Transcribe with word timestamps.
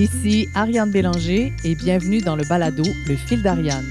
Ici 0.00 0.48
Ariane 0.54 0.90
Bélanger 0.90 1.52
et 1.62 1.74
bienvenue 1.74 2.22
dans 2.22 2.34
le 2.34 2.42
balado 2.48 2.84
Le 3.06 3.16
fil 3.16 3.42
d'Ariane. 3.42 3.84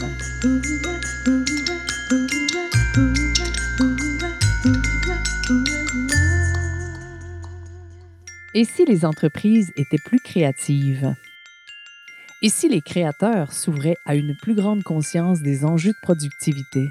Et 8.56 8.66
si 8.66 8.86
les 8.86 9.06
entreprises 9.06 9.71
étaient 9.78 10.02
plus 10.04 10.20
créatives? 10.20 11.14
Et 12.41 12.50
si 12.50 12.70
les 12.70 12.82
créateurs 12.82 13.54
s'ouvraient 13.54 13.98
à 14.07 14.15
une 14.15 14.36
plus 14.36 14.56
grande 14.56 14.82
conscience 14.82 15.42
des 15.42 15.64
enjeux 15.64 15.92
de 15.92 16.01
productivité? 16.01 16.89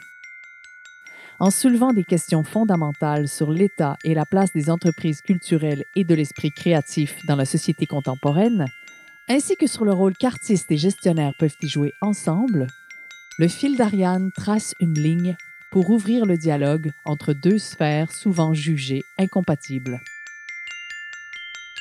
En 1.40 1.50
soulevant 1.50 1.92
des 1.92 2.04
questions 2.04 2.44
fondamentales 2.44 3.26
sur 3.26 3.50
l'état 3.50 3.96
et 4.04 4.14
la 4.14 4.26
place 4.26 4.52
des 4.52 4.70
entreprises 4.70 5.22
culturelles 5.22 5.82
et 5.96 6.04
de 6.04 6.14
l'esprit 6.14 6.52
créatif 6.52 7.16
dans 7.26 7.36
la 7.36 7.46
société 7.46 7.84
contemporaine, 7.84 8.66
ainsi 9.28 9.56
que 9.56 9.66
sur 9.66 9.84
le 9.84 9.92
rôle 9.92 10.16
qu'artistes 10.16 10.70
et 10.70 10.76
gestionnaires 10.76 11.34
peuvent 11.38 11.56
y 11.62 11.68
jouer 11.68 11.92
ensemble, 12.00 12.66
le 13.38 13.48
fil 13.48 13.76
d'Ariane 13.76 14.30
trace 14.34 14.74
une 14.80 14.98
ligne 14.98 15.36
pour 15.70 15.90
ouvrir 15.90 16.24
le 16.24 16.38
dialogue 16.38 16.90
entre 17.04 17.34
deux 17.34 17.58
sphères 17.58 18.10
souvent 18.10 18.54
jugées 18.54 19.02
incompatibles. 19.18 20.00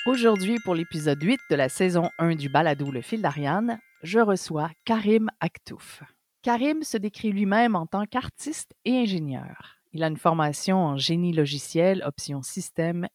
Aujourd'hui, 0.06 0.58
pour 0.64 0.76
l'épisode 0.76 1.22
8 1.22 1.40
de 1.50 1.56
la 1.56 1.70
saison 1.70 2.10
1 2.20 2.36
du 2.36 2.50
balado 2.50 2.92
Le 2.92 3.02
fil 3.02 3.22
d'Ariane, 3.22 3.80
je 4.04 4.20
reçois 4.20 4.70
Karim 4.86 5.30
Aktouf. 5.40 6.04
Karim 6.44 6.84
se 6.84 6.98
décrit 6.98 7.32
lui-même 7.32 7.76
en 7.76 7.86
tant 7.88 8.06
qu'artiste 8.06 8.74
et 8.86 8.98
ingénieur. 8.98 9.78
Il 9.94 10.04
a 10.04 10.08
une 10.08 10.18
formation 10.18 10.78
en 10.78 10.98
génie 10.98 11.34
logiciel, 11.34 12.04
option 12.06 12.42
système, 12.42 13.08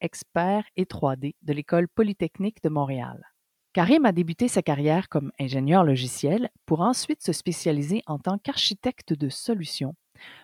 expert 0.00 0.64
et 0.76 0.84
3D 0.84 1.34
de 1.42 1.52
l'École 1.52 1.88
polytechnique 1.88 2.62
de 2.62 2.68
Montréal. 2.68 3.30
Karim 3.72 4.04
a 4.04 4.10
débuté 4.10 4.48
sa 4.48 4.62
carrière 4.62 5.08
comme 5.08 5.30
ingénieur 5.38 5.84
logiciel 5.84 6.50
pour 6.66 6.80
ensuite 6.80 7.22
se 7.22 7.32
spécialiser 7.32 8.02
en 8.06 8.18
tant 8.18 8.36
qu'architecte 8.36 9.12
de 9.12 9.28
solutions, 9.28 9.94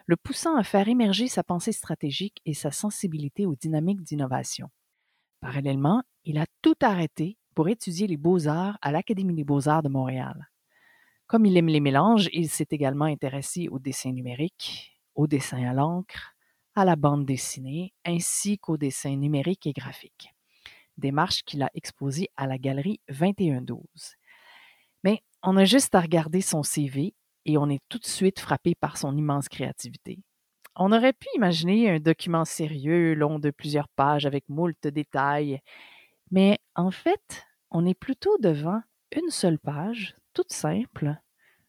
le 0.06 0.16
poussant 0.16 0.56
à 0.56 0.62
faire 0.62 0.86
émerger 0.86 1.26
sa 1.26 1.42
pensée 1.42 1.72
stratégique 1.72 2.40
et 2.44 2.54
sa 2.54 2.70
sensibilité 2.70 3.44
aux 3.44 3.56
dynamiques 3.56 4.02
d'innovation. 4.02 4.68
Parallèlement, 5.40 6.04
il 6.24 6.38
a 6.38 6.46
tout 6.62 6.76
arrêté 6.82 7.36
pour 7.56 7.68
étudier 7.68 8.06
les 8.06 8.16
beaux-arts 8.16 8.78
à 8.80 8.92
l'Académie 8.92 9.34
des 9.34 9.44
beaux-arts 9.44 9.82
de 9.82 9.88
Montréal. 9.88 10.48
Comme 11.26 11.46
il 11.46 11.56
aime 11.56 11.66
les 11.66 11.80
mélanges, 11.80 12.28
il 12.32 12.48
s'est 12.48 12.68
également 12.70 13.06
intéressé 13.06 13.66
au 13.68 13.80
dessin 13.80 14.12
numérique, 14.12 15.00
au 15.16 15.26
dessin 15.26 15.68
à 15.68 15.72
l'encre, 15.72 16.36
à 16.76 16.84
la 16.84 16.94
bande 16.94 17.26
dessinée, 17.26 17.92
ainsi 18.04 18.58
qu'au 18.58 18.76
dessin 18.76 19.16
numérique 19.16 19.66
et 19.66 19.72
graphique. 19.72 20.35
Démarche 20.98 21.42
qu'il 21.44 21.62
a 21.62 21.70
exposée 21.74 22.30
à 22.36 22.46
la 22.46 22.58
galerie 22.58 23.00
2112. 23.08 23.80
Mais 25.04 25.22
on 25.42 25.56
a 25.56 25.64
juste 25.64 25.94
à 25.94 26.00
regarder 26.00 26.40
son 26.40 26.62
CV 26.62 27.14
et 27.44 27.58
on 27.58 27.68
est 27.68 27.82
tout 27.88 27.98
de 27.98 28.06
suite 28.06 28.40
frappé 28.40 28.74
par 28.74 28.98
son 28.98 29.16
immense 29.16 29.48
créativité. 29.48 30.20
On 30.74 30.92
aurait 30.92 31.12
pu 31.12 31.28
imaginer 31.36 31.90
un 31.90 32.00
document 32.00 32.44
sérieux, 32.44 33.14
long 33.14 33.38
de 33.38 33.50
plusieurs 33.50 33.88
pages 33.88 34.26
avec 34.26 34.48
moult 34.48 34.86
détails, 34.86 35.60
mais 36.30 36.58
en 36.74 36.90
fait, 36.90 37.46
on 37.70 37.86
est 37.86 37.94
plutôt 37.94 38.36
devant 38.38 38.82
une 39.12 39.30
seule 39.30 39.58
page 39.58 40.16
toute 40.34 40.52
simple, 40.52 41.16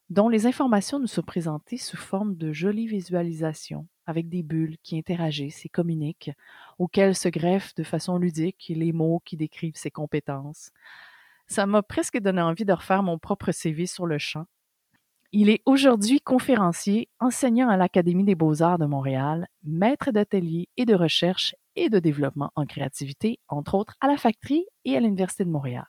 dont 0.09 0.29
les 0.29 0.45
informations 0.45 0.99
nous 0.99 1.07
sont 1.07 1.21
présentées 1.21 1.77
sous 1.77 1.97
forme 1.97 2.35
de 2.35 2.51
jolies 2.51 2.87
visualisations 2.87 3.87
avec 4.07 4.29
des 4.29 4.41
bulles 4.41 4.77
qui 4.81 4.97
interagissent 4.97 5.65
et 5.65 5.69
communiquent, 5.69 6.31
auxquelles 6.79 7.15
se 7.15 7.29
greffent 7.29 7.75
de 7.75 7.83
façon 7.83 8.17
ludique 8.17 8.71
les 8.73 8.93
mots 8.93 9.21
qui 9.23 9.37
décrivent 9.37 9.75
ses 9.75 9.91
compétences. 9.91 10.71
Ça 11.47 11.65
m'a 11.65 11.83
presque 11.83 12.19
donné 12.19 12.41
envie 12.41 12.65
de 12.65 12.73
refaire 12.73 13.03
mon 13.03 13.19
propre 13.19 13.51
CV 13.51 13.85
sur 13.85 14.05
le 14.05 14.17
champ. 14.17 14.45
Il 15.31 15.49
est 15.49 15.61
aujourd'hui 15.65 16.21
conférencier, 16.21 17.09
enseignant 17.19 17.69
à 17.69 17.77
l'Académie 17.77 18.23
des 18.23 18.35
beaux-arts 18.35 18.79
de 18.79 18.85
Montréal, 18.85 19.47
maître 19.63 20.11
d'atelier 20.11 20.69
et 20.77 20.85
de 20.85 20.95
recherche 20.95 21.53
et 21.75 21.89
de 21.89 21.99
développement 21.99 22.51
en 22.55 22.65
créativité, 22.65 23.39
entre 23.49 23.75
autres 23.75 23.95
à 23.99 24.07
la 24.07 24.17
Factory 24.17 24.65
et 24.85 24.95
à 24.95 24.99
l'Université 24.99 25.43
de 25.43 25.49
Montréal. 25.49 25.85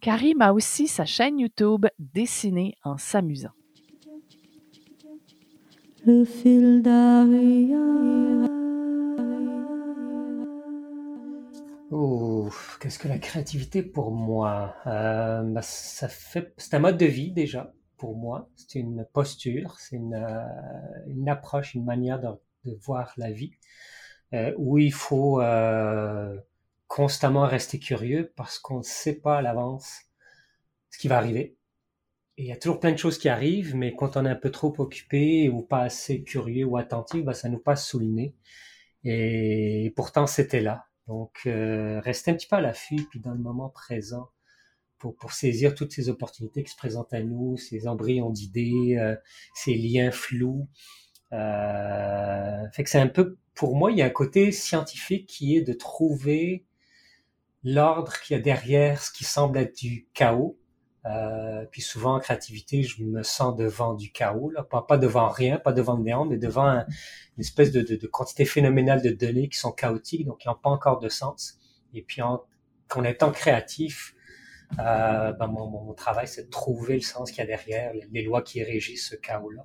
Karim 0.00 0.42
a 0.42 0.52
aussi 0.52 0.86
sa 0.86 1.06
chaîne 1.06 1.38
YouTube 1.38 1.86
Dessiner 1.98 2.74
en 2.84 2.98
s'amusant. 2.98 3.50
Le 6.08 6.24
fil 6.24 6.82
Oh, 11.90 12.48
qu'est-ce 12.80 13.00
que 13.00 13.08
la 13.08 13.18
créativité 13.18 13.82
pour 13.82 14.12
moi? 14.12 14.76
Euh, 14.86 15.42
bah, 15.42 15.62
C'est 15.62 16.74
un 16.74 16.78
mode 16.78 16.96
de 16.96 17.06
vie 17.06 17.32
déjà 17.32 17.74
pour 17.96 18.16
moi. 18.16 18.48
C'est 18.54 18.78
une 18.78 19.04
posture, 19.12 19.80
c'est 19.80 19.96
une, 19.96 20.14
euh, 20.14 21.26
approche, 21.26 21.74
une 21.74 21.84
manière 21.84 22.20
de, 22.20 22.28
voir 22.84 23.12
la 23.16 23.32
vie 23.32 23.50
euh, 24.32 24.52
où 24.58 24.78
il 24.78 24.92
faut 24.92 25.40
constamment 26.86 27.46
rester 27.46 27.80
curieux 27.80 28.32
parce 28.36 28.60
qu'on 28.60 28.78
ne 28.78 28.84
sait 28.84 29.16
pas 29.16 29.38
à 29.38 29.42
l'avance 29.42 30.02
ce 30.90 30.98
qui 30.98 31.08
va 31.08 31.16
arriver. 31.18 31.55
Il 32.38 32.46
y 32.46 32.52
a 32.52 32.56
toujours 32.56 32.80
plein 32.80 32.92
de 32.92 32.98
choses 32.98 33.18
qui 33.18 33.28
arrivent, 33.28 33.74
mais 33.74 33.94
quand 33.94 34.16
on 34.16 34.26
est 34.26 34.30
un 34.30 34.34
peu 34.36 34.50
trop 34.50 34.74
occupé 34.78 35.48
ou 35.48 35.62
pas 35.62 35.80
assez 35.82 36.22
curieux 36.22 36.66
ou 36.66 36.76
attentif, 36.76 37.24
bah, 37.24 37.32
ça 37.34 37.48
nous 37.48 37.58
passe 37.58 37.86
sous 37.86 37.98
le 37.98 38.06
nez. 38.06 38.34
Et 39.04 39.92
pourtant, 39.96 40.26
c'était 40.26 40.60
là. 40.60 40.86
Donc, 41.06 41.40
euh, 41.46 42.00
rester 42.00 42.30
un 42.30 42.34
petit 42.34 42.46
peu 42.48 42.56
à 42.56 42.60
l'affût, 42.60 43.06
puis 43.10 43.20
dans 43.20 43.32
le 43.32 43.38
moment 43.38 43.70
présent, 43.70 44.28
pour, 44.98 45.16
pour 45.16 45.32
saisir 45.32 45.74
toutes 45.74 45.92
ces 45.92 46.08
opportunités 46.08 46.62
qui 46.64 46.70
se 46.70 46.76
présentent 46.76 47.12
à 47.14 47.22
nous, 47.22 47.56
ces 47.56 47.86
embryons 47.88 48.30
d'idées, 48.30 48.96
euh, 48.98 49.16
ces 49.54 49.74
liens 49.74 50.10
flous. 50.10 50.68
Euh, 51.32 52.70
fait 52.72 52.84
que 52.84 52.90
c'est 52.90 53.00
un 53.00 53.08
peu, 53.08 53.38
pour 53.54 53.76
moi, 53.76 53.92
il 53.92 53.98
y 53.98 54.02
a 54.02 54.06
un 54.06 54.10
côté 54.10 54.52
scientifique 54.52 55.26
qui 55.26 55.56
est 55.56 55.62
de 55.62 55.72
trouver 55.72 56.64
l'ordre 57.64 58.20
qu'il 58.20 58.36
y 58.36 58.40
a 58.40 58.42
derrière 58.42 59.02
ce 59.02 59.10
qui 59.12 59.24
semble 59.24 59.58
être 59.58 59.76
du 59.76 60.06
chaos. 60.14 60.58
Euh, 61.08 61.64
puis 61.70 61.82
souvent 61.82 62.16
en 62.16 62.20
créativité, 62.20 62.82
je 62.82 63.02
me 63.02 63.22
sens 63.22 63.54
devant 63.54 63.94
du 63.94 64.10
chaos, 64.10 64.52
pas, 64.88 64.98
devant 64.98 65.28
rien, 65.28 65.58
pas 65.58 65.72
devant 65.72 65.96
le 65.96 66.02
néant, 66.02 66.24
mais 66.24 66.36
devant 66.36 66.68
une 66.68 66.84
espèce 67.38 67.70
de, 67.70 68.06
quantité 68.06 68.44
phénoménale 68.44 69.02
de 69.02 69.10
données 69.10 69.48
qui 69.48 69.58
sont 69.58 69.72
chaotiques, 69.72 70.26
donc 70.26 70.38
qui 70.40 70.48
n'ont 70.48 70.54
pas 70.54 70.70
encore 70.70 70.98
de 70.98 71.08
sens. 71.08 71.58
Et 71.94 72.02
puis 72.02 72.22
en, 72.22 72.42
en 72.94 73.04
étant 73.04 73.30
créatif, 73.30 74.16
euh, 74.78 75.32
ben 75.32 75.46
mon, 75.46 75.94
travail, 75.94 76.26
c'est 76.26 76.44
de 76.44 76.50
trouver 76.50 76.94
le 76.94 77.00
sens 77.00 77.30
qu'il 77.30 77.38
y 77.38 77.42
a 77.42 77.46
derrière, 77.46 77.92
les, 78.10 78.22
lois 78.22 78.42
qui 78.42 78.62
régissent 78.62 79.10
ce 79.10 79.16
chaos-là. 79.16 79.64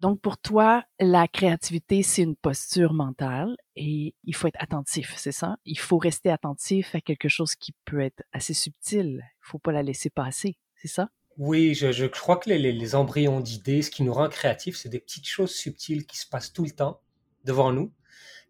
Donc, 0.00 0.20
pour 0.20 0.36
toi, 0.36 0.84
la 0.98 1.28
créativité, 1.28 2.02
c'est 2.02 2.22
une 2.22 2.34
posture 2.34 2.92
mentale 2.92 3.56
et 3.76 4.14
il 4.24 4.34
faut 4.34 4.48
être 4.48 4.60
attentif, 4.60 5.14
c'est 5.16 5.32
ça? 5.32 5.56
Il 5.64 5.78
faut 5.78 5.98
rester 5.98 6.28
attentif 6.28 6.94
à 6.96 7.00
quelque 7.00 7.28
chose 7.28 7.54
qui 7.54 7.72
peut 7.84 8.00
être 8.00 8.22
assez 8.32 8.52
subtil. 8.52 9.22
Il 9.22 9.42
faut 9.42 9.60
pas 9.60 9.70
la 9.70 9.84
laisser 9.84 10.10
passer, 10.10 10.56
c'est 10.82 10.88
ça? 10.88 11.10
Oui, 11.38 11.74
je, 11.74 12.06
crois 12.06 12.36
que 12.36 12.50
les, 12.50 12.94
embryons 12.94 13.40
d'idées, 13.40 13.82
ce 13.82 13.90
qui 13.90 14.02
nous 14.02 14.12
rend 14.12 14.28
créatifs, 14.28 14.76
c'est 14.76 14.88
des 14.88 14.98
petites 14.98 15.26
choses 15.26 15.54
subtiles 15.54 16.06
qui 16.06 16.18
se 16.18 16.28
passent 16.28 16.52
tout 16.52 16.64
le 16.64 16.72
temps 16.72 17.00
devant 17.44 17.72
nous. 17.72 17.92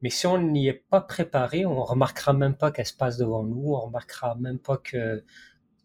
Mais 0.00 0.10
si 0.10 0.26
on 0.26 0.38
n'y 0.38 0.66
est 0.66 0.84
pas 0.90 1.00
préparé, 1.02 1.64
on 1.66 1.84
remarquera 1.84 2.32
même 2.32 2.56
pas 2.56 2.72
qu'elle 2.72 2.86
se 2.86 2.96
passe 2.96 3.18
devant 3.18 3.44
nous, 3.44 3.74
on 3.74 3.80
remarquera 3.80 4.34
même 4.36 4.58
pas 4.58 4.78
que 4.78 5.22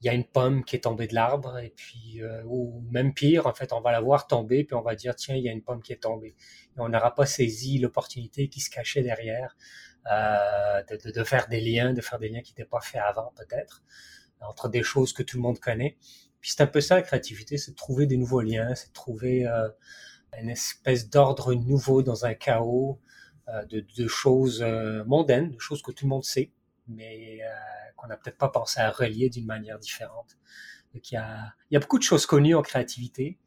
il 0.02 0.06
y 0.06 0.09
a 0.09 0.13
une 0.13 0.25
pomme 0.25 0.63
qui 0.63 0.75
est 0.75 0.81
tombée 0.81 1.07
de 1.07 1.16
l'arbre 1.16 1.57
et 1.57 1.71
puis 1.75 2.21
euh, 2.21 2.44
ou 2.45 2.83
même 2.92 3.16
pire 3.16 3.48
en 3.48 3.54
fait 3.56 3.74
on 3.74 3.81
va 3.81 3.92
la 3.92 4.00
voir 4.00 4.27
tomber 4.27 4.63
puis 4.63 4.75
on 4.75 4.83
va 4.83 4.94
dire 4.94 5.16
tiens 5.16 5.36
il 5.36 5.44
y 5.44 5.50
a 5.50 5.51
une 5.51 5.63
pomme 5.63 5.81
qui 5.81 5.92
est 5.92 6.04
tombée 6.04 6.36
et 6.75 6.80
on 6.80 6.88
n'aura 6.89 7.16
pas 7.16 7.25
saisi 7.25 7.80
l'opportunité 7.80 8.48
qui 8.48 8.60
se 8.60 8.69
cachait 8.69 9.01
derrière 9.01 9.57
euh, 10.12 10.83
de, 10.83 11.24
faire 11.24 11.48
des 11.48 11.62
liens 11.62 11.94
de 11.94 12.01
faire 12.01 12.19
des 12.19 12.30
liens 12.30 12.42
qui 12.42 12.51
n'étaient 12.51 12.69
pas 12.69 12.80
faits 12.80 13.01
avant 13.04 13.33
peut-être 13.36 13.81
entre 14.42 14.69
des 14.69 14.83
choses 14.83 15.13
que 15.13 15.24
tout 15.24 15.38
le 15.38 15.42
monde 15.42 15.60
connaît 15.60 15.98
puis 16.47 16.53
c'est 16.55 16.63
un 16.63 16.67
peu 16.67 16.79
ça 16.79 16.95
la 16.95 17.01
créativité 17.01 17.57
c'est 17.57 17.71
de 17.71 17.75
trouver 17.75 18.05
des 18.05 18.15
nouveaux 18.15 18.39
liens 18.39 18.73
c'est 18.73 18.88
de 18.88 18.94
trouver 18.94 19.45
euh, 19.45 19.67
une 20.39 20.49
espèce 20.49 21.09
d'ordre 21.09 21.53
nouveau 21.53 22.03
dans 22.03 22.23
un 22.23 22.35
chaos 22.35 23.01
euh, 23.49 23.65
de, 23.65 23.85
de, 23.97 24.07
choses 24.07 24.61
euh, 24.61 25.03
mondaines 25.03 25.51
de 25.51 25.59
choses 25.59 25.81
que 25.81 25.91
tout 25.91 26.05
le 26.05 26.09
monde 26.09 26.23
sait 26.23 26.53
mais 26.88 27.41
qu'on 27.97 28.07
n'a 28.07 28.15
peut-être 28.15 28.38
pas 28.38 28.47
pensé 28.47 28.79
à 28.79 28.91
relier 28.91 29.29
d'une 29.29 29.45
manière 29.45 29.77
différente. 29.77 30.38
Donc 30.94 31.11
il 31.11 31.15
y 31.15 31.17
a, 31.17 31.53
il 31.69 31.73
y 31.73 31.77
a 31.77 31.81
beaucoup 31.81 31.97
de 31.97 32.03
choses 32.03 32.25
connues 32.25 32.55
en 32.55 32.61
créativité 32.61 33.38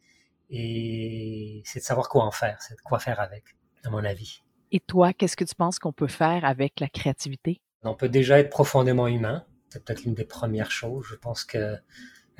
et 0.50 1.62
c'est 1.64 1.78
de 1.78 1.84
savoir 1.84 2.10
quoi 2.10 2.24
en 2.24 2.32
faire, 2.32 2.60
c'est 2.60 2.76
de 2.76 2.82
quoi 2.82 2.98
faire 2.98 3.18
avec, 3.18 3.56
à 3.82 3.88
mon 3.88 4.04
avis. 4.04 4.42
Et 4.72 4.80
toi, 4.80 5.14
qu'est-ce 5.14 5.38
que 5.38 5.44
tu 5.44 5.54
penses 5.54 5.78
qu'on 5.78 5.94
peut 5.94 6.06
faire 6.06 6.44
avec 6.44 6.80
la 6.80 6.88
créativité? 6.90 7.62
On 7.82 7.94
peut 7.94 8.10
déjà 8.10 8.38
être 8.38 8.50
profondément 8.50 9.06
humain. 9.06 9.46
C'est 9.70 9.82
peut-être 9.82 10.02
l'une 10.02 10.14
des 10.14 10.26
premières 10.26 10.70
choses. 10.70 11.06
Je 11.08 11.14
pense 11.14 11.44
que 11.44 11.78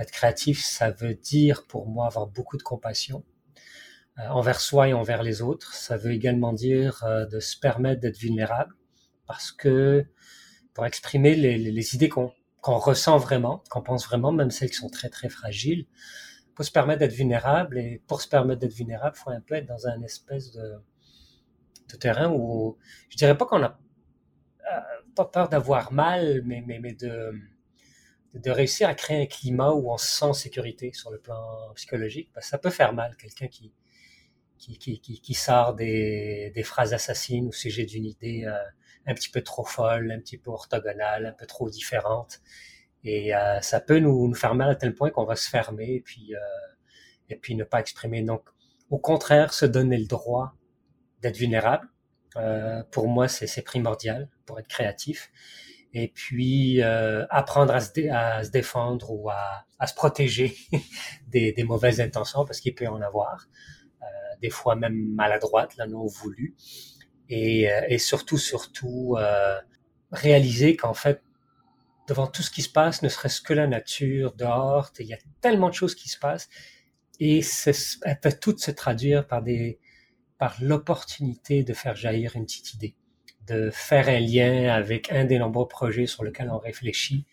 être 0.01 0.11
créatif, 0.11 0.65
ça 0.65 0.91
veut 0.91 1.15
dire 1.15 1.67
pour 1.67 1.87
moi 1.89 2.07
avoir 2.07 2.27
beaucoup 2.27 2.57
de 2.57 2.63
compassion 2.63 3.25
euh, 4.19 4.29
envers 4.29 4.61
soi 4.61 4.89
et 4.89 4.93
envers 4.93 5.23
les 5.23 5.43
autres. 5.43 5.75
Ça 5.75 5.97
veut 5.97 6.13
également 6.13 6.53
dire 6.53 7.05
euh, 7.05 7.27
de 7.27 7.41
se 7.41 7.59
permettre 7.59 8.01
d'être 8.01 8.19
vulnérable 8.19 8.75
parce 9.27 9.53
que 9.53 10.07
pour 10.75 10.87
exprimer 10.87 11.35
les, 11.35 11.95
idées 11.95 12.09
qu'on 12.09 12.33
ressent 12.63 13.19
vraiment, 13.19 13.63
qu'on 13.71 13.83
pense 13.83 14.07
vraiment, 14.07 14.33
même 14.33 14.51
celles 14.51 14.71
qui 14.71 14.77
sont 14.77 14.89
très 14.89 15.09
très 15.09 15.29
fragiles, 15.29 15.87
pour 16.55 16.65
se 16.65 16.73
permettre 16.73 17.01
d'être 17.01 17.13
vulnérable. 17.13 17.79
Et 17.79 18.03
pour 18.07 18.21
se 18.21 18.29
permettre 18.29 18.61
d'être 18.61 18.75
vulnérable, 18.75 19.17
faut 19.17 19.31
un 19.31 19.41
peu 19.41 19.55
être 19.55 19.67
dans 19.67 19.87
un 19.87 20.03
espèce 20.03 20.53
de, 20.53 20.77
terrain 21.99 22.31
où 22.31 22.79
je 23.09 23.17
dirais 23.17 23.37
pas 23.37 23.47
qu'on 23.47 23.63
a 23.63 23.79
euh, 24.73 24.81
pas 25.17 25.25
peur 25.25 25.49
d'avoir 25.49 25.93
mal, 25.93 26.43
mais, 26.45 26.63
mais 26.67 26.93
de, 26.93 27.33
de 28.35 28.51
réussir 28.51 28.89
à 28.89 28.95
créer 28.95 29.23
un 29.23 29.27
climat 29.27 29.73
où 29.73 29.93
on 29.93 29.99
se 29.99 30.07
sent 30.07 30.25
en 30.25 30.33
sécurité 30.33 30.93
sur 30.93 31.11
le 31.11 31.19
plan 31.19 31.73
psychologique. 31.75 32.31
Parce 32.33 32.47
que 32.47 32.51
ça 32.51 32.59
peut 32.59 32.71
faire 32.71 32.93
mal, 32.93 33.17
quelqu'un 33.17 33.49
qui, 33.49 33.73
qui, 34.59 34.79
qui, 34.79 35.01
qui, 35.01 35.35
sort 35.35 35.75
des, 35.75 36.53
des 36.55 36.63
phrases 36.63 36.95
assassines 36.95 37.49
au 37.49 37.53
sujet 37.53 37.85
d'une 37.85 38.07
idée 38.07 38.45
euh, 38.45 38.57
un 39.07 39.15
petit 39.15 39.31
peu 39.31 39.43
trop 39.43 39.65
folle, 39.65 40.13
un 40.13 40.21
petit 40.21 40.39
peu 40.39 40.51
orthogonale, 40.51 41.27
un 41.27 41.33
peu 41.33 41.47
trop 41.47 41.69
différente. 41.71 42.41
Et 43.05 43.35
euh, 43.35 43.61
ça 43.61 43.81
peut 43.81 43.99
nous, 43.99 44.29
nous, 44.29 44.35
faire 44.35 44.55
mal 44.55 44.71
à 44.71 44.75
tel 44.75 44.95
point 44.95 45.11
qu'on 45.11 45.25
va 45.25 45.37
se 45.37 45.49
fermer 45.49 45.95
et 45.95 46.01
puis, 46.01 46.35
euh, 46.35 46.39
et 47.29 47.37
puis 47.37 47.55
ne 47.55 47.65
pas 47.65 47.81
exprimer. 47.81 48.23
Donc, 48.23 48.49
au 48.91 48.99
contraire, 48.99 49.55
se 49.55 49.67
donner 49.67 49.97
le 49.97 50.07
droit 50.07 50.55
d'être 51.23 51.37
vulnérable, 51.37 51.89
euh, 52.37 52.83
pour 52.91 53.09
moi, 53.09 53.29
c'est 53.29 53.63
primordial 53.63 54.29
pour 54.47 54.59
être 54.59 54.69
créatif. 54.69 55.31
Et 55.93 56.09
puis, 56.09 56.83
euh, 56.83 57.27
apprendre 57.31 57.75
à 57.75 57.81
se, 57.81 58.09
à 58.11 58.45
se, 58.45 58.51
défendre 58.51 59.11
ou 59.11 59.29
à, 59.29 59.65
à 59.79 59.87
se 59.87 59.95
protéger 59.95 60.57
des, 61.29 61.53
des, 61.53 61.65
mauvaises 61.65 62.01
intentions, 62.01 62.45
parce 62.45 62.61
qu'il 62.61 62.75
peut 62.75 62.87
en 62.87 63.01
avoir, 63.01 63.49
euh, 64.03 64.07
des 64.41 64.51
fois 64.51 64.77
même 64.77 65.15
maladroites, 65.15 65.77
là, 65.77 65.87
non 65.87 66.07
voulues. 66.07 66.55
Et, 67.29 67.71
euh, 67.71 67.81
et 67.89 67.99
surtout, 67.99 68.39
surtout, 68.39 69.17
euh, 69.19 69.59
réaliser 70.13 70.77
qu'en 70.77 70.95
fait, 70.95 71.23
devant 72.09 72.27
tout 72.27 72.43
ce 72.43 72.51
qui 72.51 72.63
se 72.63 72.71
passe, 72.71 73.03
ne 73.03 73.09
serait-ce 73.09 73.41
que 73.41 73.55
la 73.55 73.67
nature, 73.67 74.35
dehors, 74.35 74.91
il 74.99 75.07
y 75.07 75.15
a 75.15 75.19
tellement 75.41 75.69
de 75.69 75.75
choses 75.75 75.95
qui 75.95 76.09
se 76.09 76.19
passent, 76.19 76.49
et 77.21 77.41
elles 78.05 78.21
peuvent 78.21 78.39
toutes 78.41 78.61
se 78.61 78.71
traduire 78.71 79.27
par 79.27 79.43
des, 79.43 79.79
par 80.39 80.57
l'opportunité 80.61 81.63
de 81.63 81.73
faire 81.75 81.95
jaillir 81.95 82.35
une 82.35 82.47
petite 82.47 82.75
idée, 82.75 82.97
de 83.51 83.71
faire 83.71 84.09
un 84.09 84.21
lien 84.21 84.73
avec 84.73 85.11
un 85.13 85.25
des 85.25 85.39
nombreux 85.39 85.69
projets 85.69 86.07
sur 86.07 86.25
lesquels 86.25 86.51
on 86.51 86.59
réfléchit. 86.59 87.27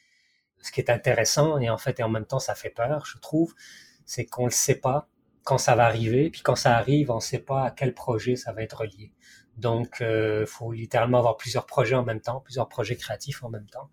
Ce 0.62 0.72
qui 0.72 0.82
est 0.82 0.90
intéressant 0.90 1.60
et 1.60 1.70
en 1.70 1.78
fait 1.78 2.00
et 2.00 2.04
en 2.04 2.10
même 2.10 2.26
temps 2.26 2.40
ça 2.40 2.56
fait 2.56 2.72
peur, 2.72 3.06
je 3.06 3.18
trouve, 3.20 3.54
c'est 4.06 4.26
qu'on 4.26 4.46
ne 4.46 4.52
sait 4.52 4.80
pas 4.80 5.08
quand 5.44 5.58
ça 5.58 5.76
va 5.76 5.86
arriver, 5.86 6.30
puis 6.30 6.42
quand 6.42 6.56
ça 6.56 6.76
arrive, 6.76 7.10
on 7.10 7.16
ne 7.16 7.22
sait 7.22 7.40
pas 7.40 7.64
à 7.66 7.72
quel 7.72 7.94
projet 7.94 8.36
ça 8.36 8.52
va 8.52 8.64
être 8.64 8.82
relié. 8.82 9.14
Donc, 9.56 9.98
il 10.02 10.06
euh, 10.06 10.46
faut 10.46 10.74
littéralement 10.74 11.20
avoir 11.20 11.38
plusieurs 11.38 11.66
projets 11.66 11.96
en 11.96 12.04
même 12.04 12.20
temps, 12.20 12.42
plusieurs 12.42 12.68
projets 12.68 12.98
créatifs 12.98 13.44
en 13.44 13.50
même 13.50 13.66
temps, 13.68 13.90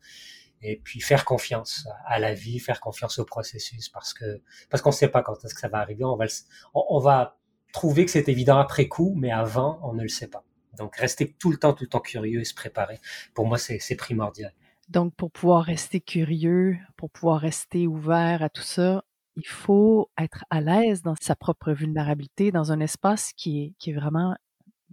et 0.63 0.81
puis 0.83 1.01
faire 1.01 1.25
confiance 1.25 1.87
à 2.07 2.19
la 2.19 2.35
vie, 2.35 2.59
faire 2.59 2.81
confiance 2.81 3.21
au 3.21 3.25
processus, 3.25 3.89
parce 3.89 4.13
que 4.15 4.43
parce 4.69 4.83
qu'on 4.83 4.91
ne 4.91 4.95
sait 4.95 5.09
pas 5.09 5.23
quand 5.23 5.45
est-ce 5.45 5.55
que 5.55 5.61
ça 5.61 5.69
va 5.69 5.79
arriver. 5.79 6.05
On 6.05 6.17
va 6.17 6.27
on 6.75 6.99
va 6.99 7.39
trouver 7.73 8.05
que 8.05 8.11
c'est 8.11 8.29
évident 8.29 8.59
après 8.59 8.89
coup, 8.89 9.15
mais 9.17 9.31
avant, 9.31 9.79
on 9.85 9.93
ne 9.93 10.03
le 10.03 10.09
sait 10.09 10.29
pas. 10.29 10.45
Donc, 10.79 10.97
rester 10.97 11.33
tout 11.39 11.51
le 11.51 11.57
temps, 11.57 11.73
tout 11.73 11.85
le 11.85 11.89
temps 11.89 12.01
curieux 12.01 12.41
et 12.41 12.45
se 12.45 12.55
préparer, 12.55 12.99
pour 13.35 13.47
moi, 13.47 13.59
c'est 13.59 13.97
primordial. 13.97 14.53
Donc, 14.89 15.15
pour 15.15 15.31
pouvoir 15.31 15.65
rester 15.65 16.01
curieux, 16.01 16.77
pour 16.97 17.11
pouvoir 17.11 17.41
rester 17.41 17.87
ouvert 17.87 18.43
à 18.43 18.51
tout 18.51 18.63
ça, 18.63 19.05
il 19.37 19.47
faut 19.47 20.11
être 20.19 20.45
à 20.51 20.61
l'aise 20.61 21.03
dans 21.03 21.15
sa 21.21 21.35
propre 21.35 21.73
vulnérabilité, 21.73 22.53
dans 22.53 22.71
un 22.71 22.81
espace 22.81 23.33
qui 23.33 23.63
est, 23.63 23.73
qui 23.79 23.91
est 23.91 23.95
vraiment 23.95 24.37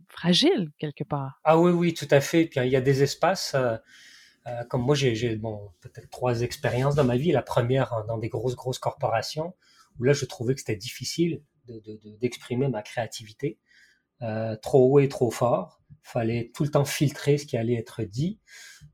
fragile 0.08 0.70
quelque 0.78 1.04
part. 1.04 1.40
Ah 1.44 1.60
oui, 1.60 1.72
oui, 1.72 1.94
tout 1.94 2.08
à 2.12 2.22
fait. 2.22 2.46
Puis 2.46 2.60
il 2.62 2.72
y 2.72 2.76
a 2.76 2.82
des 2.82 3.04
espaces, 3.04 3.54
euh, 3.56 3.78
euh, 4.48 4.64
comme 4.66 4.82
moi, 4.82 4.96
j'ai 4.96 5.36
bon, 5.36 5.72
peut-être 5.82 6.10
trois 6.10 6.42
expériences 6.42 6.96
dans 6.96 7.04
ma 7.04 7.18
vie. 7.18 7.32
La 7.32 7.44
première 7.44 8.04
dans 8.08 8.18
des 8.18 8.30
grosses, 8.30 8.56
grosses 8.56 8.80
corporations, 8.80 9.54
où 10.00 10.04
là, 10.04 10.14
je 10.14 10.26
trouvais 10.26 10.54
que 10.54 10.62
c'était 10.62 10.76
difficile 10.76 11.42
d'exprimer 12.20 12.66
de, 12.66 12.72
ma 12.72 12.82
créativité 12.82 13.60
euh, 14.22 14.56
trop 14.56 14.92
haut 14.94 15.00
et 15.00 15.10
trop 15.10 15.32
fort. 15.32 15.82
Fallait 16.04 16.52
tout 16.56 16.64
le 16.64 16.72
temps 16.72 16.86
filtrer 16.86 17.38
ce 17.38 17.46
qui 17.46 17.58
allait 17.58 17.76
être 17.76 18.04
dit, 18.04 18.40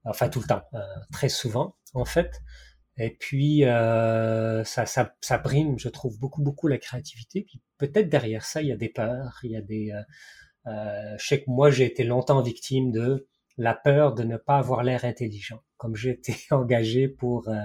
enfin 0.03 0.29
tout 0.29 0.39
le 0.41 0.47
temps, 0.47 0.63
euh, 0.73 0.79
très 1.11 1.29
souvent 1.29 1.75
en 1.93 2.05
fait. 2.05 2.41
Et 2.97 3.11
puis 3.11 3.63
euh, 3.63 4.63
ça, 4.63 4.85
ça, 4.85 5.13
ça, 5.21 5.37
brime, 5.37 5.77
je 5.77 5.89
trouve 5.89 6.19
beaucoup 6.19 6.41
beaucoup 6.41 6.67
la 6.67 6.77
créativité. 6.77 7.43
Puis 7.43 7.61
peut-être 7.77 8.09
derrière 8.09 8.43
ça, 8.43 8.61
il 8.61 8.69
y 8.69 8.71
a 8.71 8.77
des 8.77 8.89
peurs, 8.89 9.39
il 9.43 9.51
y 9.51 9.55
a 9.55 9.61
des. 9.61 9.91
Euh, 9.91 10.01
euh, 10.67 11.15
je 11.19 11.27
sais 11.27 11.41
que 11.41 11.49
moi 11.49 11.69
j'ai 11.71 11.85
été 11.85 12.03
longtemps 12.03 12.41
victime 12.41 12.91
de 12.91 13.27
la 13.57 13.73
peur 13.75 14.13
de 14.13 14.23
ne 14.23 14.37
pas 14.37 14.57
avoir 14.57 14.83
l'air 14.83 15.05
intelligent. 15.05 15.61
Comme 15.77 15.95
j'étais 15.95 16.35
engagé 16.51 17.07
pour 17.07 17.47
euh, 17.49 17.55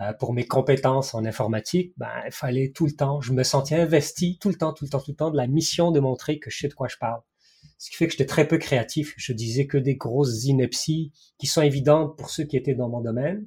euh, 0.00 0.12
pour 0.14 0.32
mes 0.32 0.46
compétences 0.46 1.14
en 1.14 1.24
informatique, 1.24 1.92
ben 1.96 2.10
il 2.26 2.32
fallait 2.32 2.70
tout 2.70 2.86
le 2.86 2.92
temps, 2.92 3.20
je 3.20 3.32
me 3.32 3.42
sentais 3.42 3.76
investi 3.76 4.38
tout 4.38 4.48
le 4.48 4.56
temps, 4.56 4.72
tout 4.72 4.84
le 4.84 4.90
temps, 4.90 5.00
tout 5.00 5.12
le 5.12 5.16
temps 5.16 5.30
de 5.30 5.36
la 5.36 5.46
mission 5.46 5.90
de 5.90 6.00
montrer 6.00 6.38
que 6.38 6.50
je 6.50 6.58
sais 6.58 6.68
de 6.68 6.74
quoi 6.74 6.88
je 6.88 6.96
parle. 6.98 7.20
Ce 7.78 7.90
qui 7.90 7.96
fait 7.96 8.06
que 8.06 8.12
j'étais 8.12 8.26
très 8.26 8.46
peu 8.48 8.58
créatif. 8.58 9.14
Je 9.16 9.32
disais 9.32 9.66
que 9.66 9.78
des 9.78 9.96
grosses 9.96 10.44
inepties 10.44 11.12
qui 11.38 11.46
sont 11.46 11.62
évidentes 11.62 12.16
pour 12.16 12.30
ceux 12.30 12.44
qui 12.44 12.56
étaient 12.56 12.74
dans 12.74 12.88
mon 12.88 13.00
domaine 13.00 13.46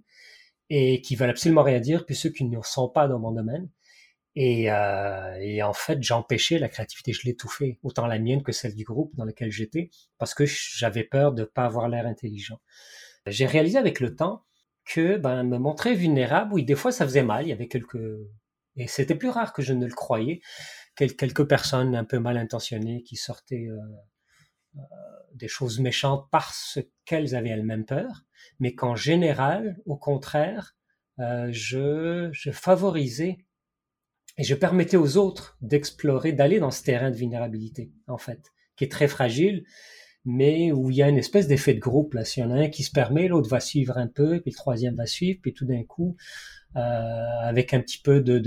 et 0.70 1.02
qui 1.02 1.16
veulent 1.16 1.30
absolument 1.32 1.64
rien 1.64 1.80
dire, 1.80 2.06
puis 2.06 2.16
ceux 2.16 2.30
qui 2.30 2.46
ne 2.46 2.60
sont 2.64 2.90
pas 2.90 3.08
dans 3.08 3.20
mon 3.20 3.32
domaine. 3.32 3.70
Et, 4.36 4.72
euh, 4.72 5.36
et, 5.42 5.64
en 5.64 5.74
fait, 5.74 6.02
j'empêchais 6.02 6.60
la 6.60 6.70
créativité, 6.70 7.14
je 7.14 7.26
l'étouffais, 7.26 7.80
autant 7.84 8.08
la 8.08 8.20
mienne 8.20 8.44
que 8.44 8.52
celle 8.52 8.76
du 8.76 8.84
groupe 8.84 9.16
dans 9.16 9.26
lequel 9.26 9.52
j'étais, 9.52 9.90
parce 10.18 10.34
que 10.34 10.46
j'avais 10.46 11.04
peur 11.04 11.34
de 11.34 11.44
pas 11.44 11.66
avoir 11.66 11.90
l'air 11.90 12.06
intelligent. 12.06 12.60
J'ai 13.26 13.46
réalisé 13.46 13.78
avec 13.78 14.00
le 14.00 14.16
temps 14.16 14.46
que 14.86 15.18
ben, 15.18 15.44
me 15.44 15.58
montrer 15.58 15.94
vulnérable, 15.94 16.54
oui, 16.54 16.64
des 16.64 16.76
fois 16.76 16.92
ça 16.92 17.06
faisait 17.06 17.24
mal, 17.24 17.46
il 17.46 17.50
y 17.50 17.54
avait 17.54 17.68
quelques... 17.68 18.00
Et 18.76 18.88
c'était 18.88 19.16
plus 19.16 19.30
rare 19.30 19.54
que 19.54 19.62
je 19.62 19.74
ne 19.74 19.86
le 19.86 19.94
croyais, 19.94 20.42
quelques 20.96 21.48
personnes 21.48 21.96
un 21.96 22.06
peu 22.06 22.20
mal 22.20 22.38
intentionnées 22.38 23.04
qui 23.04 23.16
sortaient 23.16 23.68
euh, 23.68 23.78
euh, 24.78 24.80
des 25.34 25.48
choses 25.48 25.80
méchantes 25.80 26.28
parce 26.32 26.80
qu'elles 27.06 27.36
avaient 27.36 27.50
elles-mêmes 27.50 27.86
peur, 27.86 28.24
mais 28.60 28.74
qu'en 28.74 28.96
général, 28.96 29.80
au 29.86 29.98
contraire, 29.98 30.76
euh, 31.20 31.50
je, 31.52 32.30
je 32.32 32.52
favorisais 32.52 33.38
et 34.38 34.44
je 34.44 34.56
permettais 34.56 34.98
aux 34.98 35.18
autres 35.18 35.58
d'explorer, 35.62 36.32
d'aller 36.32 36.60
dans 36.60 36.72
ce 36.72 36.84
terrain 36.84 37.12
de 37.12 37.16
vulnérabilité, 37.16 37.92
en 38.08 38.18
fait, 38.18 38.52
qui 38.76 38.86
est 38.86 38.92
très 38.92 39.08
fragile, 39.08 39.66
mais 40.30 40.72
où 40.72 40.92
il 40.92 40.98
y 40.98 41.02
a 41.02 41.10
une 41.10 41.18
espèce 41.18 41.48
d'effet 41.48 41.74
de 41.74 41.80
groupe. 41.80 42.14
Là. 42.14 42.24
S'il 42.24 42.44
y 42.44 42.46
en 42.46 42.52
a 42.52 42.56
un 42.56 42.70
qui 42.70 42.84
se 42.84 42.92
permet, 42.92 43.28
l'autre 43.28 43.50
va 43.50 43.60
suivre 43.60 43.98
un 43.98 44.06
peu, 44.06 44.40
puis 44.40 44.52
le 44.52 44.56
troisième 44.56 44.96
va 44.96 45.08
suivre, 45.08 45.40
puis 45.42 45.54
tout 45.54 45.66
d'un 45.66 45.84
coup, 45.84 46.16
euh, 46.76 46.80
avec 47.42 47.74
un 47.74 47.82
petit 47.82 47.98
peu 47.98 48.22
de, 48.22 48.38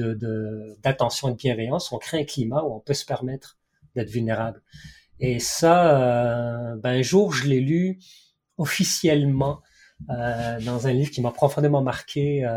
d'attention 0.84 1.28
et 1.28 1.32
de 1.32 1.36
bienveillance, 1.36 1.90
on 1.90 1.98
crée 1.98 2.20
un 2.20 2.24
climat 2.24 2.62
où 2.62 2.72
on 2.72 2.78
peut 2.78 2.94
se 2.94 3.04
permettre 3.04 3.58
d'être 3.96 4.10
vulnérable. 4.10 4.62
Et 5.18 5.40
ça, 5.40 5.98
euh, 5.98 6.76
ben, 6.76 6.90
un 6.90 7.02
jour, 7.02 7.32
je 7.32 7.48
l'ai 7.48 7.60
lu 7.60 7.98
officiellement 8.58 9.60
euh, 10.10 10.60
dans 10.60 10.86
un 10.86 10.92
livre 10.92 11.10
qui 11.10 11.20
m'a 11.20 11.32
profondément 11.32 11.82
marqué, 11.82 12.48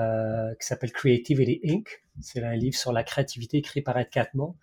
qui 0.60 0.67
s'appelle 0.67 0.91
Creativity 0.91 1.62
Inc. 1.63 1.88
C'est 2.22 2.44
un 2.44 2.55
livre 2.55 2.77
sur 2.77 2.94
la 2.94 3.03
créativité 3.03 3.58
écrit 3.58 3.82
par 3.82 3.98
Ed 3.98 4.10
Catmull, 4.10 4.53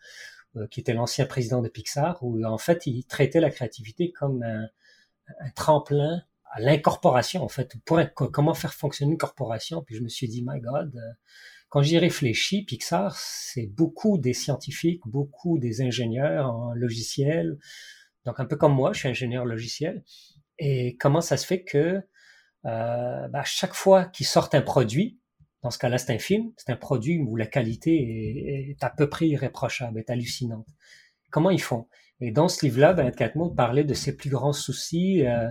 qui 0.71 0.81
était 0.81 0.93
l'ancien 0.93 1.27
président 1.27 1.63
de 1.63 1.69
Pixar, 1.69 2.19
où 2.23 2.45
en 2.45 2.59
fait 2.59 2.87
il 2.87 3.05
traitait 3.05 3.41
la 3.41 3.51
créativité 3.51 4.13
comme 4.13 4.43
un, 4.43 4.69
tremplin 5.55 6.23
à 6.53 6.61
l'incorporation 6.61 7.43
en 7.43 7.49
fait. 7.49 7.75
Comment 7.85 8.55
faire 8.55 8.75
fonctionner 8.75 9.13
une 9.13 9.19
corporation. 9.19 9.83
Puis 9.83 9.97
je 9.97 10.03
me 10.03 10.09
suis 10.09 10.29
dit, 10.29 10.45
my 10.47 10.61
God, 10.61 10.95
euh, 10.95 11.13
quand 11.69 11.81
j'y 11.81 11.99
réfléchis, 11.99 12.65
Pixar, 12.65 13.17
c'est 13.17 13.67
beaucoup 13.67 14.19
des 14.19 14.35
scientifiques, 14.35 15.01
beaucoup 15.07 15.59
des 15.59 15.81
ingénieurs 15.81 16.51
en 16.51 16.75
logiciel. 16.75 17.59
Donc 18.27 18.41
un 18.41 18.45
peu 18.45 18.57
comme 18.57 18.75
moi, 18.75 18.93
je 18.93 19.01
suis 19.01 19.09
ingénieur 19.09 19.47
logiciel. 19.47 20.05
Et 20.59 20.97
comment 20.99 21.23
ça 21.23 21.39
se 21.39 21.47
fait 21.47 21.65
que 21.65 22.03
euh, 22.67 23.29
bah, 23.29 23.43
chaque 23.45 23.73
fois 23.75 24.05
qu'ils 24.05 24.27
sortent 24.27 24.55
un 24.55 24.61
produit, 24.61 25.19
dans 25.63 25.71
ce 25.71 25.79
cas-là, 25.79 25.99
c'est 25.99 26.13
un 26.13 26.19
film, 26.19 26.53
c'est 26.57 26.71
un 26.71 26.77
produit 26.77 27.19
où 27.19 27.37
la 27.37 27.47
qualité 27.47 28.71
est, 28.71 28.83
à 28.83 28.91
peu 28.91 29.09
près 29.09 29.29
irréprochable, 29.29 29.99
est 29.99 30.11
hallucinante. 30.11 30.67
Comment 31.31 31.51
ils 31.51 31.63
font? 31.63 31.87
Et 32.21 32.31
dans 32.31 32.49
ce 32.49 32.65
livre-là, 32.65 32.93
ben, 32.95 33.11
Catmull 33.11 33.55
parlait 33.55 33.85
de 33.85 33.95
ses 33.95 34.17
plus 34.17 34.31
grands 34.31 34.53
soucis 34.53 35.27
euh, 35.27 35.49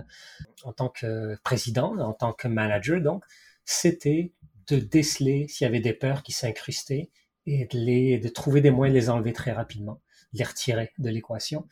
en 0.64 0.72
tant 0.72 0.88
que 0.88 1.36
président, 1.42 1.98
en 1.98 2.12
tant 2.12 2.32
que 2.32 2.48
manager, 2.48 3.00
donc, 3.00 3.24
c'était 3.64 4.32
de 4.68 4.76
déceler 4.78 5.48
s'il 5.48 5.64
y 5.64 5.68
avait 5.68 5.80
des 5.80 5.92
peurs 5.92 6.22
qui 6.22 6.32
s'incrustaient 6.32 7.10
et 7.46 7.66
de, 7.66 7.78
les, 7.78 8.18
de 8.18 8.28
trouver 8.28 8.60
des 8.60 8.70
moyens 8.70 8.94
de 8.94 9.00
les 9.00 9.10
enlever 9.10 9.32
très 9.32 9.52
rapidement, 9.52 10.00
de 10.32 10.38
les 10.38 10.44
retirer 10.44 10.92
de 10.98 11.08
l'équation, 11.10 11.66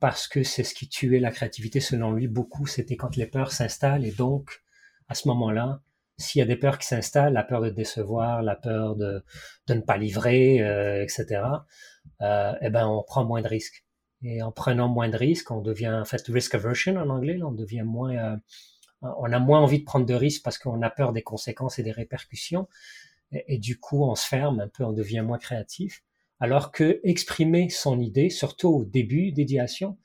parce 0.00 0.28
que 0.28 0.42
c'est 0.42 0.64
ce 0.64 0.74
qui 0.74 0.88
tuait 0.88 1.20
la 1.20 1.30
créativité 1.30 1.80
selon 1.80 2.12
lui 2.12 2.28
beaucoup, 2.28 2.66
c'était 2.66 2.96
quand 2.96 3.16
les 3.16 3.26
peurs 3.26 3.52
s'installent 3.52 4.04
et 4.04 4.12
donc, 4.12 4.62
à 5.08 5.14
ce 5.14 5.28
moment-là, 5.28 5.80
s'il 6.18 6.38
y 6.38 6.42
a 6.42 6.46
des 6.46 6.56
peurs 6.56 6.78
qui 6.78 6.86
s'installent, 6.86 7.32
la 7.32 7.44
peur 7.44 7.60
de 7.60 7.70
décevoir, 7.70 8.42
la 8.42 8.56
peur 8.56 8.96
de, 8.96 9.22
ne 9.68 9.80
pas 9.80 9.96
livrer, 9.96 10.60
euh, 10.62 11.02
etc., 11.02 11.42
euh, 12.22 12.52
eh 12.62 12.70
ben 12.70 12.86
on 12.86 13.02
prend 13.02 13.24
moins 13.24 13.42
de 13.42 13.48
risques. 13.48 13.84
Et 14.22 14.42
en 14.42 14.50
prenant 14.52 14.88
moins 14.88 15.08
de 15.08 15.16
risques, 15.16 15.50
on 15.50 15.60
devient 15.60 15.90
en 15.90 16.04
fait 16.04 16.26
risk 16.28 16.54
aversion 16.54 16.96
en 16.96 17.10
anglais, 17.10 17.38
on 17.42 17.52
devient 17.52 17.82
moins 17.82 18.16
euh, 18.16 18.36
on 19.02 19.32
a 19.32 19.38
moins 19.38 19.60
envie 19.60 19.80
de 19.80 19.84
prendre 19.84 20.06
de 20.06 20.14
risques 20.14 20.42
parce 20.42 20.58
qu'on 20.58 20.82
a 20.82 20.90
peur 20.90 21.12
des 21.12 21.22
conséquences 21.22 21.78
et 21.78 21.82
des 21.82 21.92
répercussions. 21.92 22.68
Et, 23.32 23.58
du 23.58 23.78
coup, 23.78 24.04
on 24.04 24.14
se 24.14 24.26
ferme 24.26 24.60
un 24.60 24.68
peu, 24.68 24.84
on 24.84 24.92
devient 24.92 25.20
moins 25.20 25.38
créatif. 25.38 26.02
Alors 26.38 26.70
que 26.70 27.00
exprimer 27.02 27.68
son 27.70 28.00
idée, 28.00 28.30
surtout 28.30 28.68
au 28.68 28.84
début 28.84 29.32
d'idéation, 29.32 29.98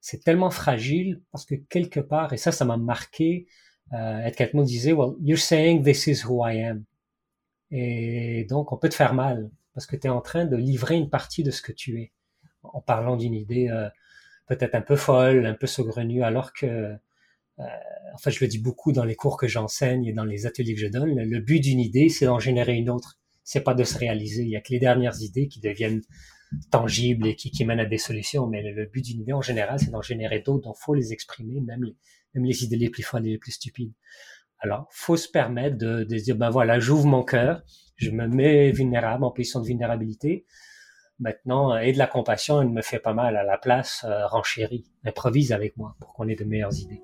c'est 0.00 0.24
tellement 0.24 0.50
fragile 0.50 1.22
parce 1.32 1.44
que 1.44 1.54
quelque 1.54 2.00
part, 2.00 2.32
et 2.32 2.36
ça, 2.36 2.50
ça 2.50 2.64
m'a 2.64 2.76
marqué, 2.76 3.46
euh, 3.92 4.30
quelqu'un 4.36 4.62
disait, 4.62 4.92
well, 4.92 5.14
you're 5.20 5.38
saying 5.38 5.82
this 5.82 6.06
is 6.06 6.24
who 6.24 6.46
I 6.46 6.58
am. 6.62 6.84
Et 7.70 8.46
donc, 8.48 8.72
on 8.72 8.76
peut 8.76 8.88
te 8.88 8.94
faire 8.94 9.14
mal 9.14 9.50
parce 9.74 9.86
que 9.86 9.96
tu 9.96 10.06
es 10.06 10.10
en 10.10 10.20
train 10.20 10.44
de 10.44 10.56
livrer 10.56 10.96
une 10.96 11.08
partie 11.08 11.42
de 11.42 11.50
ce 11.50 11.62
que 11.62 11.72
tu 11.72 12.00
es 12.00 12.12
en 12.62 12.80
parlant 12.80 13.16
d'une 13.16 13.34
idée 13.34 13.68
euh, 13.68 13.88
peut-être 14.46 14.74
un 14.74 14.82
peu 14.82 14.96
folle, 14.96 15.46
un 15.46 15.54
peu 15.54 15.66
saugrenue, 15.66 16.22
alors 16.22 16.52
que, 16.52 16.66
euh, 16.66 16.94
en 17.58 18.18
fait, 18.18 18.30
je 18.30 18.44
le 18.44 18.48
dis 18.48 18.58
beaucoup 18.58 18.92
dans 18.92 19.04
les 19.04 19.14
cours 19.14 19.36
que 19.36 19.48
j'enseigne 19.48 20.04
et 20.04 20.12
dans 20.12 20.24
les 20.24 20.46
ateliers 20.46 20.74
que 20.74 20.80
je 20.80 20.86
donne, 20.86 21.14
le, 21.14 21.40
but 21.40 21.60
d'une 21.60 21.80
idée, 21.80 22.08
c'est 22.08 22.26
d'en 22.26 22.38
générer 22.38 22.74
une 22.74 22.90
autre. 22.90 23.18
C'est 23.44 23.62
pas 23.62 23.74
de 23.74 23.84
se 23.84 23.98
réaliser. 23.98 24.42
Il 24.42 24.50
y 24.50 24.56
a 24.56 24.60
que 24.60 24.72
les 24.72 24.78
dernières 24.78 25.20
idées 25.20 25.48
qui 25.48 25.60
deviennent 25.60 26.02
tangibles 26.70 27.26
et 27.26 27.34
qui, 27.34 27.64
mênent 27.64 27.80
à 27.80 27.86
des 27.86 27.98
solutions. 27.98 28.46
Mais 28.46 28.62
le, 28.62 28.86
but 28.86 29.04
d'une 29.04 29.20
idée, 29.20 29.32
en 29.32 29.42
général, 29.42 29.78
c'est 29.78 29.90
d'en 29.90 30.02
générer 30.02 30.40
d'autres, 30.40 30.64
donc 30.64 30.76
faut 30.76 30.94
les 30.94 31.12
exprimer, 31.12 31.60
même 31.60 31.82
les, 31.82 31.96
même 32.34 32.44
les 32.44 32.64
idées 32.64 32.76
les 32.76 32.90
plus 32.90 33.02
folles 33.02 33.26
et 33.26 33.30
les 33.30 33.38
plus 33.38 33.52
stupides. 33.52 33.92
Alors, 34.58 34.86
faut 34.90 35.16
se 35.16 35.28
permettre 35.28 35.76
de, 35.76 36.04
de 36.04 36.16
dire, 36.16 36.36
ben 36.36 36.50
voilà, 36.50 36.78
j'ouvre 36.78 37.06
mon 37.06 37.24
cœur, 37.24 37.62
je 37.96 38.10
me 38.10 38.26
mets 38.28 38.70
vulnérable, 38.70 39.24
en 39.24 39.30
position 39.30 39.60
de 39.60 39.66
vulnérabilité. 39.66 40.46
Maintenant, 41.18 41.74
euh, 41.74 41.78
et 41.78 41.92
de 41.92 41.98
la 41.98 42.06
compassion, 42.06 42.62
elle 42.62 42.68
me 42.68 42.82
fait 42.82 42.98
pas 42.98 43.12
mal 43.12 43.36
à 43.36 43.44
la 43.44 43.58
place, 43.58 44.04
euh, 44.08 44.26
renchérie, 44.26 44.84
improvise 45.04 45.52
avec 45.52 45.76
moi 45.76 45.96
pour 46.00 46.14
qu'on 46.14 46.28
ait 46.28 46.36
de 46.36 46.44
meilleures 46.44 46.74
idées. 46.78 47.02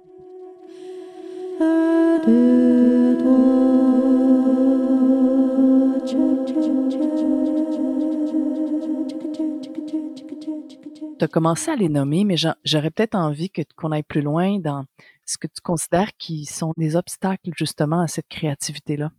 Tu 11.18 11.24
as 11.24 11.28
commencé 11.28 11.70
à 11.70 11.76
les 11.76 11.88
nommer, 11.88 12.24
mais 12.24 12.36
j'aurais 12.36 12.90
peut-être 12.90 13.14
envie 13.14 13.50
qu'on 13.76 13.92
aille 13.92 14.02
plus 14.02 14.22
loin 14.22 14.58
dans 14.58 14.84
ce 15.24 15.36
que 15.36 15.46
tu 15.46 15.60
considères 15.62 16.16
qui 16.16 16.44
sont 16.44 16.72
des 16.76 16.96
obstacles 16.96 17.50
justement 17.56 18.00
à 18.00 18.08
cette 18.08 18.28
créativité-là 18.28 19.10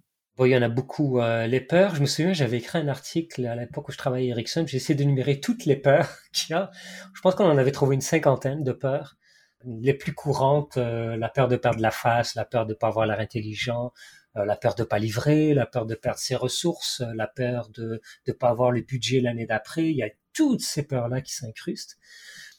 il 0.46 0.52
y 0.52 0.58
en 0.58 0.62
a 0.62 0.70
beaucoup. 0.70 1.20
Euh, 1.20 1.48
les 1.48 1.60
peurs, 1.60 1.96
je 1.96 2.02
me 2.02 2.06
souviens, 2.06 2.34
j'avais 2.34 2.58
écrit 2.58 2.80
un 2.80 2.88
article 2.88 3.46
à 3.46 3.56
l'époque 3.56 3.90
où 3.90 3.92
je 3.92 3.98
travaillais 3.98 4.30
à 4.30 4.36
Ericsson, 4.36 4.66
j'ai 4.66 4.78
essayé 4.78 4.96
d'énumérer 4.96 5.40
toutes 5.40 5.66
les 5.66 5.76
peurs 5.76 6.10
qu'il 6.34 6.52
y 6.52 6.54
a. 6.54 6.72
Je 7.14 7.22
pense 7.22 7.36
qu'on 7.36 7.50
en 7.50 7.58
avait 7.58 7.72
trouvé 7.72 7.96
une 7.96 8.02
cinquantaine 8.02 8.64
de 8.64 8.72
peurs. 8.72 9.18
Les 9.66 9.94
plus 9.94 10.14
courantes, 10.14 10.78
euh, 10.78 11.18
la 11.18 11.28
peur 11.28 11.50
de 11.50 11.58
perdre 11.58 11.82
la 11.82 11.92
face, 11.92 12.36
la 12.36 12.46
peur 12.46 12.66
de 12.66 12.74
pas 12.74 12.88
avoir 12.88 13.06
l'air 13.06 13.20
intelligent, 13.20 13.92
euh, 14.38 14.46
la 14.46 14.56
peur 14.56 14.76
de 14.76 14.84
pas 14.84 15.00
livrer, 15.00 15.54
la 15.54 15.66
peur 15.66 15.86
de 15.86 15.96
perdre 15.96 16.20
ses 16.20 16.36
ressources, 16.36 17.04
la 17.14 17.28
peur 17.28 17.70
de 17.70 18.02
ne 18.26 18.34
pas 18.34 18.50
avoir 18.50 18.72
le 18.72 18.82
budget 18.82 19.20
l'année 19.20 19.46
d'après. 19.46 19.90
Il 19.90 19.98
y 19.98 20.04
a 20.04 20.10
toutes 20.40 20.62
ces 20.62 20.84
peurs-là 20.84 21.22
qui 21.22 21.34
s'incrustent. 21.34 21.98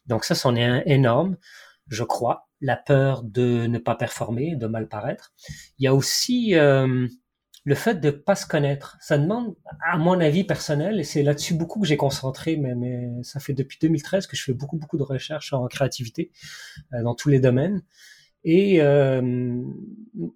Donc 0.06 0.24
ça, 0.24 0.34
c'en 0.34 0.54
est 0.54 0.64
un 0.64 0.82
énorme, 0.84 1.38
je 1.88 2.04
crois. 2.04 2.48
La 2.60 2.76
peur 2.76 3.22
de 3.22 3.66
ne 3.66 3.78
pas 3.78 3.94
performer, 3.94 4.54
de 4.54 4.66
mal 4.66 4.86
paraître. 4.86 5.32
Il 5.78 5.84
y 5.84 5.88
a 5.88 5.94
aussi 5.94 6.54
le 7.64 7.74
fait 7.74 8.00
de 8.00 8.10
pas 8.10 8.34
se 8.34 8.46
connaître, 8.46 8.96
ça 9.00 9.18
demande, 9.18 9.54
à 9.84 9.98
mon 9.98 10.18
avis 10.20 10.44
personnel, 10.44 10.98
et 10.98 11.04
c'est 11.04 11.22
là-dessus 11.22 11.54
beaucoup 11.54 11.80
que 11.80 11.86
j'ai 11.86 11.96
concentré, 11.96 12.56
mais, 12.56 13.08
ça 13.22 13.40
fait 13.40 13.52
depuis 13.52 13.78
2013 13.80 14.26
que 14.26 14.36
je 14.36 14.42
fais 14.42 14.54
beaucoup 14.54 14.78
beaucoup 14.78 14.96
de 14.96 15.02
recherches 15.02 15.52
en 15.52 15.66
créativité 15.66 16.30
euh, 16.94 17.02
dans 17.02 17.14
tous 17.14 17.28
les 17.28 17.40
domaines. 17.40 17.82
Et 18.42 18.80
euh, 18.80 19.20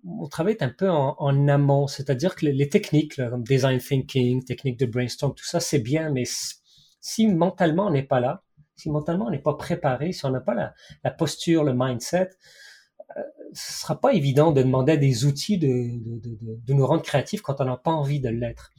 mon 0.04 0.28
travail 0.28 0.54
est 0.54 0.62
un 0.62 0.68
peu 0.68 0.90
en, 0.90 1.48
amont, 1.48 1.86
c'est-à-dire 1.86 2.34
que 2.34 2.44
les, 2.46 2.68
techniques 2.68 3.16
comme 3.16 3.42
design 3.42 3.78
thinking, 3.78 4.44
techniques 4.44 4.78
de 4.78 4.86
brainstorm, 4.86 5.34
tout 5.34 5.46
ça 5.46 5.60
c'est 5.60 5.78
bien, 5.78 6.10
mais 6.10 6.24
si 7.04 7.28
mentalement 7.28 7.88
on 7.88 7.90
n'est 7.90 8.02
pas 8.02 8.18
là, 8.18 8.42
si 8.76 8.90
mentalement 8.90 9.26
on 9.26 9.30
n'est 9.30 9.38
pas 9.38 9.54
préparé, 9.54 10.12
si 10.12 10.24
on 10.24 10.30
n'a 10.30 10.40
pas 10.40 10.54
la, 10.54 10.72
la 11.04 11.10
posture, 11.10 11.62
le 11.62 11.74
mindset, 11.74 12.30
ce 13.52 13.80
sera 13.80 14.00
pas 14.00 14.14
évident 14.14 14.52
de 14.52 14.62
demander 14.62 14.92
à 14.92 14.96
des 14.96 15.26
outils 15.26 15.58
de, 15.58 15.68
de, 15.68 16.18
de, 16.18 16.58
de 16.66 16.72
nous 16.72 16.86
rendre 16.86 17.02
créatifs 17.02 17.42
quand 17.42 17.60
on 17.60 17.66
n'a 17.66 17.76
pas 17.76 17.92
envie 17.92 18.20
de 18.20 18.30
l'être. 18.30 18.70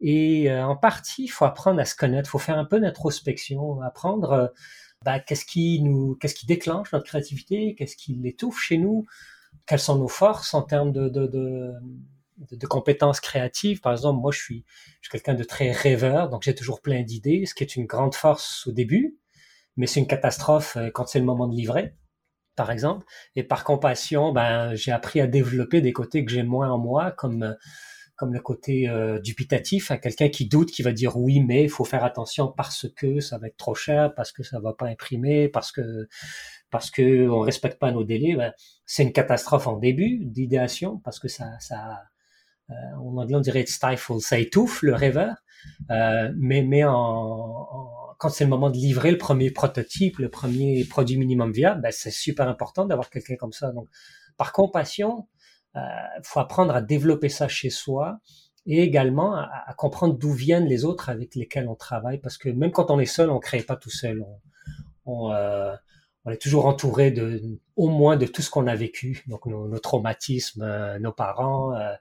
Et 0.00 0.50
euh, 0.50 0.64
en 0.64 0.76
partie, 0.76 1.24
il 1.24 1.28
faut 1.28 1.44
apprendre 1.44 1.78
à 1.78 1.84
se 1.84 1.94
connaître, 1.94 2.28
il 2.28 2.30
faut 2.30 2.38
faire 2.38 2.58
un 2.58 2.64
peu 2.64 2.80
d'introspection, 2.80 3.82
apprendre 3.82 4.32
euh, 4.32 4.46
bah, 5.04 5.20
qu'est-ce 5.20 5.44
qui 5.44 5.82
nous, 5.82 6.16
qu'est-ce 6.16 6.34
qui 6.34 6.46
déclenche 6.46 6.90
notre 6.92 7.04
créativité, 7.04 7.74
qu'est-ce 7.74 7.96
qui 7.96 8.14
l'étouffe 8.14 8.58
chez 8.60 8.78
nous, 8.78 9.04
quelles 9.66 9.78
sont 9.78 9.98
nos 9.98 10.08
forces 10.08 10.54
en 10.54 10.62
termes 10.62 10.92
de, 10.92 11.10
de, 11.10 11.26
de, 11.26 11.72
de 12.50 12.66
compétences 12.66 13.20
créatives. 13.20 13.80
Par 13.80 13.92
exemple, 13.92 14.20
moi, 14.20 14.32
je 14.32 14.40
suis, 14.40 14.64
je 15.00 15.08
suis 15.08 15.10
quelqu'un 15.10 15.34
de 15.34 15.44
très 15.44 15.72
rêveur, 15.72 16.28
donc 16.28 16.42
j'ai 16.42 16.54
toujours 16.54 16.80
plein 16.80 17.02
d'idées, 17.02 17.44
ce 17.46 17.54
qui 17.54 17.64
est 17.64 17.76
une 17.76 17.86
grande 17.86 18.14
force 18.14 18.66
au 18.66 18.72
début, 18.72 19.18
mais 19.76 19.86
c'est 19.86 20.00
une 20.00 20.06
catastrophe 20.06 20.76
euh, 20.76 20.90
quand 20.92 21.06
c'est 21.06 21.18
le 21.18 21.24
moment 21.24 21.46
de 21.48 21.54
livrer 21.54 21.94
par 22.58 22.72
exemple. 22.72 23.06
Et 23.36 23.44
par 23.44 23.62
compassion, 23.62 24.32
ben, 24.32 24.74
j'ai 24.74 24.90
appris 24.90 25.20
à 25.20 25.28
développer 25.28 25.80
des 25.80 25.92
côtés 25.92 26.24
que 26.24 26.32
j'ai 26.32 26.42
moins 26.42 26.70
en 26.70 26.78
moi, 26.78 27.12
comme 27.12 27.56
comme 28.16 28.34
le 28.34 28.40
côté 28.40 28.88
euh, 28.88 29.20
dubitatif, 29.20 29.92
à 29.92 29.96
quelqu'un 29.96 30.28
qui 30.28 30.48
doute, 30.48 30.72
qui 30.72 30.82
va 30.82 30.90
dire 30.90 31.16
oui, 31.16 31.38
mais 31.38 31.62
il 31.62 31.70
faut 31.70 31.84
faire 31.84 32.02
attention 32.02 32.48
parce 32.48 32.88
que 32.96 33.20
ça 33.20 33.38
va 33.38 33.46
être 33.46 33.56
trop 33.56 33.76
cher, 33.76 34.12
parce 34.16 34.32
que 34.32 34.42
ça 34.42 34.58
va 34.58 34.72
pas 34.74 34.86
imprimer, 34.88 35.48
parce 35.48 35.70
que 35.70 36.08
parce 36.70 36.90
que 36.90 37.28
on 37.28 37.40
respecte 37.40 37.78
pas 37.78 37.92
nos 37.92 38.04
délais. 38.04 38.34
Ben, 38.36 38.52
c'est 38.86 39.04
une 39.04 39.12
catastrophe 39.12 39.68
en 39.68 39.76
début 39.76 40.24
d'idéation 40.24 40.98
parce 41.04 41.20
que 41.20 41.28
ça 41.28 41.58
ça 41.60 42.02
en 42.70 43.16
anglais 43.16 43.36
on 43.36 43.40
dirait 43.40 43.64
stifle, 43.66 44.20
ça 44.20 44.38
étouffe 44.38 44.82
le 44.82 44.94
rêveur. 44.94 45.34
Euh, 45.90 46.32
mais 46.36 46.62
mais 46.62 46.84
en, 46.84 47.66
quand 48.18 48.28
c'est 48.28 48.44
le 48.44 48.50
moment 48.50 48.70
de 48.70 48.76
livrer 48.76 49.10
le 49.10 49.18
premier 49.18 49.50
prototype, 49.50 50.18
le 50.18 50.28
premier 50.28 50.84
produit 50.84 51.16
minimum 51.16 51.52
viable, 51.52 51.82
ben, 51.82 51.92
c'est 51.92 52.10
super 52.10 52.48
important 52.48 52.84
d'avoir 52.84 53.10
quelqu'un 53.10 53.36
comme 53.36 53.52
ça. 53.52 53.70
Donc, 53.72 53.88
par 54.36 54.52
compassion, 54.52 55.28
il 55.74 55.80
euh, 55.80 56.22
faut 56.22 56.40
apprendre 56.40 56.74
à 56.74 56.82
développer 56.82 57.28
ça 57.28 57.48
chez 57.48 57.70
soi 57.70 58.18
et 58.66 58.82
également 58.82 59.34
à, 59.34 59.74
comprendre 59.76 60.18
d'où 60.18 60.32
viennent 60.32 60.66
les 60.66 60.84
autres 60.84 61.08
avec 61.08 61.34
lesquels 61.34 61.68
on 61.68 61.74
travaille, 61.74 62.18
parce 62.18 62.36
que 62.36 62.50
même 62.50 62.70
quand 62.70 62.90
on 62.90 63.00
est 63.00 63.06
seul, 63.06 63.30
on 63.30 63.38
crée 63.38 63.62
pas 63.62 63.76
tout 63.76 63.90
seul. 63.90 64.22
On, 65.06 65.32
euh, 65.32 65.74
on, 66.28 66.30
est 66.30 66.40
toujours 66.40 66.66
entouré 66.66 67.10
de, 67.10 67.58
au 67.76 67.88
moins 67.88 68.16
de 68.16 68.26
tout 68.26 68.42
ce 68.42 68.50
qu'on 68.50 68.66
a 68.66 68.74
vécu, 68.74 69.24
donc 69.26 69.46
nos, 69.46 69.78
traumatismes, 69.78 70.62
euh, 70.62 70.98
nos 70.98 71.12
parents, 71.12 71.74
euh, 71.74 71.94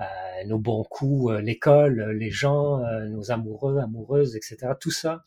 euh, 0.00 0.04
nos 0.46 0.58
bons 0.58 0.84
coups, 0.84 1.34
l'école, 1.40 2.12
les 2.12 2.30
gens, 2.30 2.78
nos 3.08 3.30
amoureux, 3.30 3.78
amoureuses, 3.78 4.36
etc. 4.36 4.72
Tout 4.80 4.90
ça, 4.90 5.22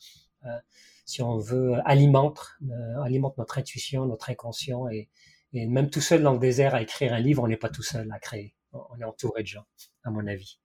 si 1.04 1.22
on 1.22 1.38
veut, 1.38 1.74
alimente, 1.84 2.58
alimente 3.04 3.38
notre 3.38 3.58
intuition, 3.58 4.06
notre 4.06 4.30
inconscient. 4.30 4.88
Et, 4.88 5.08
même 5.52 5.88
tout 5.88 6.02
seul 6.02 6.22
dans 6.22 6.34
le 6.34 6.38
désert 6.38 6.74
à 6.74 6.82
écrire 6.82 7.14
un 7.14 7.20
livre, 7.20 7.42
on 7.42 7.48
n'est 7.48 7.56
pas 7.56 7.70
tout 7.70 7.82
seul 7.82 8.10
à 8.12 8.18
créer. 8.18 8.54
On 8.72 9.00
est 9.00 9.04
entouré 9.04 9.42
de 9.42 9.46
gens, 9.46 9.64
à 10.04 10.10
mon 10.10 10.26
avis. 10.26 10.58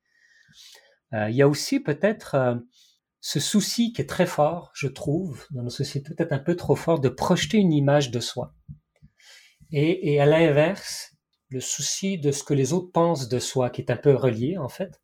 Il 1.13 1.35
y 1.35 1.41
a 1.41 1.47
aussi 1.47 1.79
peut-être 1.79 2.59
ce 3.25 3.39
souci 3.39 3.93
qui 3.93 4.01
est 4.01 4.05
très 4.05 4.25
fort, 4.25 4.69
je 4.73 4.89
trouve, 4.89 5.47
dans 5.51 5.63
nos 5.63 5.69
sociétés, 5.69 6.13
peut-être 6.13 6.33
un 6.33 6.39
peu 6.39 6.57
trop 6.57 6.75
fort, 6.75 6.99
de 6.99 7.07
projeter 7.07 7.57
une 7.57 7.71
image 7.71 8.11
de 8.11 8.19
soi. 8.19 8.53
Et, 9.71 10.19
à 10.19 10.25
l'inverse, 10.25 11.15
le 11.49 11.61
souci 11.61 12.19
de 12.19 12.33
ce 12.33 12.43
que 12.43 12.53
les 12.53 12.73
autres 12.73 12.91
pensent 12.91 13.29
de 13.29 13.39
soi, 13.39 13.69
qui 13.69 13.79
est 13.79 13.91
un 13.91 13.95
peu 13.95 14.13
relié 14.13 14.57
en 14.57 14.67
fait. 14.67 15.01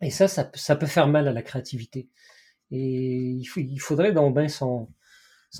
Et 0.00 0.08
ça, 0.08 0.28
ça, 0.28 0.76
peut 0.76 0.86
faire 0.86 1.08
mal 1.08 1.28
à 1.28 1.32
la 1.32 1.42
créativité. 1.42 2.08
Et 2.70 3.38
il, 3.38 3.78
faudrait 3.80 4.12
donc 4.12 4.34
bien 4.34 4.48
s'en, 4.48 4.88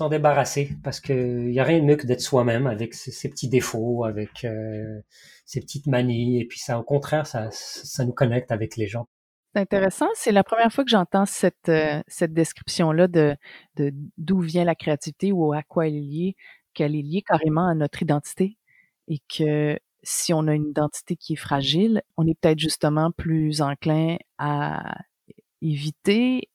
débarrasser 0.09 0.71
parce 0.83 0.99
qu'il 0.99 1.45
n'y 1.45 1.59
a 1.59 1.63
rien 1.63 1.79
de 1.79 1.85
mieux 1.85 1.95
que 1.95 2.07
d'être 2.07 2.21
soi-même 2.21 2.65
avec 2.65 2.95
ses, 2.95 3.29
petits 3.29 3.49
défauts, 3.49 4.03
avec 4.03 4.45
euh, 4.45 4.99
ses 5.45 5.61
petites 5.61 5.85
manies. 5.85 6.41
Et 6.41 6.47
puis 6.47 6.57
ça, 6.57 6.79
au 6.79 6.83
contraire, 6.83 7.27
ça 7.27 8.05
nous 8.05 8.13
connecte 8.13 8.51
avec 8.51 8.77
les 8.77 8.87
gens. 8.87 9.07
C'est 9.57 9.61
intéressant. 9.61 10.09
C'est 10.13 10.31
la 10.31 10.43
première 10.43 10.71
fois 10.71 10.83
que 10.83 10.91
j'entends 10.91 11.25
cette, 11.25 11.69
euh, 11.69 12.03
description-là 12.21 13.07
de, 13.07 13.35
de 13.75 13.91
d'où 14.19 14.39
vient 14.39 14.63
la 14.63 14.75
créativité 14.75 15.31
ou 15.31 15.51
à 15.51 15.63
quoi 15.63 15.87
elle 15.87 15.95
est 15.95 16.01
liée, 16.01 16.35
qu'elle 16.75 16.95
est 16.95 17.01
liée 17.01 17.23
carrément 17.27 17.67
à 17.67 17.73
notre 17.73 18.03
identité 18.03 18.59
et 19.07 19.19
que 19.35 19.79
si 20.03 20.31
on 20.31 20.45
a 20.47 20.53
une 20.53 20.67
identité 20.67 21.15
qui 21.15 21.33
est 21.33 21.37
fragile, 21.37 22.03
on 22.17 22.27
est 22.27 22.39
peut-être 22.39 22.59
justement 22.59 23.09
plus 23.11 23.61
enclin 23.61 24.17
à 24.37 24.95
éviter 25.63 26.51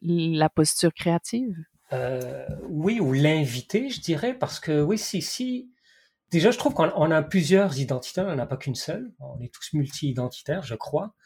la 0.00 0.48
posture 0.48 0.94
créative? 0.94 1.56
Euh, 1.92 2.46
oui, 2.68 3.00
ou 3.00 3.12
l'inviter, 3.12 3.88
je 3.90 4.00
dirais, 4.00 4.32
parce 4.32 4.60
que 4.60 4.80
oui, 4.80 4.96
si, 4.96 5.22
si. 5.22 5.72
Déjà, 6.30 6.52
je 6.52 6.58
trouve 6.58 6.74
qu'on 6.74 7.10
a 7.10 7.22
plusieurs 7.22 7.80
identités, 7.80 8.20
on 8.20 8.26
n'en 8.26 8.38
a 8.38 8.46
pas 8.46 8.56
qu'une 8.56 8.76
seule. 8.76 9.12
On 9.18 9.40
est 9.40 9.52
tous 9.52 9.72
multi-identitaires, 9.72 10.62
je 10.62 10.76
crois. 10.76 11.16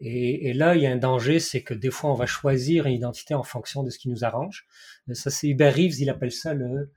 Et, 0.00 0.52
là, 0.52 0.76
il 0.76 0.82
y 0.82 0.86
a 0.86 0.92
un 0.92 0.96
danger, 0.96 1.40
c'est 1.40 1.62
que 1.62 1.74
des 1.74 1.90
fois, 1.90 2.10
on 2.10 2.14
va 2.14 2.26
choisir 2.26 2.86
une 2.86 2.92
identité 2.92 3.34
en 3.34 3.42
fonction 3.42 3.82
de 3.82 3.90
ce 3.90 3.98
qui 3.98 4.08
nous 4.08 4.24
arrange. 4.24 4.66
Ça, 5.12 5.30
c'est 5.30 5.48
Hubert 5.48 5.74
Reeves, 5.74 6.00
il 6.00 6.08
appelle 6.08 6.30
ça 6.30 6.54
le, 6.54 6.92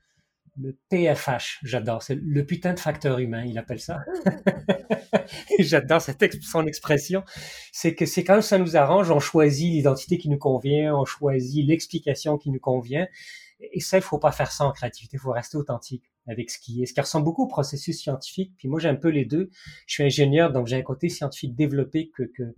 le 0.60 0.78
PFH, 0.90 1.60
j'adore. 1.64 2.04
C'est 2.04 2.16
le 2.22 2.46
putain 2.46 2.74
de 2.74 2.80
facteur 2.80 3.18
humain, 3.20 3.44
il 3.46 3.58
appelle 3.58 3.80
ça. 3.80 4.02
j'adore 5.60 6.02
cette 6.02 6.44
son 6.44 6.68
expression. 6.68 7.24
C'est 7.72 7.96
que 7.96 8.06
c'est 8.06 8.24
quand 8.24 8.42
ça 8.42 8.58
nous 8.58 8.78
arrange, 8.78 9.10
on 9.12 9.20
choisit 9.20 9.72
l'identité 9.72 10.18
qui 10.18 10.30
nous 10.30 10.38
convient, 10.38 10.96
on 10.96 11.06
choisit 11.06 11.66
l'explication 11.66 12.38
qui 12.38 12.52
nous 12.52 12.60
convient. 12.60 13.08
Et 13.74 13.80
ça, 13.80 13.98
il 13.98 14.04
faut 14.04 14.18
pas 14.18 14.32
faire 14.32 14.52
ça 14.52 14.66
en 14.66 14.72
créativité, 14.72 15.18
il 15.18 15.20
faut 15.20 15.32
rester 15.32 15.58
authentique 15.58 16.12
avec 16.28 16.50
ce 16.50 16.60
qui 16.60 16.82
est, 16.82 16.86
ce 16.86 16.94
qui 16.94 17.02
ressemble 17.02 17.26
beaucoup 17.26 17.44
au 17.44 17.48
processus 17.48 18.00
scientifique. 18.00 18.54
Puis 18.58 18.68
moi, 18.68 18.80
j'ai 18.80 18.90
un 18.90 18.96
peu 18.96 19.10
les 19.10 19.26
deux. 19.26 19.50
Je 19.86 19.94
suis 19.94 20.04
ingénieur, 20.04 20.52
donc 20.52 20.68
j'ai 20.68 20.78
un 20.78 20.82
côté 20.82 21.10
scientifique 21.10 21.56
développé 21.56 22.10
que, 22.10 22.24
que 22.24 22.44
euh, 22.44 22.56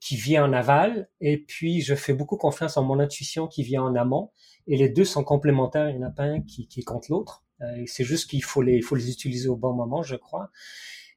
qui 0.00 0.16
vient 0.16 0.44
en 0.44 0.52
aval, 0.52 1.08
et 1.20 1.38
puis 1.38 1.80
je 1.82 1.94
fais 1.94 2.12
beaucoup 2.12 2.36
confiance 2.36 2.76
en 2.76 2.82
mon 2.82 2.98
intuition 2.98 3.46
qui 3.46 3.62
vient 3.62 3.82
en 3.82 3.94
amont, 3.94 4.30
et 4.66 4.76
les 4.76 4.88
deux 4.88 5.04
sont 5.04 5.24
complémentaires, 5.24 5.90
il 5.90 5.98
n'y 5.98 6.04
en 6.04 6.08
a 6.08 6.10
pas 6.10 6.24
un 6.24 6.40
qui, 6.40 6.66
qui 6.66 6.80
est 6.80 6.84
contre 6.84 7.10
l'autre, 7.10 7.44
euh, 7.62 7.82
c'est 7.86 8.04
juste 8.04 8.30
qu'il 8.30 8.42
faut 8.42 8.62
les, 8.62 8.80
faut 8.80 8.96
les 8.96 9.10
utiliser 9.10 9.48
au 9.48 9.56
bon 9.56 9.72
moment, 9.72 10.02
je 10.02 10.16
crois. 10.16 10.50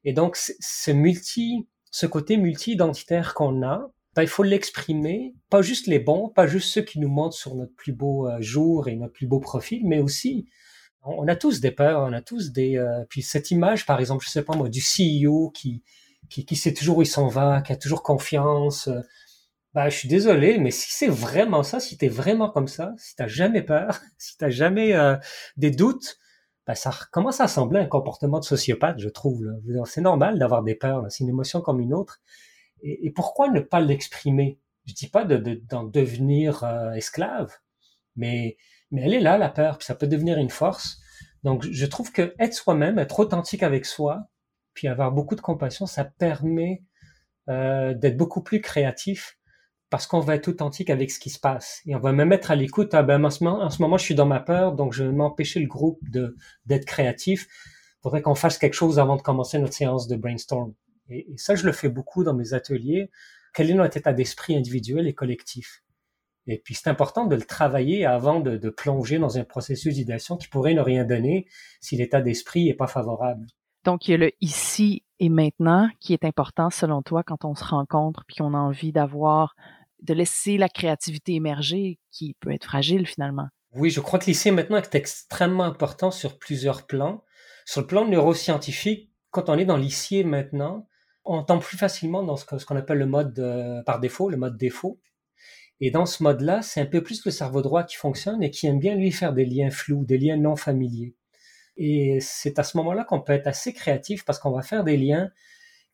Et 0.04 0.12
donc, 0.12 0.36
ce 0.36 0.90
multi, 0.90 1.66
ce 1.90 2.06
côté 2.06 2.36
multi-identitaire 2.36 3.34
qu'on 3.34 3.62
a, 3.62 3.90
ben, 4.14 4.22
il 4.22 4.28
faut 4.28 4.42
l'exprimer, 4.42 5.34
pas 5.50 5.62
juste 5.62 5.86
les 5.86 5.98
bons, 5.98 6.28
pas 6.28 6.46
juste 6.46 6.68
ceux 6.70 6.82
qui 6.82 7.00
nous 7.00 7.08
montrent 7.08 7.36
sur 7.36 7.54
notre 7.54 7.74
plus 7.74 7.92
beau 7.92 8.28
euh, 8.28 8.40
jour 8.40 8.88
et 8.88 8.96
notre 8.96 9.12
plus 9.12 9.26
beau 9.26 9.40
profil, 9.40 9.82
mais 9.86 10.00
aussi 10.00 10.46
on 11.06 11.28
a 11.28 11.36
tous 11.36 11.60
des 11.60 11.70
peurs, 11.70 12.00
on 12.00 12.14
a 12.14 12.22
tous 12.22 12.50
des. 12.52 12.82
puis 13.10 13.20
cette 13.20 13.50
image, 13.50 13.84
par 13.84 14.00
exemple, 14.00 14.24
je 14.24 14.30
sais 14.30 14.42
pas 14.42 14.56
moi, 14.56 14.70
du 14.70 14.80
CEO 14.80 15.50
qui 15.50 15.82
qui, 16.28 16.56
sait 16.56 16.74
toujours 16.74 16.98
où 16.98 17.02
il 17.02 17.06
s'en 17.06 17.28
va, 17.28 17.62
qui 17.62 17.72
a 17.72 17.76
toujours 17.76 18.02
confiance. 18.02 18.88
Euh, 18.88 19.00
bah, 19.74 19.88
je 19.88 19.96
suis 19.96 20.08
désolé, 20.08 20.58
mais 20.58 20.70
si 20.70 20.92
c'est 20.92 21.08
vraiment 21.08 21.62
ça, 21.62 21.80
si 21.80 21.98
t'es 21.98 22.08
vraiment 22.08 22.48
comme 22.48 22.68
ça, 22.68 22.94
si 22.96 23.16
t'as 23.16 23.26
jamais 23.26 23.62
peur, 23.62 24.00
si 24.18 24.36
t'as 24.36 24.50
jamais 24.50 24.94
euh, 24.94 25.16
des 25.56 25.70
doutes, 25.70 26.18
bah, 26.66 26.74
ça 26.74 26.92
commence 27.12 27.40
à 27.40 27.44
ressembler 27.44 27.80
à 27.80 27.82
un 27.82 27.86
comportement 27.86 28.38
de 28.38 28.44
sociopathe, 28.44 28.98
je 29.00 29.08
trouve. 29.08 29.44
C'est 29.86 30.00
normal 30.00 30.38
d'avoir 30.38 30.62
des 30.62 30.74
peurs, 30.74 31.04
c'est 31.10 31.24
une 31.24 31.30
émotion 31.30 31.60
comme 31.60 31.80
une 31.80 31.92
autre. 31.94 32.20
Et, 32.82 33.10
pourquoi 33.10 33.48
ne 33.48 33.60
pas 33.60 33.80
l'exprimer? 33.80 34.60
Je 34.86 34.94
dis 34.94 35.08
pas 35.08 35.24
d'en 35.24 35.84
de, 35.84 35.90
devenir 35.90 36.64
euh, 36.64 36.92
esclave, 36.92 37.52
mais 38.16 38.56
mais 38.90 39.02
elle 39.02 39.14
est 39.14 39.20
là 39.20 39.38
la 39.38 39.48
peur, 39.48 39.78
puis 39.78 39.86
ça 39.86 39.94
peut 39.94 40.06
devenir 40.06 40.38
une 40.38 40.50
force. 40.50 40.98
Donc 41.42 41.64
je 41.68 41.86
trouve 41.86 42.12
que 42.12 42.34
être 42.38 42.54
soi-même, 42.54 42.98
être 42.98 43.18
authentique 43.18 43.62
avec 43.62 43.86
soi, 43.86 44.28
puis 44.74 44.88
avoir 44.88 45.12
beaucoup 45.12 45.36
de 45.36 45.40
compassion, 45.40 45.86
ça 45.86 46.04
permet 46.04 46.82
euh, 47.48 47.94
d'être 47.94 48.16
beaucoup 48.16 48.42
plus 48.42 48.60
créatif 48.60 49.38
parce 49.90 50.06
qu'on 50.06 50.20
va 50.20 50.34
être 50.34 50.48
authentique 50.48 50.90
avec 50.90 51.10
ce 51.10 51.20
qui 51.20 51.30
se 51.30 51.38
passe. 51.38 51.80
Et 51.86 51.94
on 51.94 52.00
va 52.00 52.12
même 52.12 52.32
être 52.32 52.50
à 52.50 52.56
l'écoute. 52.56 52.94
Ah 52.94 53.02
ben, 53.02 53.24
en, 53.24 53.30
ce 53.30 53.44
moment, 53.44 53.96
je 53.96 54.02
suis 54.04 54.14
dans 54.14 54.26
ma 54.26 54.40
peur, 54.40 54.72
donc 54.74 54.92
je 54.92 55.04
vais 55.04 55.12
m'empêcher 55.12 55.60
le 55.60 55.66
groupe 55.66 56.00
d'être 56.66 56.84
créatif. 56.84 57.46
Faudrait 58.02 58.22
qu'on 58.22 58.34
fasse 58.34 58.58
quelque 58.58 58.74
chose 58.74 58.98
avant 58.98 59.16
de 59.16 59.22
commencer 59.22 59.58
notre 59.58 59.74
séance 59.74 60.08
de 60.08 60.16
brainstorm. 60.16 60.74
Et, 61.10 61.26
ça, 61.36 61.54
je 61.54 61.64
le 61.64 61.72
fais 61.72 61.88
beaucoup 61.88 62.24
dans 62.24 62.34
mes 62.34 62.54
ateliers. 62.54 63.10
Quel 63.54 63.70
est 63.70 63.74
notre 63.74 63.96
état 63.96 64.12
d'esprit 64.12 64.56
individuel 64.56 65.06
et 65.06 65.14
collectif? 65.14 65.84
Et 66.46 66.58
puis, 66.58 66.74
c'est 66.74 66.88
important 66.88 67.26
de 67.26 67.36
le 67.36 67.42
travailler 67.42 68.04
avant 68.04 68.40
de, 68.40 68.56
de 68.56 68.70
plonger 68.70 69.18
dans 69.18 69.38
un 69.38 69.44
processus 69.44 69.94
d'idéation 69.94 70.36
qui 70.36 70.48
pourrait 70.48 70.74
ne 70.74 70.80
rien 70.80 71.04
donner 71.04 71.46
si 71.80 71.96
l'état 71.96 72.20
d'esprit 72.20 72.66
n'est 72.66 72.74
pas 72.74 72.88
favorable. 72.88 73.46
Donc, 73.84 74.08
il 74.08 74.12
y 74.12 74.14
a 74.14 74.18
le 74.18 74.32
ici 74.40 75.04
et 75.20 75.28
maintenant 75.28 75.88
qui 76.00 76.12
est 76.12 76.24
important 76.24 76.70
selon 76.70 77.02
toi 77.02 77.22
quand 77.22 77.44
on 77.44 77.54
se 77.54 77.64
rencontre 77.64 78.24
puis 78.26 78.36
qu'on 78.36 78.54
a 78.54 78.58
envie 78.58 78.92
d'avoir, 78.92 79.54
de 80.02 80.14
laisser 80.14 80.56
la 80.56 80.68
créativité 80.68 81.34
émerger 81.34 81.98
qui 82.10 82.34
peut 82.40 82.50
être 82.50 82.64
fragile 82.64 83.06
finalement. 83.06 83.48
Oui, 83.72 83.90
je 83.90 84.00
crois 84.00 84.18
que 84.18 84.26
l'ici 84.26 84.48
et 84.48 84.52
maintenant 84.52 84.76
est 84.76 84.94
extrêmement 84.94 85.64
important 85.64 86.10
sur 86.10 86.38
plusieurs 86.38 86.86
plans. 86.86 87.24
Sur 87.66 87.82
le 87.82 87.86
plan 87.86 88.06
neuroscientifique, 88.06 89.10
quand 89.30 89.48
on 89.48 89.58
est 89.58 89.64
dans 89.64 89.76
l'ici 89.76 90.18
et 90.18 90.24
maintenant, 90.24 90.86
on 91.24 91.42
tombe 91.42 91.60
plus 91.60 91.78
facilement 91.78 92.22
dans 92.22 92.36
ce 92.36 92.44
qu'on 92.44 92.76
appelle 92.76 92.98
le 92.98 93.06
mode 93.06 93.38
euh, 93.38 93.82
par 93.82 93.98
défaut, 93.98 94.28
le 94.28 94.36
mode 94.36 94.56
défaut. 94.56 95.00
Et 95.80 95.90
dans 95.90 96.06
ce 96.06 96.22
mode-là, 96.22 96.62
c'est 96.62 96.80
un 96.80 96.86
peu 96.86 97.02
plus 97.02 97.24
le 97.24 97.30
cerveau 97.30 97.62
droit 97.62 97.82
qui 97.82 97.96
fonctionne 97.96 98.42
et 98.42 98.50
qui 98.50 98.66
aime 98.66 98.78
bien 98.78 98.94
lui 98.94 99.10
faire 99.10 99.32
des 99.32 99.44
liens 99.44 99.70
flous, 99.70 100.04
des 100.04 100.18
liens 100.18 100.36
non 100.36 100.56
familiers. 100.56 101.16
Et 101.76 102.18
c'est 102.20 102.58
à 102.58 102.62
ce 102.62 102.76
moment-là 102.76 103.04
qu'on 103.04 103.20
peut 103.20 103.32
être 103.32 103.46
assez 103.46 103.72
créatif 103.72 104.24
parce 104.24 104.38
qu'on 104.38 104.52
va 104.52 104.62
faire 104.62 104.84
des 104.84 104.96
liens 104.96 105.30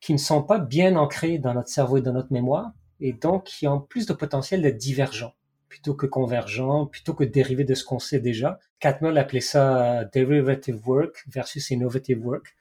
qui 0.01 0.13
ne 0.13 0.19
sont 0.19 0.43
pas 0.43 0.59
bien 0.59 0.97
ancrés 0.97 1.39
dans 1.39 1.55
notre 1.55 1.69
cerveau 1.69 1.99
et 1.99 2.03
dans 2.03 2.13
notre 2.13 2.33
mémoire 2.33 2.73
et 3.01 3.13
donc 3.13 3.45
qui 3.45 3.67
ont 3.67 3.81
plus 3.81 4.07
de 4.07 4.13
potentiel 4.13 4.63
d'être 4.63 4.77
divergents 4.77 5.35
plutôt 5.71 5.95
que 5.95 6.05
convergents, 6.05 6.87
plutôt 6.87 7.15
que 7.15 7.25
dérivés 7.25 7.65
de 7.65 7.75
ce 7.75 7.85
qu'on 7.85 8.01
sait 8.01 8.19
déjà. 8.19 8.59
Catmull 8.81 9.17
appelait 9.17 9.41
ça 9.41 10.05
derivative 10.13 10.81
work 10.87 11.25
versus 11.29 11.71
innovative 11.71 12.27
work. 12.27 12.57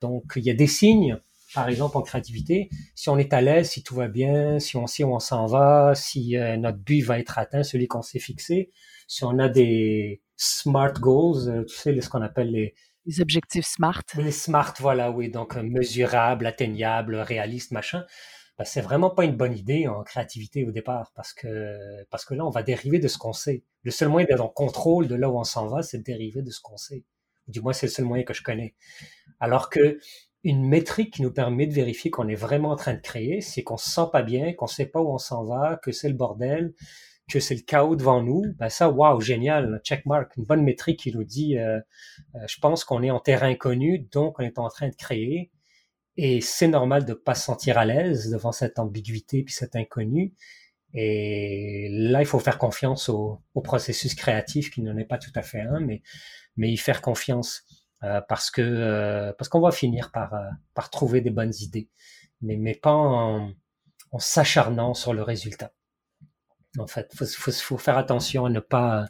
Donc 0.00 0.32
il 0.36 0.44
y 0.44 0.50
a 0.50 0.54
des 0.54 0.66
signes, 0.66 1.18
par 1.54 1.68
exemple 1.68 1.98
en 1.98 2.02
créativité, 2.02 2.70
si 2.94 3.10
on 3.10 3.18
est 3.18 3.32
à 3.34 3.42
l'aise, 3.42 3.70
si 3.70 3.82
tout 3.82 3.94
va 3.94 4.08
bien, 4.08 4.58
si 4.58 4.76
on 4.76 4.86
sait 4.86 5.04
où 5.04 5.14
on 5.14 5.20
s'en 5.20 5.46
va, 5.46 5.92
si 5.94 6.36
euh, 6.36 6.56
notre 6.56 6.78
but 6.78 7.02
va 7.02 7.18
être 7.18 7.38
atteint, 7.38 7.62
celui 7.62 7.86
qu'on 7.86 8.02
s'est 8.02 8.18
fixé, 8.18 8.70
si 9.06 9.24
on 9.24 9.38
a 9.38 9.48
des 9.48 10.22
smart 10.36 10.92
goals, 10.94 11.48
euh, 11.48 11.64
tu 11.64 11.76
sais, 11.76 12.00
ce 12.00 12.08
qu'on 12.08 12.22
appelle 12.22 12.50
les... 12.50 12.74
Les 13.06 13.20
objectifs 13.20 13.66
SMART. 13.66 14.02
Les 14.16 14.30
SMART, 14.30 14.74
voilà, 14.80 15.10
oui. 15.10 15.30
Donc, 15.30 15.56
euh, 15.56 15.62
mesurable, 15.62 16.46
atteignable, 16.46 17.16
réaliste, 17.16 17.70
machin. 17.70 18.04
Ben, 18.56 18.64
c'est 18.64 18.80
vraiment 18.80 19.10
pas 19.10 19.24
une 19.24 19.36
bonne 19.36 19.56
idée 19.56 19.88
en 19.88 20.02
créativité 20.04 20.64
au 20.64 20.70
départ 20.70 21.12
parce 21.14 21.32
que, 21.32 22.04
parce 22.10 22.24
que 22.24 22.34
là, 22.34 22.46
on 22.46 22.50
va 22.50 22.62
dériver 22.62 22.98
de 22.98 23.08
ce 23.08 23.18
qu'on 23.18 23.32
sait. 23.32 23.64
Le 23.82 23.90
seul 23.90 24.08
moyen 24.08 24.26
d'être 24.26 24.40
en 24.40 24.48
contrôle 24.48 25.08
de 25.08 25.16
là 25.16 25.28
où 25.28 25.38
on 25.38 25.44
s'en 25.44 25.66
va, 25.66 25.82
c'est 25.82 25.98
de 25.98 26.04
dériver 26.04 26.40
de 26.42 26.50
ce 26.50 26.60
qu'on 26.60 26.76
sait. 26.76 27.04
Du 27.48 27.60
moins, 27.60 27.72
c'est 27.72 27.86
le 27.86 27.92
seul 27.92 28.04
moyen 28.04 28.24
que 28.24 28.32
je 28.32 28.42
connais. 28.42 28.74
Alors 29.40 29.70
que 29.70 29.98
une 30.44 30.66
métrique 30.66 31.14
qui 31.14 31.22
nous 31.22 31.32
permet 31.32 31.66
de 31.66 31.72
vérifier 31.72 32.10
qu'on 32.10 32.28
est 32.28 32.34
vraiment 32.34 32.70
en 32.70 32.76
train 32.76 32.94
de 32.94 33.00
créer, 33.00 33.40
c'est 33.40 33.62
qu'on 33.62 33.76
se 33.76 33.90
sent 33.90 34.08
pas 34.12 34.22
bien, 34.22 34.52
qu'on 34.52 34.66
sait 34.66 34.86
pas 34.86 35.00
où 35.00 35.08
on 35.12 35.18
s'en 35.18 35.42
va, 35.44 35.80
que 35.82 35.90
c'est 35.90 36.08
le 36.08 36.14
bordel, 36.14 36.74
que 37.28 37.40
c'est 37.40 37.54
le 37.54 37.62
chaos 37.62 37.96
devant 37.96 38.22
nous, 38.22 38.44
ben 38.58 38.68
ça, 38.68 38.90
waouh, 38.90 39.20
génial, 39.20 39.80
checkmark, 39.84 40.36
une 40.36 40.44
bonne 40.44 40.62
métrique 40.62 41.00
qui 41.00 41.12
nous 41.12 41.24
dit, 41.24 41.58
euh, 41.58 41.80
euh, 42.34 42.46
je 42.46 42.58
pense 42.60 42.84
qu'on 42.84 43.02
est 43.02 43.10
en 43.10 43.20
terrain 43.20 43.48
inconnu, 43.48 44.00
donc 44.12 44.38
on 44.38 44.42
est 44.42 44.58
en 44.58 44.68
train 44.68 44.88
de 44.88 44.94
créer, 44.94 45.50
et 46.16 46.40
c'est 46.40 46.68
normal 46.68 47.04
de 47.04 47.14
pas 47.14 47.34
se 47.34 47.44
sentir 47.44 47.78
à 47.78 47.84
l'aise 47.84 48.30
devant 48.30 48.52
cette 48.52 48.78
ambiguïté 48.78 49.42
puis 49.42 49.54
cet 49.54 49.74
inconnu. 49.76 50.34
Et 50.92 51.88
là, 51.90 52.20
il 52.22 52.26
faut 52.26 52.38
faire 52.38 52.58
confiance 52.58 53.08
au, 53.08 53.42
processus 53.64 54.14
créatif 54.14 54.70
qui 54.70 54.82
n'en 54.82 54.96
est 54.96 55.04
pas 55.04 55.18
tout 55.18 55.32
à 55.34 55.42
fait 55.42 55.60
un, 55.60 55.80
mais 55.80 56.02
mais 56.56 56.70
y 56.72 56.76
faire 56.76 57.02
confiance 57.02 57.64
euh, 58.04 58.20
parce 58.28 58.50
que 58.50 59.32
parce 59.38 59.48
qu'on 59.48 59.60
va 59.60 59.72
finir 59.72 60.12
par 60.12 60.34
par 60.74 60.90
trouver 60.90 61.20
des 61.20 61.30
bonnes 61.30 61.54
idées, 61.60 61.88
mais 62.42 62.56
mais 62.56 62.74
pas 62.76 62.92
en, 62.92 63.52
en 64.12 64.18
s'acharnant 64.20 64.94
sur 64.94 65.14
le 65.14 65.22
résultat. 65.22 65.72
En 66.78 66.86
fait, 66.86 67.12
faut, 67.14 67.52
faut, 67.52 67.78
faire 67.78 67.98
attention 67.98 68.46
à 68.46 68.50
ne 68.50 68.60
pas, 68.60 69.06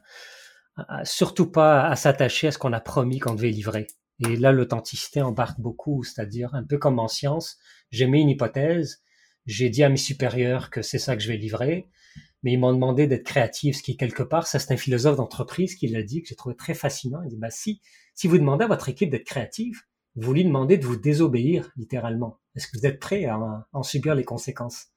surtout 1.05 1.50
pas 1.50 1.87
à 1.87 1.96
s'attacher 1.96 2.48
à 2.48 2.53
ce 2.53 2.59
qu'on 2.59 2.72
a 2.72 2.81
promis 2.81 3.18
qu'on 3.18 3.35
devait 3.35 3.50
livrer. 3.50 3.87
Et 4.20 4.37
là, 4.37 4.53
l'authenticité 4.53 5.22
embarque 5.22 5.61
beaucoup, 5.61 6.05
c'est-à-dire 6.05 6.55
un 6.55 6.62
peu 6.62 6.79
comme 6.79 6.98
en 6.98 7.09
science, 7.09 7.59
j'ai 7.90 8.07
mis 8.07 8.20
une 8.20 8.29
hypothèse, 8.29 9.03
j'ai 9.46 9.70
dit 9.70 9.83
à 9.83 9.88
mes 9.88 9.96
supérieurs 9.96 10.70
que 10.70 10.83
c'est 10.83 10.98
ça 10.98 11.16
que 11.16 11.22
je 11.22 11.29
vais 11.29 11.37
livrer, 11.37 11.88
mais 12.42 12.53
ils 12.53 12.59
m'ont 12.59 12.72
demandé 12.72 13.07
d'être 13.07 13.24
créatif, 13.24 13.77
ce 13.79 13.83
qui 13.83 13.96
quelque 13.96 14.22
part, 14.22 14.46
ça 14.46 14.59
c'est 14.59 14.72
un 14.72 14.77
philosophe 14.77 15.16
d'entreprise 15.16 15.74
qui 15.74 15.88
l'a 15.88 16.03
dit, 16.03 16.22
que 16.22 16.29
j'ai 16.29 16.37
trouvé 16.37 16.55
très 16.55 16.74
fascinant. 16.74 17.22
Il 17.24 17.31
dit, 17.31 17.38
bah 17.38 17.50
si, 17.50 17.81
si 18.14 18.29
vous 18.29 18.38
demandez 18.38 18.64
à 18.64 18.68
votre 18.68 18.88
équipe 18.88 19.11
d'être 19.11 19.24
créative, 19.24 19.81
vous 20.16 20.33
lui 20.33 20.44
demandez 20.44 20.79
de 20.79 20.87
vous 20.87 20.96
désobéir, 20.96 21.72
littéralement. 21.77 22.38
Est-ce 22.55 22.68
que 22.68 22.79
vous 22.79 22.87
êtes 22.87 23.00
prêt 23.00 23.24
à 23.24 23.66
en 23.72 23.83
subir 23.83 24.14
les 24.14 24.24
conséquences? 24.24 24.88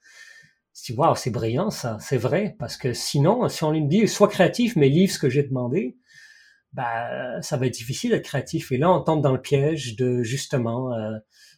Si 0.78 0.94
waouh, 0.94 1.16
c'est 1.16 1.32
brillant 1.32 1.72
ça, 1.72 1.98
c'est 2.00 2.18
vrai, 2.18 2.56
parce 2.60 2.78
que 2.78 2.94
sinon, 2.94 3.50
si 3.50 3.64
on 3.64 3.72
lui 3.72 3.84
dit 3.88 4.08
sois 4.08 4.28
créatif, 4.28 4.76
mais 4.76 4.90
livre 4.90 5.12
ce 5.12 5.18
que 5.18 5.28
j'ai 5.28 5.42
demandé, 5.42 5.98
bah 6.72 7.42
ça 7.42 7.58
va 7.58 7.66
être 7.66 7.74
difficile 7.74 8.12
d'être 8.12 8.26
créatif. 8.26 8.72
Et 8.72 8.78
là, 8.78 8.92
on 8.92 9.02
tombe 9.02 9.24
dans 9.24 9.32
le 9.32 9.42
piège 9.42 9.96
de 9.96 10.22
justement 10.22 10.94
euh, 10.94 11.18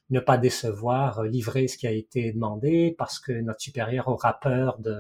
ne 0.10 0.22
pas 0.22 0.38
décevoir, 0.38 1.20
euh, 1.20 1.28
livrer 1.28 1.68
ce 1.68 1.78
qui 1.78 1.86
a 1.86 1.92
été 1.92 2.32
demandé, 2.32 2.96
parce 2.98 3.20
que 3.20 3.34
notre 3.34 3.60
supérieur 3.60 4.08
aura 4.08 4.40
peur 4.40 4.80
de. 4.80 4.98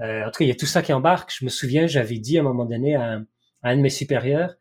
Euh, 0.00 0.26
en 0.26 0.30
tout 0.30 0.38
cas, 0.40 0.44
il 0.44 0.48
y 0.48 0.50
a 0.50 0.54
tout 0.54 0.66
ça 0.66 0.82
qui 0.82 0.92
embarque. 0.92 1.32
Je 1.34 1.46
me 1.46 1.50
souviens, 1.50 1.86
j'avais 1.86 2.18
dit 2.18 2.36
à 2.36 2.42
un 2.42 2.44
moment 2.44 2.66
donné 2.66 2.96
à, 2.96 3.22
un 3.62 3.76
de 3.76 3.80
mes 3.80 3.88
supérieurs, 3.88 4.56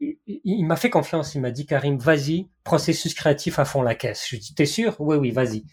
il, 0.00 0.64
m'a 0.66 0.74
fait 0.74 0.90
confiance, 0.90 1.36
il 1.36 1.40
m'a 1.40 1.52
dit 1.52 1.64
Karim, 1.64 1.96
vas-y, 1.98 2.50
processus 2.64 3.14
créatif 3.14 3.60
à 3.60 3.64
fond 3.64 3.82
la 3.82 3.94
caisse. 3.94 4.26
Je 4.28 4.34
lui 4.34 4.40
dis, 4.40 4.52
t'es 4.52 4.66
sûr? 4.66 4.96
Oui, 4.98 5.16
oui, 5.16 5.30
vas-y. 5.30 5.64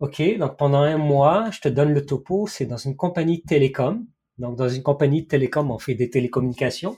OK, 0.00 0.22
donc 0.38 0.56
pendant 0.58 0.80
un 0.82 0.98
mois, 0.98 1.50
je 1.50 1.60
te 1.60 1.68
donne 1.68 1.92
le 1.92 2.04
topo, 2.04 2.46
c'est 2.46 2.66
dans 2.66 2.76
une 2.76 2.96
compagnie 2.96 3.42
télécom. 3.42 4.06
Donc 4.38 4.56
dans 4.56 4.68
une 4.68 4.82
compagnie 4.82 5.22
de 5.22 5.28
télécom, 5.28 5.70
on 5.70 5.78
fait 5.78 5.94
des 5.94 6.10
télécommunications. 6.10 6.96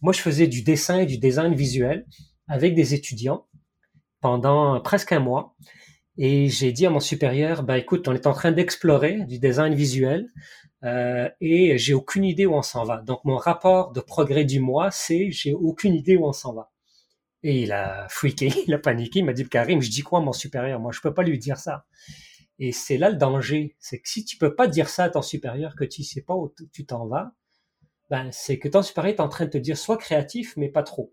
Moi, 0.00 0.12
je 0.12 0.20
faisais 0.20 0.48
du 0.48 0.62
dessin 0.62 1.00
et 1.00 1.06
du 1.06 1.18
design 1.18 1.54
visuel 1.54 2.06
avec 2.48 2.74
des 2.74 2.94
étudiants 2.94 3.46
pendant 4.20 4.80
presque 4.80 5.12
un 5.12 5.20
mois. 5.20 5.56
Et 6.18 6.48
j'ai 6.50 6.72
dit 6.72 6.86
à 6.86 6.90
mon 6.90 7.00
supérieur, 7.00 7.62
bah 7.64 7.78
écoute, 7.78 8.08
on 8.08 8.14
est 8.14 8.26
en 8.26 8.34
train 8.34 8.52
d'explorer 8.52 9.24
du 9.26 9.38
design 9.38 9.74
visuel. 9.74 10.28
euh, 10.84 11.28
et 11.40 11.78
j'ai 11.78 11.94
aucune 11.94 12.24
idée 12.24 12.46
où 12.46 12.54
on 12.54 12.62
s'en 12.62 12.84
va. 12.84 12.98
Donc 13.02 13.24
mon 13.24 13.36
rapport 13.38 13.92
de 13.92 14.00
progrès 14.00 14.44
du 14.46 14.60
mois, 14.60 14.90
c'est 14.92 15.30
j'ai 15.32 15.54
aucune 15.54 15.94
idée 15.94 16.16
où 16.16 16.26
on 16.26 16.32
s'en 16.32 16.54
va. 16.54 16.70
Et 17.44 17.62
il 17.62 17.72
a 17.72 18.06
freaké, 18.10 18.50
il 18.68 18.74
a 18.74 18.78
paniqué, 18.78 19.20
il 19.20 19.24
m'a 19.26 19.32
dit 19.34 19.48
Karim, 19.48 19.82
je 19.82 19.90
dis 19.90 20.02
quoi 20.02 20.20
à 20.20 20.22
mon 20.22 20.32
supérieur? 20.32 20.80
Moi, 20.80 20.92
je 20.92 21.00
peux 21.00 21.14
pas 21.14 21.22
lui 21.24 21.38
dire 21.38 21.58
ça. 21.58 21.84
Et 22.64 22.70
c'est 22.70 22.96
là 22.96 23.10
le 23.10 23.16
danger, 23.16 23.74
c'est 23.80 23.98
que 23.98 24.08
si 24.08 24.24
tu 24.24 24.36
peux 24.36 24.54
pas 24.54 24.68
dire 24.68 24.88
ça 24.88 25.02
à 25.02 25.10
ton 25.10 25.20
supérieur 25.20 25.74
que 25.74 25.82
tu 25.82 26.04
sais 26.04 26.22
pas 26.22 26.36
où 26.36 26.54
tu 26.72 26.86
t'en 26.86 27.08
vas, 27.08 27.32
ben 28.08 28.30
c'est 28.30 28.60
que 28.60 28.68
ton 28.68 28.82
supérieur 28.82 29.16
est 29.16 29.20
en 29.20 29.28
train 29.28 29.46
de 29.46 29.50
te 29.50 29.58
dire 29.58 29.76
sois 29.76 29.96
créatif 29.98 30.56
mais 30.56 30.68
pas 30.68 30.84
trop. 30.84 31.12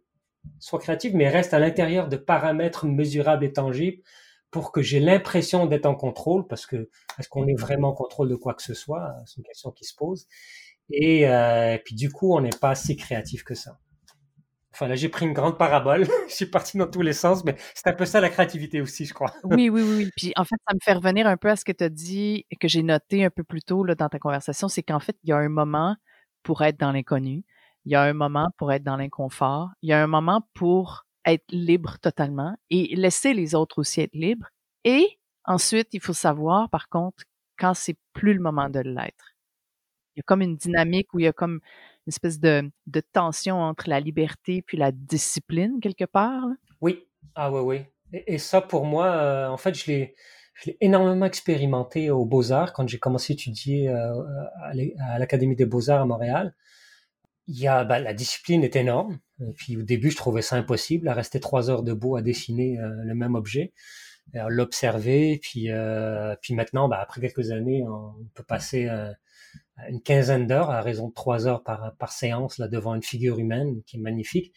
Sois 0.59 0.77
créatif 0.77 1.13
mais 1.15 1.27
reste 1.27 1.55
à 1.55 1.59
l'intérieur 1.59 2.07
de 2.07 2.17
paramètres 2.17 2.85
mesurables 2.85 3.43
et 3.45 3.51
tangibles 3.51 4.03
pour 4.51 4.71
que 4.71 4.83
j'ai 4.83 4.99
l'impression 4.99 5.65
d'être 5.65 5.88
en 5.88 5.95
contrôle, 5.95 6.45
parce 6.47 6.67
que 6.67 6.91
est-ce 7.17 7.29
qu'on 7.29 7.47
est 7.47 7.59
vraiment 7.59 7.89
en 7.89 7.93
contrôle 7.93 8.29
de 8.29 8.35
quoi 8.35 8.53
que 8.53 8.62
ce 8.62 8.75
soit? 8.75 9.15
C'est 9.25 9.38
une 9.38 9.43
question 9.43 9.71
qui 9.71 9.85
se 9.85 9.95
pose. 9.95 10.27
Et, 10.91 11.27
euh, 11.27 11.79
puis 11.83 11.95
du 11.95 12.12
coup, 12.12 12.35
on 12.35 12.41
n'est 12.41 12.49
pas 12.62 12.69
assez 12.71 12.95
créatif 12.95 13.43
que 13.43 13.55
ça. 13.55 13.79
Enfin 14.80 14.88
là, 14.88 14.96
j'ai 14.96 15.10
pris 15.10 15.26
une 15.26 15.34
grande 15.34 15.58
parabole. 15.58 16.06
je 16.30 16.34
suis 16.34 16.46
parti 16.46 16.78
dans 16.78 16.88
tous 16.88 17.02
les 17.02 17.12
sens, 17.12 17.44
mais 17.44 17.58
c'est 17.76 17.88
un 17.88 17.94
peu 17.94 18.06
ça 18.06 18.22
la 18.22 18.30
créativité 18.30 18.80
aussi, 18.80 19.04
je 19.04 19.13
crois. 19.13 19.34
oui, 19.44 19.70
oui, 19.70 19.82
oui. 19.82 20.10
Puis 20.15 20.32
en 20.38 20.46
fait, 20.46 20.56
ça 20.65 20.74
me 20.74 20.80
fait 20.82 20.94
revenir 20.94 21.28
un 21.28 21.36
peu 21.36 21.50
à 21.50 21.58
ce 21.58 21.65
que 21.65 21.74
tu 21.74 21.84
as 21.84 21.89
dit, 21.89 22.46
que 22.62 22.70
j'ai 22.70 22.82
noté 22.82 23.26
un 23.26 23.30
peu 23.30 23.44
plus 23.44 23.62
tôt 23.62 23.84
là, 23.84 23.96
dans 23.96 24.08
ta 24.08 24.20
conversation, 24.20 24.70
c'est 24.70 24.82
qu'en 24.82 25.02
fait, 25.02 25.18
il 25.24 25.32
y 25.32 25.34
a 25.34 25.38
un 25.38 25.50
moment 25.50 25.98
pour 26.44 26.62
être 26.62 26.80
dans 26.80 26.94
l'inconnu, 26.94 27.44
il 27.84 27.92
y 27.92 27.96
a 27.96 28.04
un 28.04 28.13
moment 28.13 28.52
pour 28.56 28.72
être 28.72 28.84
dans 28.84 28.96
l'inconfort, 28.96 29.72
il 29.82 29.89
y 29.89 29.94
a 29.94 30.02
un 30.02 30.08
moment 30.08 30.48
pour 30.54 31.06
être 31.26 31.52
libre 31.52 31.98
totalement 32.00 32.56
et 32.70 32.96
laisser 32.96 33.34
les 33.34 33.56
autres 33.56 33.80
aussi 33.80 34.00
être 34.00 34.15
libres. 34.15 34.48
Et 34.86 35.20
ensuite, 35.44 35.89
il 35.92 36.02
faut 36.02 36.13
savoir, 36.13 36.70
par 36.70 36.88
contre, 36.88 37.26
quand 37.58 37.74
c'est 37.74 37.98
plus 38.13 38.34
le 38.34 38.39
moment 38.39 38.70
de 38.70 38.80
l'être. 38.80 39.36
Il 40.15 40.20
y 40.20 40.22
a 40.22 40.24
comme 40.24 40.42
une 40.42 40.56
dynamique 40.56 41.13
où 41.13 41.20
il 41.20 41.26
y 41.26 41.28
a 41.28 41.34
comme 41.34 41.60
espèce 42.10 42.39
de, 42.39 42.69
tension 43.13 43.60
entre 43.62 43.89
la 43.89 44.00
liberté 44.00 44.62
puis 44.62 44.78
la 44.78 44.91
discipline, 44.91 45.80
quelque 45.82 46.06
part. 46.06 46.45
Oui, 46.82 47.08
ah 47.36 47.52
oui, 47.52 47.62
oui. 47.62 48.22
Et, 48.28 48.38
ça, 48.38 48.62
pour 48.62 48.86
moi, 48.86 49.08
euh, 49.08 49.48
en 49.48 49.58
fait, 49.58 49.74
je 49.76 49.88
l'ai, 49.88 50.15
énormément 50.82 51.26
expérimenté 51.26 52.10
aux 52.10 52.26
Beaux-Arts 52.26 52.74
quand 52.74 52.88
j'ai 52.88 53.00
commencé 53.00 53.32
à 53.32 53.36
étudier 53.36 53.88
euh, 53.88 54.13
à 55.00 55.17
l'Académie 55.17 55.56
des 55.56 55.65
Beaux-Arts 55.65 56.02
à 56.02 56.06
Montréal 56.06 56.54
il 57.50 57.60
y 57.60 57.67
a 57.67 57.84
bah, 57.84 58.00
la 58.00 58.13
discipline 58.13 58.63
est 58.63 58.76
énorme. 58.76 59.19
Puis 59.56 59.76
au 59.76 59.82
début, 59.82 60.12
je 60.12 60.17
trouvais 60.17 60.43
ça 60.43 60.56
impossible 60.56 61.08
à 61.08 61.13
rester 61.13 61.39
trois 61.39 61.72
heures 61.72 61.82
debout 61.82 62.15
à 62.15 62.22
dessiner 62.22 62.78
euh, 62.78 62.89
le 63.04 63.15
même 63.15 63.34
objet, 63.34 63.74
l'observer. 64.34 65.39
Puis 65.41 65.69
puis 66.41 66.54
maintenant, 66.54 66.88
bah, 66.88 67.00
après 67.02 67.22
quelques 67.22 67.50
années, 67.50 67.84
on 67.88 68.13
peut 68.36 68.43
passer 68.43 68.88
une 69.89 70.01
quinzaine 70.01 70.45
d'heures 70.47 70.69
à 70.69 70.81
raison 70.81 71.09
de 71.09 71.13
trois 71.13 71.47
heures 71.47 71.63
par 71.63 71.95
par 71.97 72.12
séance 72.12 72.57
là 72.57 72.67
devant 72.67 72.95
une 72.95 73.03
figure 73.03 73.39
humaine 73.39 73.81
qui 73.85 73.97
est 73.97 73.99
magnifique. 74.01 74.53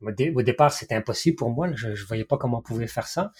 Au, 0.00 0.42
départ, 0.42 0.70
c'était 0.70 0.96
impossible 0.96 1.36
pour 1.36 1.50
moi. 1.50 1.72
Je, 1.74 1.94
je 1.94 2.06
voyais 2.06 2.24
pas 2.24 2.36
comment 2.36 2.58
on 2.58 2.62
pouvait 2.62 2.86
faire 2.86 3.06
ça. 3.06 3.30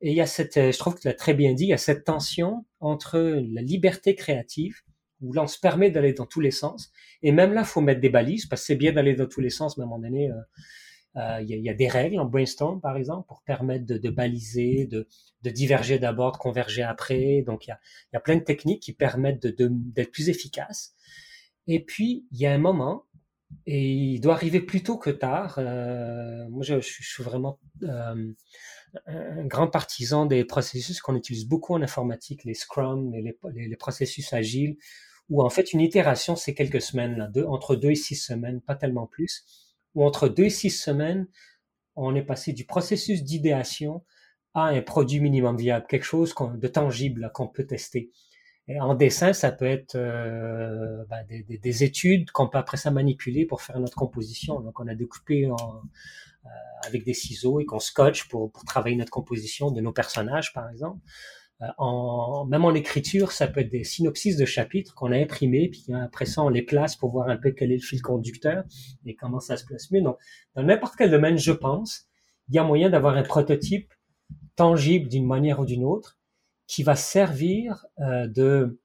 Et 0.00 0.10
il 0.10 0.16
y 0.16 0.20
a 0.20 0.26
cette, 0.26 0.54
je 0.54 0.78
trouve 0.78 0.94
que 0.94 1.00
tu 1.00 1.08
l'as 1.08 1.14
très 1.14 1.34
bien 1.34 1.52
dit, 1.52 1.64
il 1.64 1.70
y 1.70 1.72
a 1.72 1.78
cette 1.78 2.04
tension 2.04 2.64
entre 2.78 3.18
la 3.18 3.62
liberté 3.62 4.14
créative 4.14 4.82
où 5.22 5.32
là, 5.32 5.42
on 5.42 5.46
se 5.46 5.58
permet 5.58 5.90
d'aller 5.90 6.12
dans 6.12 6.26
tous 6.26 6.40
les 6.40 6.50
sens. 6.50 6.92
Et 7.22 7.32
même 7.32 7.52
là, 7.54 7.64
faut 7.64 7.80
mettre 7.80 8.00
des 8.00 8.10
balises, 8.10 8.46
parce 8.46 8.62
que 8.62 8.66
c'est 8.66 8.76
bien 8.76 8.92
d'aller 8.92 9.14
dans 9.14 9.26
tous 9.26 9.40
les 9.40 9.50
sens, 9.50 9.78
mais 9.78 9.82
à 9.82 9.86
un 9.86 9.88
moment 9.88 10.02
donné, 10.02 10.30
euh, 10.30 10.34
euh, 10.34 10.40
il 11.14 11.46
y, 11.46 11.68
a, 11.68 11.74
des 11.74 11.88
règles 11.88 12.18
en 12.18 12.24
brainstorm, 12.24 12.80
par 12.80 12.96
exemple, 12.96 13.26
pour 13.28 13.42
permettre 13.42 13.84
de, 13.84 14.10
baliser, 14.10 14.86
de, 14.86 15.06
diverger 15.50 15.98
d'abord, 15.98 16.32
de 16.32 16.38
converger 16.38 16.82
après. 16.82 17.42
Donc, 17.42 17.66
il 17.66 17.70
y 17.70 17.72
a, 17.72 17.80
y 18.12 18.16
a, 18.16 18.20
plein 18.20 18.36
de 18.36 18.44
techniques 18.44 18.82
qui 18.82 18.92
permettent 18.92 19.46
d'être 19.46 20.10
plus 20.10 20.28
efficaces. 20.28 20.94
Et 21.66 21.84
puis, 21.84 22.26
il 22.32 22.40
y 22.40 22.46
a 22.46 22.52
un 22.52 22.58
moment, 22.58 23.04
et 23.66 23.92
il 23.92 24.20
doit 24.20 24.34
arriver 24.34 24.60
plus 24.60 24.82
tôt 24.82 24.98
que 24.98 25.10
tard. 25.10 25.56
Euh, 25.58 26.48
moi, 26.48 26.62
je, 26.62 26.80
suis 26.80 27.22
vraiment 27.22 27.58
un 27.82 29.46
grand 29.46 29.68
partisan 29.68 30.26
des 30.26 30.44
processus 30.44 31.00
qu'on 31.00 31.16
utilise 31.16 31.46
beaucoup 31.46 31.74
en 31.74 31.82
informatique, 31.82 32.44
les 32.44 32.54
Scrum 32.54 33.14
et 33.14 33.36
les 33.54 33.76
processus 33.76 34.32
agiles, 34.32 34.76
où 35.28 35.42
en 35.42 35.50
fait 35.50 35.72
une 35.72 35.80
itération, 35.80 36.36
c'est 36.36 36.54
quelques 36.54 36.82
semaines, 36.82 37.16
là, 37.16 37.30
entre 37.48 37.76
deux 37.76 37.90
et 37.90 37.94
six 37.94 38.16
semaines, 38.16 38.60
pas 38.60 38.74
tellement 38.74 39.06
plus, 39.06 39.44
ou 39.94 40.04
entre 40.04 40.28
deux 40.28 40.44
et 40.44 40.50
six 40.50 40.70
semaines, 40.70 41.26
on 41.96 42.14
est 42.14 42.22
passé 42.22 42.52
du 42.52 42.64
processus 42.64 43.22
d'idéation 43.22 44.04
à 44.54 44.66
un 44.66 44.82
produit 44.82 45.20
minimum 45.20 45.56
viable, 45.56 45.86
quelque 45.88 46.04
chose 46.04 46.34
de 46.38 46.68
tangible 46.68 47.30
qu'on 47.34 47.48
peut 47.48 47.66
tester. 47.66 48.10
En 48.80 48.94
dessin, 48.94 49.32
ça 49.32 49.50
peut 49.50 49.66
être 49.66 49.96
euh, 49.96 51.04
ben, 51.10 51.24
des, 51.26 51.42
des, 51.42 51.58
des, 51.58 51.84
études 51.84 52.30
qu'on 52.30 52.48
peut 52.48 52.58
après 52.58 52.76
ça 52.76 52.90
manipuler 52.90 53.44
pour 53.44 53.60
faire 53.60 53.78
notre 53.80 53.96
composition. 53.96 54.60
Donc, 54.60 54.78
on 54.78 54.86
a 54.86 54.94
découpé 54.94 55.46
euh, 55.46 55.54
avec 56.86 57.04
des 57.04 57.12
ciseaux 57.12 57.58
et 57.58 57.64
qu'on 57.64 57.80
scotche 57.80 58.28
pour 58.28 58.52
travailler 58.64 58.96
notre 58.96 59.10
composition 59.10 59.72
de 59.72 59.80
nos 59.80 59.92
personnages, 59.92 60.52
par 60.52 60.70
exemple. 60.70 61.00
Euh, 61.60 61.66
en, 61.78 62.44
même 62.46 62.64
en 62.64 62.74
écriture, 62.74 63.32
ça 63.32 63.46
peut 63.46 63.60
être 63.60 63.70
des 63.70 63.84
synopsis 63.84 64.36
de 64.36 64.44
chapitres 64.44 64.94
qu'on 64.94 65.12
a 65.12 65.16
imprimés, 65.16 65.68
puis 65.68 65.84
après 65.94 66.26
ça, 66.26 66.42
on 66.42 66.48
les 66.48 66.62
place 66.62 66.96
pour 66.96 67.10
voir 67.10 67.28
un 67.28 67.36
peu 67.36 67.52
quel 67.52 67.70
est 67.70 67.76
le 67.76 67.82
fil 67.82 68.02
conducteur 68.02 68.64
et 69.06 69.14
comment 69.14 69.40
ça 69.40 69.56
se 69.56 69.64
place 69.64 69.90
mieux. 69.90 70.02
Donc, 70.02 70.16
dans 70.54 70.62
n'importe 70.62 70.94
quel 70.96 71.10
domaine, 71.10 71.38
je 71.38 71.52
pense, 71.52 72.06
il 72.48 72.54
y 72.54 72.58
a 72.58 72.64
moyen 72.64 72.90
d'avoir 72.90 73.16
un 73.16 73.22
prototype 73.22 73.92
tangible 74.56 75.08
d'une 75.08 75.26
manière 75.26 75.60
ou 75.60 75.64
d'une 75.64 75.84
autre 75.84 76.18
qui 76.66 76.82
va 76.82 76.96
servir 76.96 77.86
euh, 78.00 78.26
de, 78.26 78.80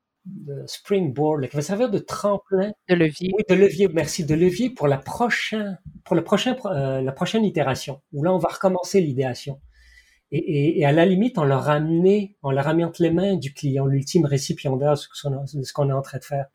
springboard, 0.66 1.48
qui 1.48 1.56
va 1.56 1.62
servir 1.62 1.90
de 1.90 2.00
tremplin. 2.00 2.72
De 2.90 2.96
levier. 2.96 3.32
Oui, 3.34 3.44
de 3.48 3.56
levier, 3.56 3.88
merci, 3.88 4.26
de 4.26 4.36
levier 4.36 4.70
pour 4.70 4.88
la 4.88 4.98
prochaine, 4.98 5.80
pour 6.04 6.16
le 6.16 6.24
prochain, 6.24 6.56
euh, 6.66 7.02
la 7.02 7.12
prochaine 7.14 7.46
itération, 7.46 8.02
où 8.12 8.24
là, 8.24 8.34
on 8.34 8.38
va 8.38 8.50
recommencer 8.50 9.00
l'idéation. 9.00 9.62
Et, 10.32 10.38
et, 10.38 10.80
et, 10.80 10.86
à 10.86 10.92
la 10.92 11.06
limite, 11.06 11.38
on 11.38 11.44
leur 11.44 11.70
a 11.70 11.76
amené, 11.76 12.36
on 12.44 12.52
leur 12.52 12.68
entre 12.68 13.02
les 13.02 13.12
mains 13.12 13.36
du 13.36 13.54
client, 13.54 13.86
l'ultime 13.86 14.26
récipiendaire 14.26 14.94
de 14.94 14.98
ce 15.64 15.74
qu'on 15.74 15.90
est 15.90 15.94
en 15.94 16.02
train 16.02 16.18
de 16.18 16.24
faire, 16.24 16.48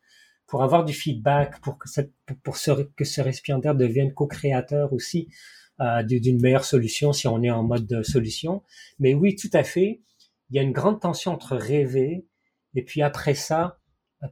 pour 0.46 0.62
avoir 0.62 0.84
du 0.84 0.92
feedback, 0.92 1.60
pour 1.62 1.78
que, 1.78 1.88
ce, 1.88 2.02
que 2.02 3.22
récipiendaire 3.22 3.74
devienne 3.74 4.12
co-créateur 4.12 4.92
aussi 4.92 5.28
euh, 5.80 6.02
d'une 6.02 6.40
meilleure 6.42 6.66
solution 6.66 7.14
si 7.14 7.26
on 7.26 7.42
est 7.42 7.50
en 7.50 7.62
mode 7.62 7.86
de 7.86 8.02
solution. 8.02 8.62
Mais 8.98 9.14
oui, 9.14 9.34
tout 9.34 9.48
à 9.54 9.64
fait, 9.64 10.02
il 10.50 10.56
y 10.56 10.58
a 10.58 10.62
une 10.62 10.72
grande 10.72 11.00
tension 11.00 11.32
entre 11.32 11.56
rêver 11.56 12.26
et 12.74 12.84
puis 12.84 13.00
après 13.00 13.34
ça, 13.34 13.78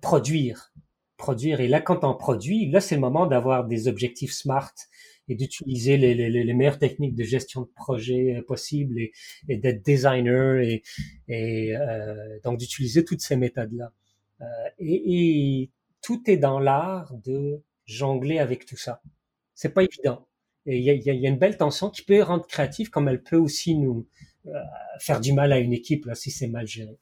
produire. 0.02 0.72
Produire. 1.16 1.60
Et 1.60 1.68
là, 1.68 1.80
quand 1.80 2.04
on 2.04 2.14
produit, 2.14 2.70
là, 2.70 2.80
c'est 2.80 2.94
le 2.94 3.00
moment 3.00 3.26
d'avoir 3.26 3.66
des 3.66 3.88
objectifs 3.88 4.32
SMART, 4.32 4.74
et 5.30 5.36
d'utiliser 5.36 5.96
les, 5.96 6.14
les, 6.14 6.28
les, 6.28 6.54
meilleures 6.54 6.78
techniques 6.78 7.14
de 7.14 7.22
gestion 7.22 7.62
de 7.62 7.70
projet 7.76 8.36
euh, 8.36 8.42
possibles 8.42 8.98
et, 8.98 9.12
et 9.48 9.56
d'être 9.56 9.82
designer 9.82 10.58
et, 10.58 10.82
et 11.28 11.76
euh, 11.76 12.38
donc 12.44 12.58
d'utiliser 12.58 13.04
toutes 13.04 13.20
ces 13.20 13.36
méthodes-là. 13.36 13.92
Euh, 14.42 14.44
et, 14.78 15.62
et, 15.62 15.70
tout 16.02 16.22
est 16.30 16.38
dans 16.38 16.58
l'art 16.58 17.14
de 17.24 17.62
jongler 17.84 18.38
avec 18.38 18.64
tout 18.64 18.76
ça. 18.76 19.02
C'est 19.54 19.74
pas 19.74 19.82
évident. 19.82 20.26
Et 20.64 20.78
il 20.78 20.82
y 20.82 20.90
a, 20.90 20.94
y 20.94 21.26
a, 21.26 21.28
une 21.28 21.38
belle 21.38 21.58
tension 21.58 21.90
qui 21.90 22.02
peut 22.02 22.22
rendre 22.22 22.46
créative 22.46 22.88
comme 22.88 23.08
elle 23.08 23.22
peut 23.22 23.36
aussi 23.36 23.74
nous 23.74 24.06
euh, 24.46 24.52
faire 24.98 25.20
du 25.20 25.34
mal 25.34 25.52
à 25.52 25.58
une 25.58 25.74
équipe 25.74 26.06
là, 26.06 26.14
si 26.14 26.30
c'est 26.30 26.48
mal 26.48 26.66
géré. 26.66 26.98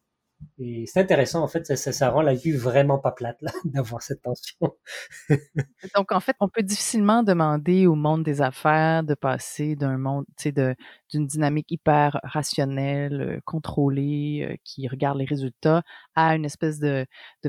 Et 0.61 0.87
c'est 0.87 1.01
intéressant, 1.01 1.43
en 1.43 1.49
fait, 1.49 1.65
ça, 1.77 2.11
rend 2.11 2.23
la 2.23 2.35
vue 2.35 2.57
vraiment 2.57 2.99
pas 2.99 3.13
plate, 3.13 3.41
là, 3.43 3.53
d'avoir 3.65 4.03
cette 4.03 4.23
tension. 4.23 4.57
Donc, 5.95 6.13
en 6.13 6.21
fait, 6.21 6.37
on 6.41 6.49
peut 6.49 6.63
difficilement 6.63 7.23
demander 7.23 7.87
au 7.87 7.95
monde 7.95 8.25
des 8.25 8.41
affaires 8.41 9.05
de 9.05 9.15
passer 9.15 9.77
d'un 9.77 9.99
monde, 9.99 10.25
tu 10.37 10.51
sais, 10.55 10.77
d'une 11.11 11.27
dynamique 11.27 11.71
hyper 11.71 12.21
rationnelle, 12.23 13.21
euh, 13.21 13.41
contrôlée, 13.45 14.49
euh, 14.49 14.57
qui 14.65 14.89
regarde 14.89 15.19
les 15.19 15.25
résultats, 15.25 15.83
à 16.15 16.35
une 16.35 16.45
espèce 16.45 16.79
de, 16.81 17.07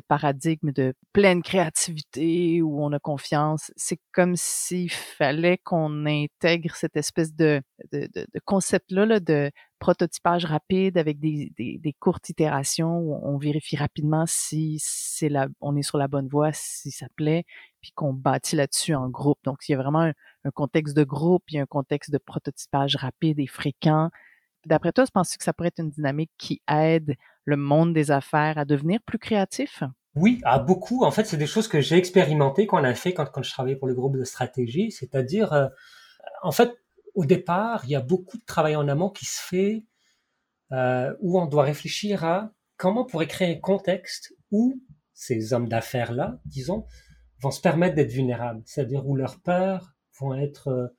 paradigme 0.08 0.72
de 0.72 0.94
pleine 1.14 1.44
créativité 1.44 2.62
où 2.62 2.84
on 2.84 2.92
a 2.94 3.00
confiance. 3.00 3.72
C'est 3.76 4.00
comme 4.12 4.36
s'il 4.36 4.92
fallait 4.92 5.58
qu'on 5.58 6.06
intègre 6.06 6.76
cette 6.76 6.96
espèce 6.96 7.36
de, 7.36 7.62
de 7.92 8.40
concept-là 8.46 9.06
là, 9.06 9.20
de 9.20 9.52
prototypage 9.80 10.46
rapide 10.46 10.98
avec 10.98 11.20
des, 11.20 11.96
courtes 12.00 12.30
itérations 12.30 13.00
où 13.00 13.20
on 13.24 13.38
vérifie 13.38 13.78
rapidement 13.78 14.26
si 14.28 14.78
c'est 14.82 15.30
la, 15.30 15.48
on 15.62 15.76
est 15.76 15.82
sur 15.82 15.98
la 15.98 16.08
bonne 16.08 16.28
voie, 16.28 16.52
si 16.54 16.92
ça 16.92 17.08
plaît, 17.16 17.46
puis 17.82 17.92
qu'on 17.96 18.14
bâtit 18.14 18.56
là-dessus 18.56 18.94
en 18.94 19.10
groupe. 19.10 19.40
Donc, 19.44 19.58
il 19.68 19.72
y 19.72 19.76
a 19.76 19.78
vraiment 19.78 20.02
un, 20.02 20.52
contexte 20.52 20.96
de 20.96 21.04
groupe, 21.04 21.44
il 21.50 21.56
y 21.56 21.60
a 21.60 21.64
un 21.64 21.68
contexte 21.68 22.12
de 22.12 22.18
prototypage 22.18 22.96
rapide 22.96 23.40
et 23.40 23.48
fréquent. 23.48 24.10
D'après 24.66 24.92
toi, 24.92 25.06
penses-tu 25.14 25.38
que 25.38 25.44
ça 25.44 25.54
pourrait 25.54 25.70
être 25.70 25.80
une 25.80 25.90
dynamique 25.90 26.32
qui 26.38 26.62
aide 26.70 27.16
le 27.46 27.58
monde 27.58 27.94
des 27.94 28.12
affaires 28.12 28.58
à 28.58 28.66
devenir 28.66 29.00
plus 29.06 29.20
créatif? 29.20 29.84
Oui, 30.16 30.42
à 30.44 30.60
beaucoup. 30.60 31.04
En 31.04 31.12
fait, 31.12 31.26
c'est 31.26 31.38
des 31.38 31.48
choses 31.48 31.68
que 31.68 31.82
j'ai 31.82 31.96
expérimentées, 31.96 32.68
qu'on 32.68 32.84
a 32.84 32.94
fait 32.94 33.14
quand, 33.14 33.26
quand 33.32 33.44
je 33.44 33.52
travaillais 33.52 33.78
pour 33.78 33.88
le 33.88 33.94
groupe 33.94 34.18
de 34.18 34.24
stratégie. 34.24 34.92
C'est-à-dire, 34.92 35.54
euh, 35.54 35.68
en 36.42 36.52
fait, 36.52 36.78
au 37.16 37.26
départ, 37.26 37.86
il 37.86 37.92
y 37.92 37.96
a 37.96 38.02
beaucoup 38.02 38.38
de 38.38 38.46
travail 38.46 38.76
en 38.76 38.88
amont 38.88 39.10
qui 39.10 39.26
se 39.26 39.40
fait 39.42 39.86
euh, 40.72 41.14
où 41.20 41.40
on 41.40 41.46
doit 41.46 41.64
réfléchir 41.64 42.24
à 42.24 42.52
comment 42.78 43.02
on 43.02 43.06
pourrait 43.06 43.28
créer 43.28 43.56
un 43.56 43.60
contexte 43.60 44.34
où 44.52 44.82
ces 45.14 45.54
hommes 45.54 45.68
d'affaires-là, 45.68 46.40
disons, 46.46 46.86
vont 47.42 47.52
se 47.52 47.62
permettre 47.62 47.96
d'être 47.96 48.12
vulnérables, 48.12 48.62
c'est-à-dire 48.66 49.08
où 49.08 49.16
leurs 49.16 49.42
peurs 49.42 49.96
vont 50.20 50.36
être 50.36 50.94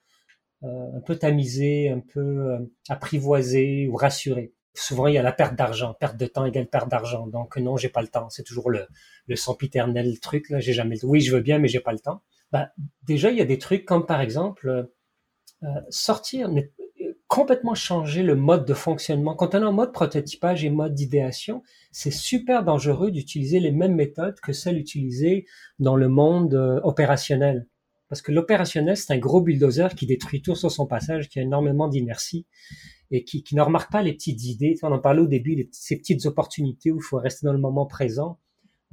euh, 0.62 0.96
un 0.96 1.00
peu 1.00 1.16
tamisées, 1.16 1.90
un 1.90 2.00
peu 2.00 2.58
apprivoisées 2.88 3.88
ou 3.88 3.96
rassurées 3.96 4.52
souvent 4.74 5.06
il 5.06 5.14
y 5.14 5.18
a 5.18 5.22
la 5.22 5.32
perte 5.32 5.54
d'argent, 5.54 5.94
perte 5.94 6.16
de 6.16 6.26
temps 6.26 6.44
égale 6.44 6.66
perte 6.66 6.88
d'argent. 6.88 7.26
Donc 7.26 7.56
non, 7.56 7.76
j'ai 7.76 7.88
pas 7.88 8.02
le 8.02 8.08
temps. 8.08 8.28
C'est 8.30 8.44
toujours 8.44 8.70
le, 8.70 8.86
le 9.26 9.36
sempiternel 9.36 10.18
truc 10.20 10.50
là. 10.50 10.60
J'ai 10.60 10.72
jamais. 10.72 11.02
Oui, 11.04 11.20
je 11.20 11.34
veux 11.34 11.42
bien, 11.42 11.58
mais 11.58 11.68
j'ai 11.68 11.80
pas 11.80 11.92
le 11.92 11.98
temps. 11.98 12.22
Bah, 12.52 12.70
déjà, 13.02 13.30
il 13.30 13.38
y 13.38 13.40
a 13.40 13.44
des 13.44 13.58
trucs 13.58 13.84
comme 13.84 14.06
par 14.06 14.20
exemple 14.20 14.90
euh, 15.62 15.68
sortir, 15.90 16.48
complètement 17.30 17.74
changer 17.76 18.24
le 18.24 18.34
mode 18.34 18.64
de 18.64 18.74
fonctionnement. 18.74 19.36
Quand 19.36 19.54
on 19.54 19.62
est 19.62 19.64
en 19.64 19.72
mode 19.72 19.92
prototypage 19.92 20.64
et 20.64 20.70
mode 20.70 20.94
d'idéation, 20.94 21.62
c'est 21.92 22.10
super 22.10 22.64
dangereux 22.64 23.12
d'utiliser 23.12 23.60
les 23.60 23.70
mêmes 23.70 23.94
méthodes 23.94 24.40
que 24.40 24.52
celles 24.52 24.78
utilisées 24.78 25.46
dans 25.78 25.94
le 25.94 26.08
monde 26.08 26.54
euh, 26.54 26.80
opérationnel. 26.82 27.68
Parce 28.08 28.20
que 28.20 28.32
l'opérationnel, 28.32 28.96
c'est 28.96 29.12
un 29.12 29.18
gros 29.18 29.40
bulldozer 29.40 29.94
qui 29.94 30.06
détruit 30.06 30.42
tout 30.42 30.56
sur 30.56 30.72
son 30.72 30.86
passage, 30.86 31.28
qui 31.28 31.38
a 31.38 31.42
énormément 31.42 31.86
d'inertie 31.86 32.46
et 33.12 33.22
qui, 33.22 33.44
qui, 33.44 33.54
ne 33.54 33.62
remarque 33.62 33.92
pas 33.92 34.02
les 34.02 34.12
petites 34.12 34.42
idées. 34.42 34.74
On 34.82 34.90
en 34.90 34.98
parlait 34.98 35.22
au 35.22 35.28
début, 35.28 35.68
ces 35.70 35.98
petites 35.98 36.26
opportunités 36.26 36.90
où 36.90 36.96
il 36.96 37.04
faut 37.04 37.18
rester 37.18 37.46
dans 37.46 37.52
le 37.52 37.60
moment 37.60 37.86
présent. 37.86 38.40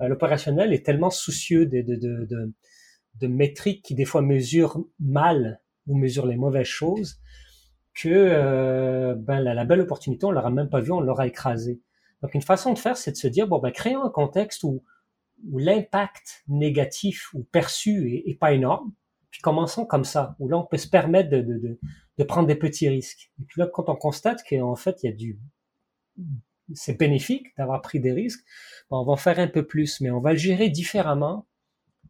Euh, 0.02 0.08
l'opérationnel 0.10 0.74
est 0.74 0.86
tellement 0.86 1.10
soucieux 1.10 1.66
de, 1.66 1.82
de, 1.82 1.96
de, 1.96 2.26
de, 2.26 2.54
de 3.20 3.28
métriques 3.28 3.84
qui 3.84 3.96
des 3.96 4.06
fois 4.06 4.22
mesurent 4.22 4.80
mal 5.00 5.60
ou 5.88 5.98
mesurent 5.98 6.28
les 6.28 6.38
mauvaises 6.38 6.68
choses 6.68 7.20
que 7.94 8.10
euh, 8.10 9.16
ben, 9.16 9.40
la, 9.40 9.54
la, 9.54 9.66
belle 9.66 9.82
opportunité, 9.82 10.26
on 10.26 10.32
l'aura 10.32 10.52
même 10.52 10.70
pas 10.70 10.82
vue, 10.82 10.92
on 10.92 11.02
l'aura 11.02 11.26
écrasée. 11.26 11.82
Donc 12.22 12.34
une 12.34 12.42
façon 12.42 12.74
de 12.74 12.80
faire, 12.80 12.98
c'est 12.98 13.12
de 13.12 13.18
se 13.18 13.28
dire, 13.28 13.48
bon, 13.48 13.60
ben, 13.60 13.72
créons 13.72 14.04
un 14.04 14.10
contexte 14.10 14.64
où, 14.64 14.84
où 15.50 15.58
l'impact 15.58 16.44
négatif 16.48 17.34
ou 17.34 17.44
perçu 17.44 18.14
est, 18.14 18.30
est 18.30 18.36
pas 18.36 18.54
énorme, 18.54 18.92
puis 19.32 19.42
commençons 19.42 19.86
comme 19.86 20.06
ça, 20.06 20.36
où 20.40 20.48
là 20.48 20.58
on 20.58 20.66
peut 20.66 20.78
se 20.78 20.88
permettre 20.88 21.30
de, 21.30 21.42
de, 21.42 21.58
de, 21.58 21.80
de 22.18 22.24
prendre 22.24 22.48
des 22.48 22.56
petits 22.56 22.88
risques. 22.88 23.32
Et 23.40 23.44
puis 23.46 23.60
là, 23.60 23.68
quand 23.68 23.90
on 23.90 23.96
constate 23.96 24.44
qu'en 24.48 24.76
fait, 24.76 25.04
il 25.04 25.08
y 25.08 25.10
a 25.10 25.16
du, 25.16 25.40
c'est 26.74 26.98
bénéfique 26.98 27.56
d'avoir 27.58 27.82
pris 27.82 28.00
des 28.00 28.12
risques, 28.12 28.44
ben, 28.90 28.98
on 28.98 29.06
va 29.06 29.14
en 29.14 29.18
faire 29.18 29.40
un 29.40 29.48
peu 29.48 29.66
plus, 29.66 30.02
mais 30.02 30.12
on 30.12 30.20
va 30.20 30.32
le 30.32 30.38
gérer 30.38 30.70
différemment. 30.70 31.46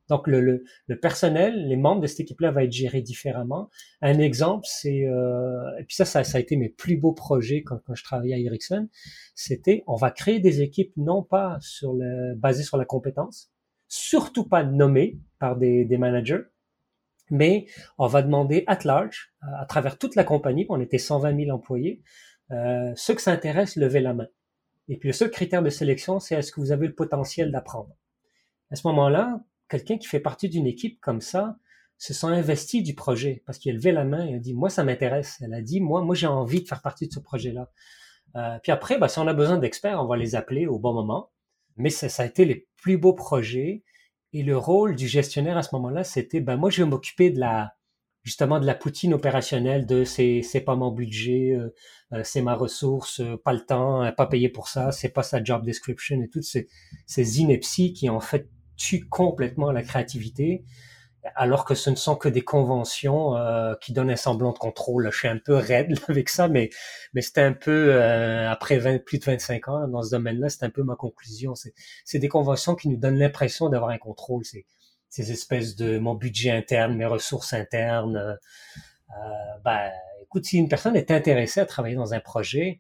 Donc 0.10 0.28
le, 0.28 0.42
le, 0.42 0.64
le 0.88 1.00
personnel, 1.00 1.68
les 1.68 1.76
membres 1.76 2.02
de 2.02 2.08
cette 2.08 2.22
équipe-là 2.22 2.52
va 2.52 2.64
être 2.64 2.72
géré 2.72 3.02
différemment. 3.02 3.70
Un 4.02 4.20
exemple, 4.20 4.66
c'est 4.70 5.06
euh, 5.06 5.78
et 5.80 5.84
puis 5.84 5.96
ça, 5.96 6.06
ça, 6.06 6.24
ça, 6.24 6.38
a 6.38 6.42
été 6.42 6.56
mes 6.56 6.70
plus 6.70 6.98
beaux 6.98 7.14
projets 7.14 7.64
quand, 7.64 7.80
quand 7.86 7.96
je 7.96 8.04
travaillais 8.04 8.36
à 8.36 8.40
Ericsson, 8.40 8.88
c'était 9.36 9.84
on 9.88 9.96
va 9.96 10.12
créer 10.12 10.40
des 10.40 10.62
équipes 10.62 10.94
non 10.98 11.24
pas 11.24 11.58
sur 11.60 11.94
le 11.94 12.36
basées 12.36 12.64
sur 12.64 12.78
la 12.78 12.86
compétence, 12.86 13.52
surtout 13.88 14.48
pas 14.48 14.64
nommées 14.64 15.20
par 15.40 15.58
des, 15.58 15.86
des 15.86 15.98
managers, 15.98 16.44
mais 17.30 17.66
on 17.98 18.08
va 18.08 18.22
demander 18.22 18.64
at 18.68 18.80
large, 18.86 19.34
à 19.42 19.66
travers 19.66 19.98
toute 19.98 20.16
la 20.16 20.24
compagnie, 20.24 20.66
on 20.70 20.80
était 20.80 20.98
120 20.98 21.38
000 21.46 21.56
employés, 21.56 22.02
euh, 22.52 22.94
ceux 22.96 23.16
que 23.16 23.22
ça 23.22 23.32
intéresse, 23.32 23.76
levez 23.76 24.00
la 24.00 24.14
main. 24.14 24.28
Et 24.88 24.98
puis 24.98 25.10
le 25.10 25.14
seul 25.14 25.30
critère 25.30 25.62
de 25.62 25.70
sélection, 25.70 26.20
c'est 26.20 26.36
est-ce 26.36 26.52
que 26.52 26.62
vous 26.62 26.72
avez 26.72 26.88
le 26.88 26.96
potentiel 26.96 27.52
d'apprendre. 27.52 27.94
À 28.72 28.76
ce 28.76 28.88
moment-là, 28.88 29.42
quelqu'un 29.70 29.98
qui 29.98 30.08
fait 30.08 30.20
partie 30.20 30.50
d'une 30.50 30.68
équipe 30.68 31.00
comme 31.02 31.22
ça 31.22 31.58
se 31.98 32.14
sent 32.14 32.28
investi 32.28 32.84
du 32.84 32.94
projet 32.94 33.44
parce 33.46 33.58
qu'il 33.58 33.72
a 33.72 33.76
levé 33.76 33.92
la 33.92 34.04
main 34.04 34.26
et 34.26 34.36
a 34.36 34.40
dit 34.40 34.54
moi 34.54 34.70
ça 34.70 34.84
m'intéresse. 34.84 35.38
Elle 35.42 35.54
a 35.54 35.62
dit 35.62 35.82
moi 35.82 36.02
moi 36.02 36.16
j'ai 36.16 36.28
envie 36.28 36.62
de 36.62 36.68
faire 36.68 36.82
partie 36.82 37.08
de 37.08 37.14
ce 37.14 37.20
projet-là. 37.20 37.72
Euh, 38.36 38.60
puis 38.62 38.72
après, 38.72 39.00
bah, 39.00 39.08
si 39.08 39.20
on 39.20 39.28
a 39.28 39.34
besoin 39.34 39.58
d'experts, 39.58 40.02
on 40.04 40.08
va 40.08 40.18
les 40.18 40.36
appeler 40.36 40.68
au 40.68 40.80
bon 40.80 40.94
moment. 40.94 41.32
Mais 41.78 41.90
ça, 41.90 42.10
ça 42.10 42.24
a 42.24 42.26
été 42.26 42.46
les 42.46 42.68
plus 42.76 42.98
beaux 42.98 43.14
projets 43.14 43.84
et 44.34 44.44
le 44.44 44.58
rôle 44.58 44.96
du 44.96 45.08
gestionnaire 45.08 45.58
à 45.58 45.64
ce 45.64 45.74
moment-là, 45.76 46.04
c'était, 46.04 46.42
ben 46.42 46.58
moi, 46.58 46.70
je 46.70 46.84
vais 46.84 46.90
m'occuper 46.90 47.32
de 47.32 47.40
la, 47.40 47.76
justement, 48.24 48.60
de 48.60 48.66
la 48.66 48.76
poutine 48.76 49.14
opérationnelle, 49.14 49.86
de 49.86 50.04
c'est, 50.04 50.42
c'est 50.42 50.62
pas 50.62 50.76
mon 50.76 50.92
budget, 50.92 51.56
euh, 51.56 51.74
euh, 52.14 52.22
c'est 52.24 52.42
ma 52.42 52.56
ressource, 52.56 53.22
euh, 53.22 53.38
pas 53.38 53.54
le 53.54 53.66
temps, 53.66 54.12
pas 54.18 54.28
payé 54.28 54.50
pour 54.50 54.68
ça, 54.68 54.92
c'est 54.92 55.10
pas 55.10 55.24
sa 55.24 55.44
job 55.44 55.64
description 55.66 56.22
et 56.22 56.30
toutes 56.30 56.44
ces, 56.44 56.68
ces 57.06 57.40
inepties 57.40 57.94
qui 57.94 58.10
en 58.10 58.20
fait 58.20 58.50
tuent 58.78 59.08
complètement 59.10 59.72
la 59.72 59.84
créativité 59.84 60.64
alors 61.36 61.66
que 61.66 61.76
ce 61.76 61.90
ne 61.90 61.96
sont 61.96 62.16
que 62.16 62.30
des 62.30 62.44
conventions 62.44 63.36
euh, 63.36 63.76
qui 63.82 63.94
donnent 63.94 64.10
un 64.10 64.16
semblant 64.16 64.52
de 64.52 64.58
contrôle. 64.58 65.10
Je 65.12 65.18
suis 65.18 65.28
un 65.28 65.38
peu 65.38 65.56
raide 65.56 65.98
avec 66.08 66.30
ça, 66.30 66.48
mais 66.48 66.70
mais 67.14 67.22
c'était 67.22 67.42
un 67.42 67.54
peu 67.54 67.94
euh, 67.94 68.50
après 68.50 68.78
20, 68.78 69.04
plus 69.04 69.20
de 69.20 69.26
25 69.26 69.68
ans 69.68 69.88
dans 69.88 70.04
ce 70.04 70.12
domaine-là, 70.12 70.50
c'est 70.50 70.64
un 70.64 70.70
peu 70.70 70.84
ma 70.84 70.96
conclusion. 70.96 71.54
C'est 72.06 72.20
des 72.20 72.28
conventions 72.28 72.76
qui 72.76 72.90
nous 72.90 72.98
donnent 72.98 73.20
l'impression 73.20 73.70
d'avoir 73.70 73.92
un 73.92 73.98
contrôle. 73.98 74.46
C'est 74.46 74.66
ces 75.10 75.32
espèces 75.32 75.76
de 75.76 76.00
mon 76.00 76.16
budget 76.16 76.52
interne, 76.52 76.96
mes 76.96 77.06
ressources 77.06 77.54
internes. 77.54 78.18
Euh, 78.18 79.58
ben, 79.64 79.90
écoute, 80.22 80.46
si 80.46 80.58
une 80.58 80.70
personne 80.70 80.96
est 80.96 81.12
intéressée 81.12 81.60
à 81.60 81.66
travailler 81.66 81.96
dans 81.96 82.14
un 82.14 82.20
projet 82.20 82.80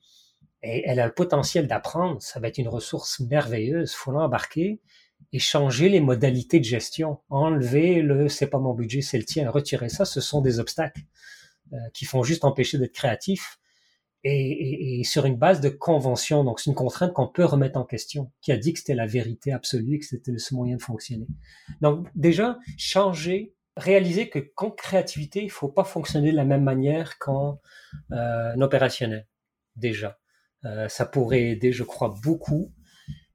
et 0.61 0.83
elle 0.87 0.99
a 0.99 1.05
le 1.05 1.13
potentiel 1.13 1.67
d'apprendre, 1.67 2.21
ça 2.21 2.39
va 2.39 2.49
être 2.49 2.57
une 2.57 2.67
ressource 2.67 3.19
merveilleuse. 3.21 3.93
Faut 3.93 4.11
l'embarquer 4.11 4.81
et 5.33 5.39
changer 5.39 5.89
les 5.89 5.99
modalités 5.99 6.59
de 6.59 6.65
gestion. 6.65 7.19
Enlever 7.29 8.01
le 8.01 8.29
c'est 8.29 8.47
pas 8.47 8.59
mon 8.59 8.73
budget, 8.73 9.01
c'est 9.01 9.17
le 9.17 9.25
tien, 9.25 9.49
retirer 9.49 9.89
ça, 9.89 10.05
ce 10.05 10.21
sont 10.21 10.41
des 10.41 10.59
obstacles 10.59 11.01
euh, 11.73 11.77
qui 11.93 12.05
font 12.05 12.23
juste 12.23 12.45
empêcher 12.45 12.77
d'être 12.77 12.93
créatif. 12.93 13.59
Et, 14.23 14.31
et, 14.31 14.99
et, 14.99 15.03
sur 15.03 15.25
une 15.25 15.37
base 15.37 15.61
de 15.61 15.69
convention, 15.69 16.43
donc 16.43 16.59
c'est 16.59 16.69
une 16.69 16.75
contrainte 16.75 17.13
qu'on 17.13 17.27
peut 17.27 17.45
remettre 17.45 17.77
en 17.79 17.85
question, 17.85 18.31
qui 18.41 18.51
a 18.51 18.57
dit 18.57 18.73
que 18.73 18.79
c'était 18.79 18.95
la 18.95 19.05
vérité 19.05 19.53
absolue, 19.53 19.99
que 19.99 20.05
c'était 20.05 20.37
seul 20.37 20.57
moyen 20.57 20.75
de 20.75 20.81
fonctionner. 20.81 21.27
Donc 21.81 22.07
déjà, 22.15 22.57
changer, 22.77 23.53
réaliser 23.77 24.27
que 24.27 24.39
qu'en 24.39 24.71
créativité, 24.71 25.43
il 25.43 25.51
faut 25.51 25.69
pas 25.69 25.83
fonctionner 25.83 26.31
de 26.31 26.35
la 26.35 26.45
même 26.45 26.63
manière 26.63 27.19
qu'en 27.19 27.61
euh, 28.11 28.55
opérationnel. 28.59 29.27
Déjà, 29.75 30.19
euh, 30.65 30.89
ça 30.89 31.05
pourrait 31.05 31.51
aider, 31.51 31.71
je 31.71 31.83
crois, 31.83 32.15
beaucoup 32.23 32.73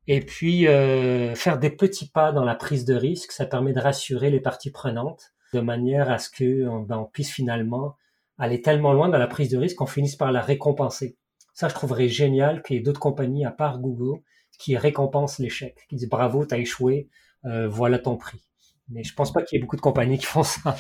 et 0.09 0.21
puis, 0.21 0.67
euh, 0.67 1.35
faire 1.35 1.59
des 1.59 1.71
petits 1.71 2.09
pas 2.09 2.33
dans 2.33 2.45
la 2.45 2.55
prise 2.55 2.85
de 2.85 2.95
risque, 2.95 3.33
ça 3.33 3.47
permet 3.47 3.73
de 3.73 3.81
rassurer 3.81 4.31
les 4.31 4.41
parties 4.41 4.71
prenantes 4.71 5.33
de 5.55 5.61
manière 5.61 6.11
à 6.11 6.19
ce 6.19 6.29
qu'on 6.31 6.81
ben, 6.81 6.99
on 6.99 7.05
puisse 7.05 7.31
finalement 7.31 7.97
aller 8.39 8.63
tellement 8.63 8.93
loin 8.93 9.09
dans 9.09 9.19
la 9.19 9.27
prise 9.27 9.51
de 9.51 9.59
risque 9.59 9.77
qu'on 9.77 9.87
finisse 9.87 10.17
par 10.17 10.33
la 10.33 10.41
récompenser. 10.41 11.17
Ça, 11.55 11.69
je 11.69 11.75
trouverais 11.75 12.09
génial 12.09 12.63
qu'il 12.63 12.77
y 12.77 12.79
ait 12.79 12.83
d'autres 12.83 13.01
compagnies, 13.01 13.45
à 13.45 13.51
part 13.51 13.79
Google, 13.79 14.21
qui 14.59 14.77
récompensent 14.77 15.39
l'échec, 15.39 15.77
qui 15.89 15.97
disent 15.97 16.09
bravo, 16.09 16.45
t'as 16.47 16.59
échoué, 16.59 17.09
euh, 17.45 17.69
voilà 17.69 17.99
ton 17.99 18.17
prix. 18.17 18.43
Mais 18.89 19.05
je 19.05 19.15
pense 19.15 19.33
pas 19.33 19.43
qu'il 19.43 19.57
y 19.57 19.59
ait 19.59 19.63
beaucoup 19.63 19.77
de 19.77 19.81
compagnies 19.81 20.19
qui 20.19 20.27
font 20.27 20.43
ça. 20.43 20.77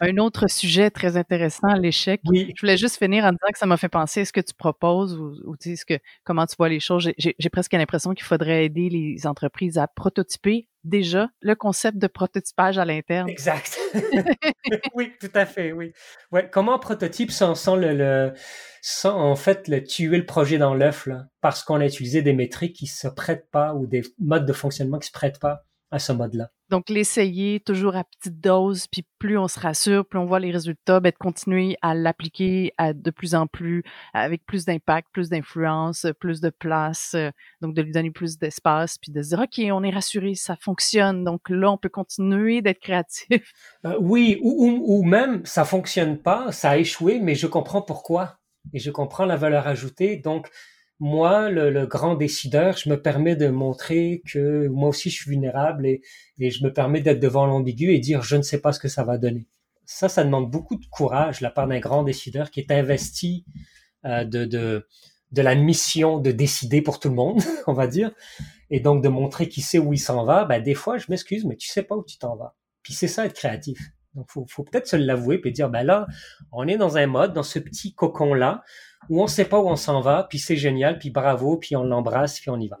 Un 0.00 0.16
autre 0.18 0.48
sujet 0.48 0.90
très 0.90 1.16
intéressant, 1.16 1.72
l'échec. 1.74 2.20
Oui. 2.26 2.52
Je 2.56 2.60
voulais 2.60 2.76
juste 2.76 2.98
finir 2.98 3.24
en 3.24 3.30
disant 3.30 3.52
que 3.52 3.58
ça 3.58 3.66
m'a 3.66 3.76
fait 3.76 3.88
penser 3.88 4.20
à 4.20 4.24
ce 4.24 4.32
que 4.32 4.40
tu 4.40 4.54
proposes 4.54 5.16
ou, 5.16 5.34
ou 5.44 5.56
tu 5.56 5.70
sais, 5.70 5.76
ce 5.76 5.84
que, 5.84 5.98
comment 6.24 6.46
tu 6.46 6.56
vois 6.56 6.68
les 6.68 6.80
choses. 6.80 7.10
J'ai 7.16 7.50
presque 7.50 7.72
l'impression 7.72 8.12
qu'il 8.12 8.24
faudrait 8.24 8.66
aider 8.66 8.88
les 8.88 9.26
entreprises 9.26 9.78
à 9.78 9.86
prototyper 9.86 10.68
déjà 10.84 11.30
le 11.40 11.54
concept 11.54 11.98
de 11.98 12.06
prototypage 12.06 12.78
à 12.78 12.84
l'interne. 12.84 13.28
Exact. 13.28 13.78
oui, 14.94 15.12
tout 15.18 15.30
à 15.34 15.46
fait, 15.46 15.72
oui. 15.72 15.92
Ouais, 16.30 16.48
comment 16.50 16.78
prototype 16.78 17.30
sans, 17.30 17.54
sans 17.54 17.76
le, 17.76 17.94
le, 17.94 18.32
sans 18.82 19.18
en 19.18 19.36
fait 19.36 19.66
le 19.68 19.82
tuer 19.82 20.18
le 20.18 20.26
projet 20.26 20.58
dans 20.58 20.74
l'œuf 20.74 21.08
parce 21.40 21.62
qu'on 21.62 21.80
a 21.80 21.86
utilisé 21.86 22.22
des 22.22 22.34
métriques 22.34 22.76
qui 22.76 22.86
se 22.86 23.08
prêtent 23.08 23.50
pas 23.50 23.74
ou 23.74 23.86
des 23.86 24.02
modes 24.18 24.46
de 24.46 24.52
fonctionnement 24.52 24.98
qui 24.98 25.08
se 25.08 25.12
prêtent 25.12 25.40
pas 25.40 25.64
à 25.94 26.00
ce 26.00 26.12
mode-là. 26.12 26.50
Donc, 26.70 26.88
l'essayer 26.88 27.60
toujours 27.60 27.94
à 27.94 28.02
petite 28.02 28.40
dose, 28.40 28.88
puis 28.88 29.06
plus 29.20 29.38
on 29.38 29.46
se 29.46 29.60
rassure, 29.60 30.04
plus 30.04 30.18
on 30.18 30.24
voit 30.24 30.40
les 30.40 30.50
résultats, 30.50 30.98
ben, 30.98 31.10
de 31.10 31.16
continuer 31.16 31.76
à 31.82 31.94
l'appliquer 31.94 32.72
de 32.80 33.10
plus 33.12 33.36
en 33.36 33.46
plus, 33.46 33.84
avec 34.12 34.44
plus 34.44 34.64
d'impact, 34.64 35.08
plus 35.12 35.28
d'influence, 35.28 36.06
plus 36.18 36.40
de 36.40 36.50
place, 36.50 37.12
euh, 37.14 37.30
donc 37.60 37.74
de 37.74 37.82
lui 37.82 37.92
donner 37.92 38.10
plus 38.10 38.38
d'espace, 38.38 38.98
puis 38.98 39.12
de 39.12 39.22
se 39.22 39.28
dire, 39.28 39.40
OK, 39.40 39.60
on 39.72 39.84
est 39.84 39.90
rassuré, 39.90 40.34
ça 40.34 40.56
fonctionne, 40.56 41.22
donc 41.22 41.48
là, 41.48 41.70
on 41.70 41.78
peut 41.78 41.88
continuer 41.88 42.60
d'être 42.60 42.80
créatif. 42.80 43.24
Euh, 43.84 43.98
oui, 44.00 44.38
ou, 44.42 44.66
ou, 44.66 44.82
ou, 44.86 45.02
même, 45.04 45.44
ça 45.44 45.64
fonctionne 45.66 46.16
pas, 46.16 46.50
ça 46.52 46.70
a 46.70 46.78
échoué, 46.78 47.20
mais 47.20 47.34
je 47.34 47.46
comprends 47.46 47.82
pourquoi, 47.82 48.38
et 48.72 48.78
je 48.78 48.90
comprends 48.90 49.26
la 49.26 49.36
valeur 49.36 49.66
ajoutée, 49.66 50.16
donc 50.16 50.48
moi, 51.04 51.50
le, 51.50 51.84
grand 51.84 52.14
décideur, 52.14 52.78
je 52.78 52.88
me 52.88 52.98
permets 53.00 53.36
de 53.36 53.48
montrer 53.48 54.22
que 54.26 54.68
moi 54.68 54.88
aussi 54.88 55.10
je 55.10 55.16
suis 55.16 55.30
vulnérable 55.32 55.84
et, 55.84 56.00
je 56.38 56.64
me 56.64 56.72
permets 56.72 57.02
d'être 57.02 57.20
devant 57.20 57.44
l'ambigu 57.44 57.92
et 57.92 57.98
dire 57.98 58.22
je 58.22 58.36
ne 58.36 58.42
sais 58.42 58.58
pas 58.58 58.72
ce 58.72 58.80
que 58.80 58.88
ça 58.88 59.04
va 59.04 59.18
donner. 59.18 59.46
Ça, 59.84 60.08
ça 60.08 60.24
demande 60.24 60.50
beaucoup 60.50 60.76
de 60.76 60.86
courage 60.86 61.40
de 61.40 61.44
la 61.44 61.50
part 61.50 61.68
d'un 61.68 61.78
grand 61.78 62.04
décideur 62.04 62.50
qui 62.50 62.60
est 62.60 62.70
investi 62.70 63.44
euh, 64.06 64.24
de, 64.24 64.46
de, 64.46 65.42
la 65.42 65.54
mission 65.54 66.20
de 66.20 66.30
décider 66.30 66.80
pour 66.80 66.98
tout 66.98 67.10
le 67.10 67.16
monde, 67.16 67.42
on 67.66 67.74
va 67.74 67.86
dire, 67.86 68.10
et 68.70 68.80
donc 68.80 69.04
de 69.04 69.10
montrer 69.10 69.50
qui 69.50 69.60
sait 69.60 69.78
où 69.78 69.92
il 69.92 69.98
s'en 69.98 70.24
va. 70.24 70.46
Ben, 70.46 70.62
des 70.62 70.74
fois, 70.74 70.96
je 70.96 71.04
m'excuse, 71.10 71.44
mais 71.44 71.56
tu 71.56 71.68
sais 71.68 71.82
pas 71.82 71.96
où 71.96 72.02
tu 72.02 72.16
t'en 72.16 72.34
vas. 72.34 72.56
Puis 72.82 72.94
c'est 72.94 73.08
ça 73.08 73.26
être 73.26 73.34
créatif. 73.34 73.78
Donc, 74.14 74.26
faut, 74.30 74.46
faut 74.48 74.62
peut-être 74.62 74.86
se 74.86 74.96
l'avouer 74.96 75.38
puis 75.38 75.52
dire, 75.52 75.68
ben 75.68 75.82
là, 75.82 76.06
on 76.52 76.68
est 76.68 76.76
dans 76.76 76.96
un 76.96 77.06
mode, 77.06 77.32
dans 77.32 77.42
ce 77.42 77.58
petit 77.58 77.94
cocon-là, 77.94 78.62
où 79.08 79.20
on 79.20 79.24
ne 79.24 79.28
sait 79.28 79.44
pas 79.44 79.58
où 79.58 79.68
on 79.68 79.76
s'en 79.76 80.00
va, 80.00 80.26
puis 80.28 80.38
c'est 80.38 80.56
génial, 80.56 80.98
puis 80.98 81.10
bravo, 81.10 81.56
puis 81.56 81.76
on 81.76 81.84
l'embrasse, 81.84 82.40
puis 82.40 82.50
on 82.50 82.58
y 82.60 82.68
va. 82.68 82.78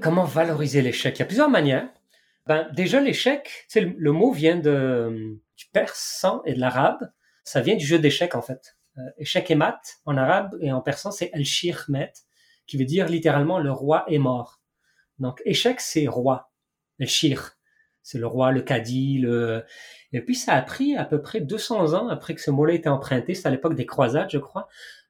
Comment 0.00 0.24
valoriser 0.24 0.82
l'échec? 0.82 1.16
Il 1.16 1.20
y 1.20 1.22
a 1.22 1.26
plusieurs 1.26 1.50
manières. 1.50 1.88
Ben, 2.46 2.68
déjà, 2.74 3.00
l'échec, 3.00 3.66
le, 3.74 3.94
le 3.96 4.12
mot 4.12 4.32
vient 4.32 4.56
du 4.56 5.66
persan 5.72 6.42
et 6.44 6.54
de 6.54 6.60
l'arabe. 6.60 7.10
Ça 7.42 7.60
vient 7.60 7.76
du 7.76 7.84
jeu 7.84 7.98
d'échecs, 7.98 8.34
en 8.34 8.42
fait. 8.42 8.76
Euh, 8.98 9.02
échec 9.18 9.50
et 9.50 9.54
mat, 9.54 9.80
en 10.04 10.16
arabe 10.16 10.56
et 10.60 10.72
en 10.72 10.80
persan, 10.80 11.10
c'est 11.10 11.30
el-shir 11.32 11.84
met, 11.88 12.12
qui 12.66 12.76
veut 12.76 12.84
dire 12.84 13.08
littéralement 13.08 13.58
le 13.58 13.72
roi 13.72 14.04
est 14.08 14.18
mort. 14.18 14.60
Donc, 15.18 15.42
échec, 15.44 15.80
c'est 15.80 16.06
roi. 16.06 16.52
El-shir, 16.98 17.56
c'est 18.02 18.18
le 18.18 18.26
roi, 18.26 18.52
le 18.52 18.62
cadi, 18.62 19.18
le... 19.18 19.64
Et 20.12 20.20
puis, 20.20 20.36
ça 20.36 20.54
a 20.54 20.62
pris 20.62 20.96
à 20.96 21.04
peu 21.04 21.20
près 21.20 21.40
200 21.40 21.94
ans 21.94 22.08
après 22.08 22.34
que 22.34 22.40
ce 22.40 22.50
mot-là 22.50 22.74
été 22.74 22.88
emprunté. 22.88 23.34
C'est 23.34 23.48
à 23.48 23.50
l'époque 23.50 23.74
des 23.74 23.86
croisades, 23.86 24.30
je 24.30 24.38
crois, 24.38 24.68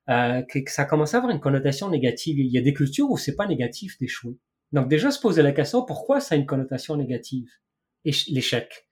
euh, 0.09 0.43
que, 0.43 0.59
ça 0.67 0.83
a 0.83 0.85
commencé 0.85 1.15
à 1.15 1.19
avoir 1.19 1.33
une 1.33 1.41
connotation 1.41 1.91
négative. 1.91 2.39
Il 2.39 2.51
y 2.51 2.59
a 2.59 2.63
des 2.63 2.75
cultures 2.75 3.11
où 3.11 3.17
c'est 3.17 3.37
pas 3.37 3.47
négatif 3.47 3.99
d'échouer. 3.99 4.39
Donc 4.73 4.89
déjà 4.89 5.11
se 5.11 5.21
poser 5.21 5.43
la 5.43 5.53
question 5.53 5.85
pourquoi 5.85 6.21
ça 6.21 6.35
a 6.35 6.39
une 6.39 6.47
connotation 6.47 6.97
négative? 6.97 7.49
L'échec. 8.05 8.84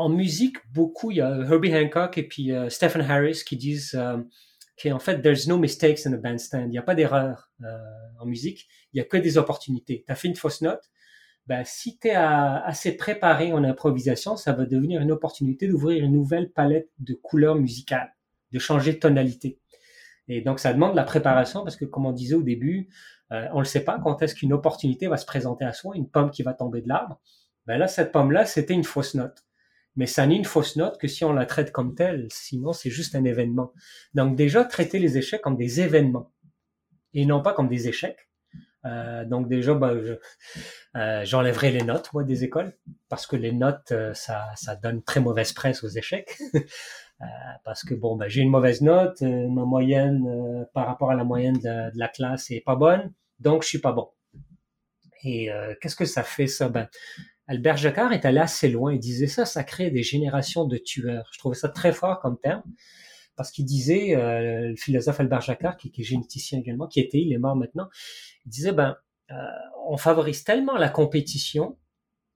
En 0.00 0.08
musique, 0.08 0.56
beaucoup, 0.72 1.10
il 1.10 1.18
y 1.18 1.20
a 1.20 1.28
Herbie 1.40 1.76
Hancock 1.76 2.16
et 2.16 2.26
puis 2.26 2.52
euh, 2.52 2.70
Stephen 2.70 3.02
Harris 3.02 3.42
qui 3.46 3.58
disent 3.58 3.94
euh, 3.94 4.16
qu'en 4.82 4.98
fait, 4.98 5.20
there's 5.20 5.46
no 5.46 5.58
mistakes 5.58 6.06
in 6.06 6.14
a 6.14 6.16
bandstand. 6.16 6.68
Il 6.68 6.70
n'y 6.70 6.78
a 6.78 6.82
pas 6.82 6.94
d'erreur 6.94 7.50
euh, 7.62 7.76
en 8.18 8.24
musique, 8.24 8.66
il 8.94 8.96
n'y 8.96 9.02
a 9.02 9.04
que 9.04 9.18
des 9.18 9.36
opportunités. 9.36 10.02
Tu 10.06 10.10
as 10.10 10.14
fait 10.14 10.28
une 10.28 10.36
fausse 10.36 10.62
note, 10.62 10.90
ben, 11.46 11.64
si 11.66 11.98
tu 11.98 12.08
es 12.08 12.14
assez 12.14 12.96
préparé 12.96 13.52
en 13.52 13.62
improvisation, 13.62 14.36
ça 14.36 14.54
va 14.54 14.64
devenir 14.64 15.02
une 15.02 15.12
opportunité 15.12 15.68
d'ouvrir 15.68 16.02
une 16.02 16.12
nouvelle 16.12 16.50
palette 16.50 16.88
de 16.98 17.12
couleurs 17.12 17.56
musicales, 17.56 18.14
de 18.52 18.58
changer 18.58 18.94
de 18.94 18.98
tonalité. 19.00 19.60
Et 20.28 20.40
donc, 20.40 20.60
ça 20.60 20.72
demande 20.72 20.92
de 20.92 20.96
la 20.96 21.04
préparation 21.04 21.62
parce 21.62 21.76
que, 21.76 21.84
comme 21.84 22.06
on 22.06 22.12
disait 22.12 22.36
au 22.36 22.42
début, 22.42 22.88
euh, 23.32 23.48
on 23.52 23.58
ne 23.58 23.64
sait 23.64 23.84
pas 23.84 24.00
quand 24.02 24.22
est-ce 24.22 24.34
qu'une 24.34 24.54
opportunité 24.54 25.08
va 25.08 25.18
se 25.18 25.26
présenter 25.26 25.66
à 25.66 25.74
soi, 25.74 25.94
une 25.94 26.08
pomme 26.08 26.30
qui 26.30 26.42
va 26.42 26.54
tomber 26.54 26.80
de 26.80 26.88
l'arbre. 26.88 27.20
Ben 27.66 27.76
là, 27.76 27.86
cette 27.86 28.12
pomme-là, 28.12 28.46
c'était 28.46 28.72
une 28.72 28.84
fausse 28.84 29.14
note. 29.14 29.44
Mais 29.96 30.06
ça 30.06 30.26
n'est 30.26 30.36
une 30.36 30.44
fausse 30.44 30.76
note 30.76 30.98
que 30.98 31.08
si 31.08 31.24
on 31.24 31.32
la 31.32 31.46
traite 31.46 31.72
comme 31.72 31.94
telle, 31.94 32.28
sinon 32.30 32.72
c'est 32.72 32.90
juste 32.90 33.14
un 33.14 33.24
événement. 33.24 33.72
Donc 34.14 34.36
déjà, 34.36 34.64
traiter 34.64 34.98
les 34.98 35.18
échecs 35.18 35.42
comme 35.42 35.56
des 35.56 35.80
événements 35.80 36.30
et 37.12 37.26
non 37.26 37.42
pas 37.42 37.52
comme 37.52 37.68
des 37.68 37.88
échecs. 37.88 38.28
Euh, 38.86 39.24
donc 39.26 39.48
déjà, 39.48 39.72
euh, 39.72 41.24
j'enlèverai 41.24 41.72
les 41.72 41.82
notes, 41.82 42.10
moi, 42.14 42.24
des 42.24 42.44
écoles, 42.44 42.72
parce 43.08 43.26
que 43.26 43.36
les 43.36 43.52
notes, 43.52 43.92
ça, 44.14 44.46
ça 44.56 44.76
donne 44.76 45.02
très 45.02 45.20
mauvaise 45.20 45.52
presse 45.52 45.84
aux 45.84 45.88
échecs. 45.88 46.38
Euh, 47.22 47.26
parce 47.64 47.84
que 47.84 47.94
bon, 47.94 48.16
ben, 48.16 48.28
j'ai 48.28 48.40
une 48.40 48.50
mauvaise 48.50 48.80
note, 48.80 49.20
euh, 49.22 49.48
ma 49.48 49.64
moyenne 49.64 50.26
euh, 50.26 50.64
par 50.72 50.86
rapport 50.86 51.10
à 51.10 51.14
la 51.14 51.24
moyenne 51.24 51.58
de, 51.58 51.90
la 51.94 52.08
classe 52.08 52.50
est 52.50 52.62
pas 52.62 52.76
bonne, 52.76 53.12
donc 53.38 53.62
je 53.62 53.68
suis 53.68 53.78
pas 53.78 53.92
bon. 53.92 54.08
Et 55.22 55.50
qu'est-ce 55.82 55.96
que 55.96 56.06
ça 56.06 56.22
fait 56.22 56.46
ça? 56.46 56.70
Ben, 56.70 56.88
Albert 57.50 57.76
Jacquard 57.76 58.12
est 58.12 58.24
allé 58.24 58.38
assez 58.38 58.68
loin. 58.68 58.94
Il 58.94 59.00
disait 59.00 59.26
ça, 59.26 59.44
ça 59.44 59.64
crée 59.64 59.90
des 59.90 60.02
générations 60.02 60.64
de 60.64 60.76
tueurs. 60.76 61.28
Je 61.32 61.38
trouvais 61.38 61.56
ça 61.56 61.68
très 61.68 61.92
fort 61.92 62.20
comme 62.20 62.38
terme 62.38 62.62
parce 63.36 63.50
qu'il 63.50 63.64
disait, 63.64 64.14
le 64.16 64.76
philosophe 64.76 65.18
Albert 65.18 65.40
Jacquard, 65.40 65.76
qui, 65.76 65.90
est 65.96 66.02
généticien 66.02 66.58
également, 66.58 66.86
qui 66.86 67.00
était, 67.00 67.18
il 67.18 67.32
est 67.32 67.38
mort 67.38 67.56
maintenant, 67.56 67.88
il 68.44 68.50
disait 68.50 68.72
ben, 68.72 68.96
on 69.88 69.96
favorise 69.96 70.44
tellement 70.44 70.76
la 70.76 70.90
compétition 70.90 71.76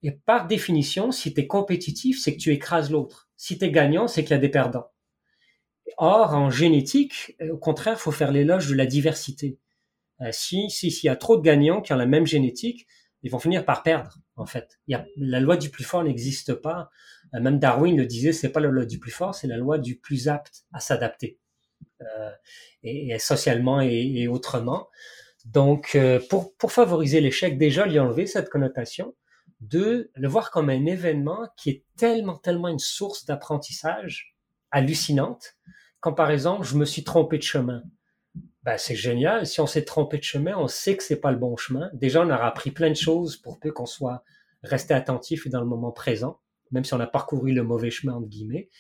et 0.05 0.11
par 0.11 0.47
définition, 0.47 1.13
si 1.13 1.33
tu 1.33 1.41
es 1.41 1.47
compétitif, 1.47 2.21
c'est 2.21 2.37
que 2.37 2.41
tu 2.41 2.53
écrases 2.53 2.91
l'autre. 2.91 3.31
Si 3.39 3.57
tu 3.57 3.65
es 3.65 3.71
gagnant, 3.71 4.07
c'est 4.07 4.23
qu'il 4.23 4.33
y 4.33 4.35
a 4.35 4.39
des 4.39 4.51
perdants. 4.51 4.89
Or, 5.97 6.35
en 6.35 6.51
génétique, 6.51 7.35
euh, 7.41 7.55
au 7.55 7.57
contraire, 7.57 7.99
faut 7.99 8.13
faire 8.13 8.31
l'éloge 8.31 8.69
de 8.69 8.75
la 8.75 8.85
diversité. 8.85 9.59
Euh, 10.21 10.29
si 10.31 10.69
s'il 10.69 11.07
y 11.07 11.09
a 11.09 11.17
trop 11.17 11.39
de 11.39 11.43
gagnants 11.43 11.81
qui 11.81 11.95
ont 11.95 11.97
la 11.97 12.05
même 12.05 12.27
génétique, 12.27 12.87
ils 13.25 13.31
vont 13.31 13.41
finir 13.41 13.65
par 13.65 13.83
perdre. 13.83 14.19
En 14.37 14.47
fait, 14.47 14.79
la 14.87 15.41
loi 15.41 15.57
du 15.57 15.71
plus 15.71 15.83
fort 15.83 16.05
n'existe 16.05 16.55
pas. 16.55 16.91
Euh, 17.35 17.41
même 17.41 17.59
Darwin 17.59 17.97
le 17.97 18.07
disait, 18.07 18.33
c'est 18.33 18.51
pas 18.51 18.61
la 18.61 18.69
loi 18.69 18.85
du 18.85 19.01
plus 19.01 19.11
fort, 19.11 19.35
c'est 19.35 19.49
la 19.49 19.57
loi 19.57 19.79
du 19.79 19.99
plus 19.99 20.29
apte 20.29 20.65
à 20.73 20.79
s'adapter, 20.81 21.41
euh, 22.03 22.31
et, 22.83 23.19
socialement 23.19 23.81
et, 23.81 24.29
autrement. 24.29 24.89
Donc, 25.45 25.99
pour, 26.31 26.57
pour 26.57 26.73
favoriser 26.73 27.21
l'échec, 27.21 27.59
déjà 27.59 27.87
lui 27.87 27.99
enlever 27.99 28.27
cette 28.27 28.49
connotation, 28.49 29.15
de 29.61 30.11
le 30.15 30.29
voir 30.29 30.51
comme 30.51 30.69
un 30.69 30.87
événement 30.87 31.49
qui 31.57 31.71
est 31.71 31.85
tellement, 31.97 32.37
tellement 32.37 32.69
une 32.69 32.79
source 32.79 33.25
d'apprentissage 33.25 34.37
hallucinante. 34.71 35.55
Quand 36.01 36.13
par 36.13 36.31
exemple, 36.31 36.67
je 36.67 36.77
me 36.77 36.85
suis 36.85 37.05
trompé 37.05 37.39
de 37.39 37.43
chemin. 37.43 37.83
Ben, 38.65 38.79
c'est 38.79 38.97
génial. 38.97 39.47
Si 39.47 39.61
on 39.61 39.67
s'est 39.67 39.85
trompé 39.85 40.19
de 40.19 40.23
chemin, 40.23 40.57
on 40.57 40.69
sait 40.69 40.97
que 40.97 41.03
c'est 41.03 41.21
pas 41.21 41.31
le 41.31 41.37
bon 41.37 41.57
chemin. 41.57 41.91
Déjà, 41.93 42.23
on 42.23 42.31
aura 42.31 42.47
appris 42.47 42.71
plein 42.71 42.89
de 42.89 42.97
choses 42.97 43.37
pour 43.37 43.61
peu 43.61 43.71
qu'on 43.71 43.87
soit 43.87 44.25
resté 44.63 44.95
attentif 44.95 45.47
et 45.47 45.51
dans 45.51 45.61
le 45.61 45.67
moment 45.67 45.93
présent, 45.93 46.41
même 46.71 46.85
si 46.85 46.95
on 46.95 47.01
a 47.01 47.07
parcouru 47.07 47.53
le 47.53 47.63
mauvais 47.63 47.91
chemin, 47.91 48.15
entre 48.15 48.29
guillemets. 48.29 48.71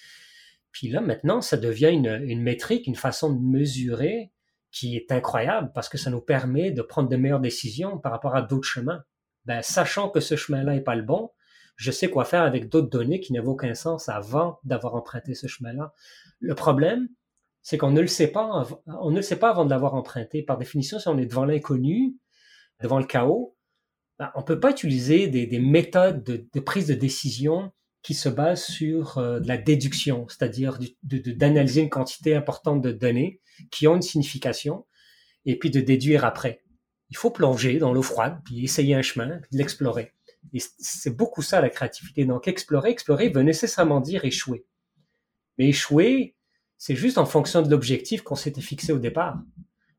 Puis 0.72 0.88
là, 0.88 1.02
maintenant, 1.02 1.42
ça 1.42 1.58
devient 1.58 1.90
une, 1.90 2.22
une 2.24 2.42
métrique, 2.42 2.86
une 2.86 2.96
façon 2.96 3.32
de 3.32 3.38
mesurer 3.38 4.32
qui 4.72 4.96
est 4.96 5.12
incroyable 5.12 5.70
parce 5.74 5.88
que 5.88 5.98
ça 5.98 6.10
nous 6.10 6.22
permet 6.22 6.72
de 6.72 6.82
prendre 6.82 7.08
de 7.08 7.16
meilleures 7.16 7.40
décisions 7.40 7.98
par 7.98 8.10
rapport 8.10 8.34
à 8.34 8.42
d'autres 8.42 8.66
chemins 8.66 9.04
ben, 9.44 9.62
sachant 9.62 10.08
que 10.08 10.20
ce 10.20 10.36
chemin-là 10.36 10.74
n'est 10.74 10.80
pas 10.80 10.94
le 10.94 11.02
bon, 11.02 11.30
je 11.76 11.90
sais 11.90 12.08
quoi 12.08 12.24
faire 12.24 12.42
avec 12.42 12.68
d'autres 12.68 12.88
données 12.88 13.20
qui 13.20 13.32
n'avaient 13.32 13.48
aucun 13.48 13.74
sens 13.74 14.08
avant 14.08 14.58
d'avoir 14.64 14.94
emprunté 14.94 15.34
ce 15.34 15.46
chemin-là. 15.46 15.92
Le 16.40 16.54
problème, 16.54 17.08
c'est 17.64 17.76
qu'on 17.76 17.90
ne 17.90 18.00
le 18.00 18.06
sait 18.06 18.28
pas, 18.28 18.68
on 18.86 19.10
ne 19.10 19.16
le 19.16 19.22
sait 19.22 19.38
pas 19.38 19.50
avant 19.50 19.64
de 19.64 19.70
l'avoir 19.70 19.94
emprunté. 19.94 20.42
Par 20.42 20.56
définition, 20.56 21.00
si 21.00 21.08
on 21.08 21.18
est 21.18 21.26
devant 21.26 21.44
l'inconnu, 21.44 22.14
devant 22.80 23.00
le 23.00 23.06
chaos, 23.06 23.56
ben, 24.20 24.30
on 24.36 24.44
peut 24.44 24.60
pas 24.60 24.70
utiliser 24.70 25.26
des, 25.26 25.58
méthodes 25.58 26.22
de, 26.22 26.60
prise 26.60 26.86
de 26.86 26.94
décision 26.94 27.72
qui 28.02 28.14
se 28.14 28.28
basent 28.28 28.66
sur 28.66 29.18
euh, 29.18 29.40
de 29.40 29.48
la 29.48 29.56
déduction, 29.56 30.26
c'est-à-dire 30.28 30.78
d'analyser 31.02 31.80
une 31.80 31.90
quantité 31.90 32.36
importante 32.36 32.80
de 32.80 32.92
données 32.92 33.40
qui 33.72 33.88
ont 33.88 33.96
une 33.96 34.02
signification 34.02 34.86
et 35.46 35.58
puis 35.58 35.70
de 35.70 35.80
déduire 35.80 36.24
après 36.24 36.64
il 37.14 37.16
faut 37.16 37.30
plonger 37.30 37.78
dans 37.78 37.92
l'eau 37.92 38.02
froide, 38.02 38.40
puis 38.44 38.64
essayer 38.64 38.94
un 38.94 39.02
chemin, 39.02 39.38
puis 39.38 39.56
l'explorer. 39.56 40.12
Et 40.52 40.58
c'est 40.78 41.16
beaucoup 41.16 41.42
ça 41.42 41.60
la 41.60 41.70
créativité. 41.70 42.24
Donc 42.24 42.48
explorer, 42.48 42.90
explorer 42.90 43.28
veut 43.28 43.42
nécessairement 43.42 44.00
dire 44.00 44.24
échouer. 44.24 44.66
Mais 45.56 45.68
échouer, 45.68 46.34
c'est 46.86 46.96
juste 46.96 47.16
en 47.16 47.24
fonction 47.24 47.62
de 47.62 47.70
l'objectif 47.70 48.20
qu'on 48.20 48.34
s'était 48.34 48.60
fixé 48.60 48.92
au 48.92 48.98
départ. 48.98 49.38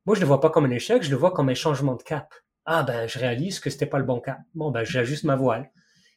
Moi, 0.06 0.16
je 0.16 0.20
le 0.20 0.28
vois 0.28 0.40
pas 0.40 0.52
comme 0.52 0.66
un 0.66 0.70
échec, 0.70 1.02
je 1.02 1.10
le 1.10 1.16
vois 1.16 1.32
comme 1.32 1.50
un 1.50 1.56
changement 1.56 1.96
de 1.96 2.04
cap. 2.04 2.32
Ah 2.64 2.84
ben, 2.84 3.08
je 3.08 3.18
réalise 3.18 3.60
que 3.60 3.72
c'était 3.72 3.88
pas 3.88 3.98
le 3.98 4.04
bon 4.04 4.20
cap. 4.20 4.38
Bon 4.54 4.70
ben, 4.70 4.84
j'ajuste 4.84 5.24
ma 5.24 5.36
voile. 5.36 5.72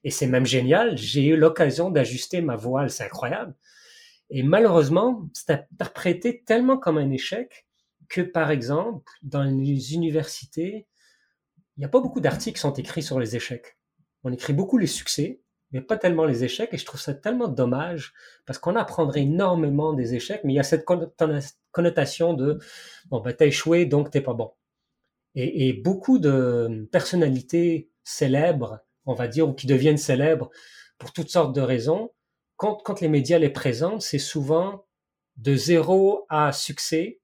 Et 0.05 0.11
c'est 0.11 0.27
même 0.27 0.45
génial, 0.45 0.95
j'ai 0.99 1.29
eu 1.29 1.39
l'occasion 1.39 1.89
d'ajuster 1.89 2.43
ma 2.43 2.55
voile, 2.55 2.91
c'est 2.91 3.05
incroyable. 3.05 3.55
Et 4.29 4.43
malheureusement, 4.43 5.27
c'est 5.33 5.53
interprété 5.53 6.43
tellement 6.45 6.77
comme 6.77 6.99
un 6.99 7.11
échec 7.13 7.67
que, 8.11 8.21
par 8.21 8.51
exemple, 8.51 9.11
dans 9.23 9.45
les 9.45 9.95
universités, 9.95 10.87
il 11.79 11.81
n'y 11.81 11.87
a 11.87 11.89
pas 11.89 12.01
beaucoup 12.01 12.21
d'articles 12.21 12.57
qui 12.57 12.61
sont 12.61 12.75
écrits 12.75 13.03
sur 13.03 13.19
les 13.19 13.37
échecs. 13.37 13.79
On 14.23 14.31
écrit 14.35 14.53
beaucoup 14.53 14.77
les 14.77 14.87
succès, 14.87 15.41
mais 15.73 15.81
pas 15.81 15.97
tellement 15.97 16.25
les 16.25 16.45
échecs, 16.45 16.71
et 16.73 16.79
je 16.79 16.85
trouve 16.85 17.01
ça 17.01 17.15
tellement 17.15 17.49
dommage, 17.49 18.15
parce 18.47 18.59
qu'on 18.59 18.77
apprendrait 18.77 19.23
énormément 19.23 19.93
des 19.93 20.15
échecs, 20.15 20.43
mais 20.45 20.53
il 20.55 20.57
y 20.57 20.61
a 20.61 20.65
cette 20.65 20.85
connotation 21.73 22.35
de, 22.35 22.59
bon, 23.11 23.21
ben, 23.21 23.35
t'as 23.35 23.47
échoué, 23.47 23.87
donc 23.87 24.11
t'es 24.11 24.21
pas 24.21 24.35
bon. 24.35 24.53
Et, 25.35 25.69
et, 25.69 25.73
beaucoup 25.73 26.19
de 26.19 26.89
personnalités 26.91 27.91
célèbres, 28.03 28.81
on 29.07 29.14
va 29.14 29.29
dire, 29.29 29.49
ou 29.49 29.53
qui 29.53 29.66
deviennent 29.66 29.99
célèbres 29.99 30.51
pour 30.99 31.12
toutes 31.12 31.31
sortes 31.31 31.55
de 31.55 31.61
raisons, 31.61 32.11
quand, 32.57 32.83
quand 32.85 33.01
les 33.01 33.09
médias 33.09 33.39
les 33.39 33.51
présentent, 33.51 34.03
c'est 34.03 34.19
souvent 34.19 34.87
de 35.37 35.55
zéro 35.55 36.27
à 36.29 36.53
succès 36.53 37.21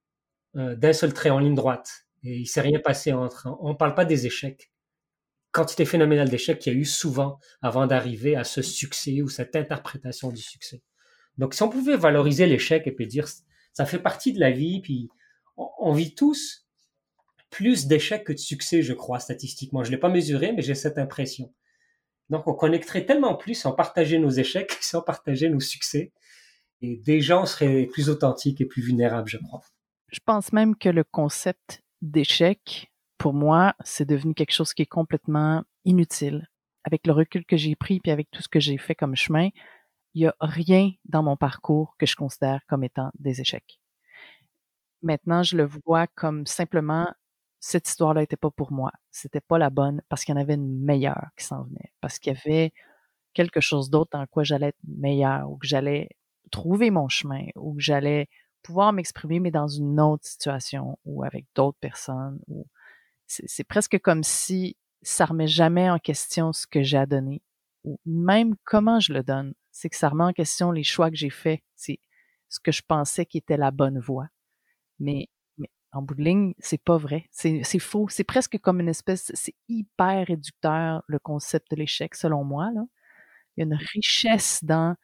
euh, 0.57 0.76
d'un 0.76 0.92
seul 0.92 1.12
trait 1.12 1.30
en 1.30 1.40
ligne 1.40 1.57
droite. 1.57 2.07
Et 2.22 2.36
il 2.36 2.47
s'est 2.47 2.61
rien 2.61 2.78
passé 2.78 3.12
entre. 3.12 3.49
On 3.61 3.70
ne 3.70 3.74
parle 3.74 3.95
pas 3.95 4.05
des 4.05 4.26
échecs. 4.26 4.70
Quantité 5.55 5.84
phénoménale 5.84 6.28
d'échecs 6.28 6.59
qu'il 6.59 6.72
y 6.72 6.76
a 6.76 6.78
eu 6.78 6.84
souvent 6.84 7.38
avant 7.62 7.86
d'arriver 7.86 8.34
à 8.34 8.42
ce 8.42 8.61
succès 8.61 9.22
ou 9.22 9.28
cette 9.28 9.55
interprétation 9.55 10.32
du 10.32 10.42
succès. 10.42 10.82
Donc, 11.38 11.55
si 11.55 11.62
on 11.62 11.68
pouvait 11.68 11.96
valoriser 11.96 12.46
l'échec 12.46 12.84
et 12.88 12.90
puis 12.90 13.07
dire, 13.07 13.28
ça 13.72 13.86
fait 13.86 14.00
partie 14.00 14.32
de 14.32 14.40
la 14.40 14.50
vie, 14.50 14.80
puis 14.80 15.09
on, 15.57 15.92
vit 15.92 16.16
tous 16.16 16.66
plus 17.50 17.86
d'échecs 17.86 18.24
que 18.24 18.32
de 18.32 18.38
succès, 18.38 18.82
je 18.82 18.92
crois, 18.92 19.20
statistiquement. 19.20 19.84
Je 19.84 19.92
l'ai 19.92 19.96
pas 19.96 20.09
mesuré, 20.09 20.52
mais 20.52 20.62
j'ai 20.62 20.74
cette 20.74 20.98
impression. 20.98 21.55
Donc, 22.30 22.48
on 22.48 22.55
connecterait 22.55 23.07
tellement 23.07 23.36
plus 23.36 23.55
si 23.55 23.66
on 23.68 23.72
partageait 23.72 24.18
nos 24.18 24.30
échecs, 24.30 24.76
si 24.80 24.96
on 24.96 25.02
partageait 25.02 25.50
nos 25.50 25.61
succès. 25.61 26.12
Et 26.80 26.96
des 26.96 27.20
gens 27.20 27.46
seraient 27.46 27.86
plus 27.86 28.09
authentiques 28.09 28.61
et 28.61 28.66
plus 28.66 28.82
vulnérables, 28.82 29.28
je 29.28 29.38
crois. 29.38 29.62
Je 30.11 30.18
pense 30.26 30.52
même 30.52 30.74
que 30.74 30.88
le 30.88 31.05
concept 31.05 31.82
d'échec, 32.02 32.90
pour 33.24 33.32
moi, 33.32 33.74
c'est 33.82 34.04
devenu 34.04 34.34
quelque 34.34 34.52
chose 34.52 34.74
qui 34.74 34.82
est 34.82 34.86
complètement 35.00 35.64
inutile. 35.86 36.46
Avec 36.84 37.06
le 37.06 37.14
recul 37.14 37.46
que 37.46 37.56
j'ai 37.56 37.74
pris, 37.74 37.98
puis 37.98 38.12
avec 38.12 38.30
tout 38.30 38.42
ce 38.42 38.50
que 38.50 38.60
j'ai 38.60 38.76
fait 38.76 38.94
comme 38.94 39.16
chemin, 39.16 39.48
il 40.12 40.24
n'y 40.24 40.26
a 40.26 40.34
rien 40.40 40.90
dans 41.06 41.22
mon 41.22 41.34
parcours 41.34 41.94
que 41.98 42.04
je 42.04 42.16
considère 42.16 42.60
comme 42.68 42.84
étant 42.84 43.10
des 43.18 43.40
échecs. 43.40 43.80
Maintenant, 45.00 45.42
je 45.42 45.56
le 45.56 45.66
vois 45.86 46.06
comme 46.06 46.44
simplement 46.44 47.10
cette 47.60 47.88
histoire-là 47.88 48.20
n'était 48.20 48.36
pas 48.36 48.50
pour 48.50 48.72
moi. 48.72 48.92
C'était 49.10 49.40
pas 49.40 49.56
la 49.56 49.70
bonne 49.70 50.02
parce 50.10 50.22
qu'il 50.22 50.34
y 50.34 50.38
en 50.38 50.40
avait 50.42 50.56
une 50.56 50.84
meilleure 50.84 51.28
qui 51.38 51.46
s'en 51.46 51.62
venait. 51.62 51.94
Parce 52.02 52.18
qu'il 52.18 52.34
y 52.34 52.36
avait 52.36 52.74
quelque 53.32 53.60
chose 53.62 53.88
d'autre 53.88 54.10
dans 54.12 54.26
quoi 54.26 54.44
j'allais 54.44 54.68
être 54.68 54.84
meilleure 54.86 55.50
ou 55.50 55.56
que 55.56 55.66
j'allais 55.66 56.10
trouver 56.50 56.90
mon 56.90 57.08
chemin 57.08 57.46
ou 57.54 57.74
que 57.74 57.80
j'allais 57.80 58.28
pouvoir 58.62 58.92
m'exprimer, 58.92 59.40
mais 59.40 59.50
dans 59.50 59.68
une 59.68 59.98
autre 59.98 60.26
situation 60.26 60.98
ou 61.06 61.24
avec 61.24 61.46
d'autres 61.54 61.78
personnes. 61.80 62.38
Ou 62.48 62.66
c'est 63.26 63.64
presque 63.64 63.98
comme 64.00 64.22
si 64.22 64.76
ça 65.02 65.26
remet 65.26 65.46
jamais 65.46 65.90
en 65.90 65.98
question 65.98 66.52
ce 66.52 66.66
que 66.66 66.82
j'ai 66.82 66.98
à 66.98 67.06
donner 67.06 67.42
ou 67.84 68.00
même 68.06 68.54
comment 68.64 68.98
je 69.00 69.12
le 69.12 69.22
donne. 69.22 69.54
C'est 69.70 69.88
que 69.88 69.96
ça 69.96 70.08
remet 70.08 70.24
en 70.24 70.32
question 70.32 70.72
les 70.72 70.82
choix 70.82 71.10
que 71.10 71.16
j'ai 71.16 71.30
faits. 71.30 71.60
C'est 71.76 72.00
ce 72.48 72.58
que 72.60 72.72
je 72.72 72.82
pensais 72.86 73.26
qui 73.26 73.38
était 73.38 73.56
la 73.56 73.70
bonne 73.70 73.98
voie. 73.98 74.28
Mais, 74.98 75.28
en 75.92 76.02
bout 76.02 76.14
de 76.14 76.22
ligne, 76.22 76.54
c'est 76.58 76.82
pas 76.82 76.96
vrai. 76.96 77.28
C'est 77.30 77.62
faux. 77.78 78.08
C'est 78.08 78.24
presque 78.24 78.58
comme 78.58 78.80
une 78.80 78.88
espèce, 78.88 79.30
c'est 79.34 79.54
hyper 79.68 80.26
réducteur, 80.26 81.02
le 81.06 81.18
concept 81.18 81.70
de 81.70 81.76
l'échec, 81.76 82.14
selon 82.14 82.44
moi. 82.44 82.70
Il 83.56 83.60
y 83.60 83.62
a 83.62 83.66
une 83.66 83.74
richesse 83.74 84.64
dans 84.64 84.96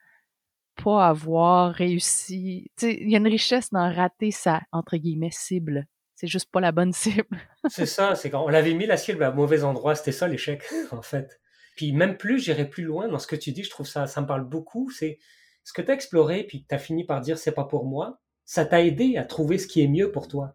pas 0.83 1.09
avoir 1.09 1.75
réussi. 1.75 2.71
Il 2.83 3.11
y 3.11 3.15
a 3.15 3.19
une 3.19 3.27
richesse 3.27 3.71
dans 3.71 3.93
rater 3.95 4.31
sa, 4.31 4.63
entre 4.73 4.97
guillemets, 4.97 5.31
cible. 5.31 5.87
C'est 6.21 6.27
juste 6.27 6.51
pas 6.51 6.61
la 6.61 6.71
bonne 6.71 6.93
cible. 6.93 7.39
c'est 7.71 7.87
ça, 7.87 8.15
c'est 8.15 8.29
quand 8.29 8.45
on 8.45 8.49
l'avait 8.49 8.75
mis 8.75 8.85
la 8.85 8.99
cible 8.99 9.23
à 9.23 9.31
mauvais 9.31 9.65
endroit, 9.65 9.95
c'était 9.95 10.13
ça 10.13 10.29
l'échec, 10.29 10.63
en 10.91 11.01
fait. 11.01 11.41
Puis 11.77 11.93
même 11.93 12.19
plus, 12.19 12.41
j'irai 12.41 12.69
plus 12.69 12.85
loin 12.85 13.09
dans 13.09 13.19
ce 13.19 13.27
que 13.27 13.37
tu 13.37 13.53
dis, 13.53 13.65
je 13.65 13.71
trouve 13.71 13.87
ça, 13.87 14.07
ça 14.07 14.21
me 14.21 14.27
parle 14.27 14.45
beaucoup, 14.45 14.91
c'est 14.91 15.19
ce 15.65 15.73
que 15.73 15.81
tu 15.81 15.91
as 15.91 15.95
exploré, 15.95 16.45
puis 16.45 16.67
tu 16.69 16.75
as 16.75 16.79
fini 16.79 17.05
par 17.05 17.23
dire 17.23 17.39
c'est 17.39 17.53
pas 17.53 17.65
pour 17.65 17.87
moi, 17.87 18.21
ça 18.45 18.67
t'a 18.67 18.85
aidé 18.85 19.17
à 19.17 19.25
trouver 19.25 19.57
ce 19.57 19.67
qui 19.67 19.81
est 19.81 19.89
mieux 19.89 20.13
pour 20.13 20.29
toi. 20.29 20.55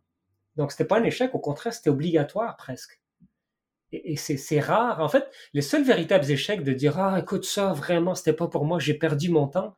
Donc 0.55 0.71
c'était 0.71 0.85
pas 0.85 0.99
un 0.99 1.03
échec, 1.03 1.33
au 1.33 1.39
contraire, 1.39 1.73
c'était 1.73 1.89
obligatoire 1.89 2.55
presque. 2.57 3.01
Et, 3.91 4.17
c'est 4.17 4.59
rare. 4.59 4.99
En 4.99 5.09
fait, 5.09 5.25
les 5.53 5.63
seuls 5.63 5.83
véritables 5.83 6.29
échecs 6.29 6.63
de 6.63 6.73
dire 6.73 6.99
ah 6.99 7.17
écoute 7.19 7.45
ça 7.45 7.73
vraiment 7.73 8.13
c'était 8.13 8.33
pas 8.33 8.47
pour 8.47 8.65
moi, 8.65 8.77
j'ai 8.77 8.93
perdu 8.93 9.31
mon 9.31 9.47
temps. 9.47 9.75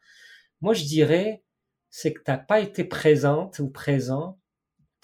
Moi 0.59 0.73
je 0.73 0.83
dirais 0.83 1.43
c'est 1.89 2.11
que 2.11 2.21
t'as 2.21 2.37
pas 2.37 2.59
été 2.59 2.83
présente 2.83 3.59
ou 3.59 3.69
présent 3.69 4.37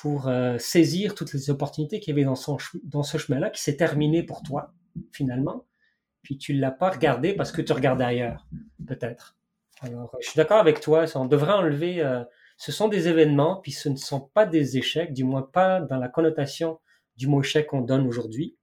pour 0.03 0.27
euh, 0.27 0.57
saisir 0.57 1.15
toutes 1.15 1.31
les 1.31 1.49
opportunités 1.49 2.01
qu'il 2.01 2.13
y 2.13 2.19
avait 2.19 2.25
dans, 2.25 2.35
ce 3.03 3.17
chemin-là 3.17 3.49
qui 3.49 3.61
s'est 3.61 3.77
terminé 3.77 4.21
pour 4.21 4.43
toi 4.43 4.73
finalement. 5.13 5.65
Puis 6.23 6.37
tu 6.37 6.51
l'as 6.51 6.71
pas 6.71 6.89
regardé 6.89 7.31
parce 7.31 7.53
que 7.53 7.61
tu 7.61 7.71
regardais 7.71 8.03
ailleurs, 8.03 8.45
peut-être. 8.85 9.37
Alors, 9.79 10.13
je 10.19 10.27
suis 10.27 10.35
d'accord 10.35 10.59
avec 10.59 10.81
toi, 10.81 11.05
on 11.15 11.23
devrait 11.23 11.53
enlever, 11.53 12.01
euh, 12.01 12.21
ce 12.57 12.73
sont 12.73 12.89
des 12.89 13.07
événements, 13.07 13.61
puis 13.61 13.71
ce 13.71 13.87
ne 13.87 13.95
sont 13.95 14.19
pas 14.19 14.45
des 14.45 14.77
échecs, 14.77 15.13
du 15.13 15.23
moins 15.23 15.41
pas 15.41 15.79
dans 15.79 15.95
la 15.95 16.09
connotation 16.09 16.81
du 17.15 17.27
mot 17.27 17.39
échec 17.39 17.67
qu'on 17.67 17.79
donne 17.79 18.05
aujourd'hui. 18.05 18.57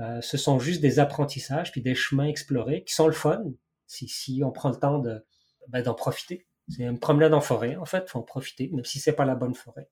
Euh, 0.00 0.20
ce 0.20 0.36
sont 0.36 0.58
juste 0.58 0.82
des 0.82 0.98
apprentissages, 0.98 1.72
puis 1.72 1.80
des 1.80 1.94
chemins 1.94 2.26
explorés 2.26 2.84
qui 2.84 2.92
sont 2.92 3.06
le 3.06 3.14
fun, 3.14 3.42
si, 3.86 4.08
si 4.08 4.42
on 4.44 4.50
prend 4.50 4.68
le 4.68 4.76
temps 4.76 4.98
de, 4.98 5.24
ben, 5.68 5.80
d'en 5.80 5.94
profiter. 5.94 6.46
C'est 6.68 6.82
une 6.82 7.00
promenade 7.00 7.32
en 7.32 7.40
forêt, 7.40 7.76
en 7.76 7.86
fait, 7.86 8.10
faut 8.10 8.18
en 8.18 8.22
profiter, 8.22 8.68
même 8.74 8.84
si 8.84 8.98
c'est 8.98 9.14
pas 9.14 9.24
la 9.24 9.36
bonne 9.36 9.54
forêt. 9.54 9.88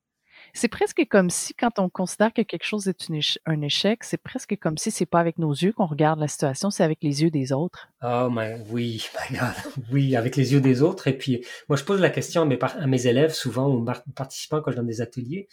C'est 0.52 0.68
presque 0.68 1.06
comme 1.10 1.30
si, 1.30 1.54
quand 1.54 1.78
on 1.78 1.88
considère 1.88 2.32
que 2.32 2.42
quelque 2.42 2.64
chose 2.64 2.88
est 2.88 3.10
un 3.46 3.60
échec, 3.62 4.04
c'est 4.04 4.22
presque 4.22 4.56
comme 4.60 4.78
si 4.78 4.90
c'est 4.90 5.06
pas 5.06 5.20
avec 5.20 5.38
nos 5.38 5.52
yeux 5.52 5.72
qu'on 5.72 5.86
regarde 5.86 6.20
la 6.20 6.28
situation, 6.28 6.70
c'est 6.70 6.84
avec 6.84 6.98
les 7.02 7.22
yeux 7.22 7.30
des 7.30 7.52
autres. 7.52 7.88
Oh, 8.02 8.28
mais 8.30 8.58
oui, 8.70 9.06
oui, 9.92 10.16
avec 10.16 10.36
les 10.36 10.52
yeux 10.52 10.60
des 10.60 10.82
autres. 10.82 11.08
Et 11.08 11.16
puis, 11.16 11.44
moi, 11.68 11.76
je 11.76 11.84
pose 11.84 12.00
la 12.00 12.10
question 12.10 12.42
à 12.42 12.86
mes, 12.86 13.06
élèves, 13.06 13.32
souvent, 13.32 13.68
ou 13.68 13.84
participants 14.14 14.60
quand 14.60 14.70
je 14.70 14.76
donne 14.76 14.86
des 14.86 15.00
ateliers. 15.00 15.48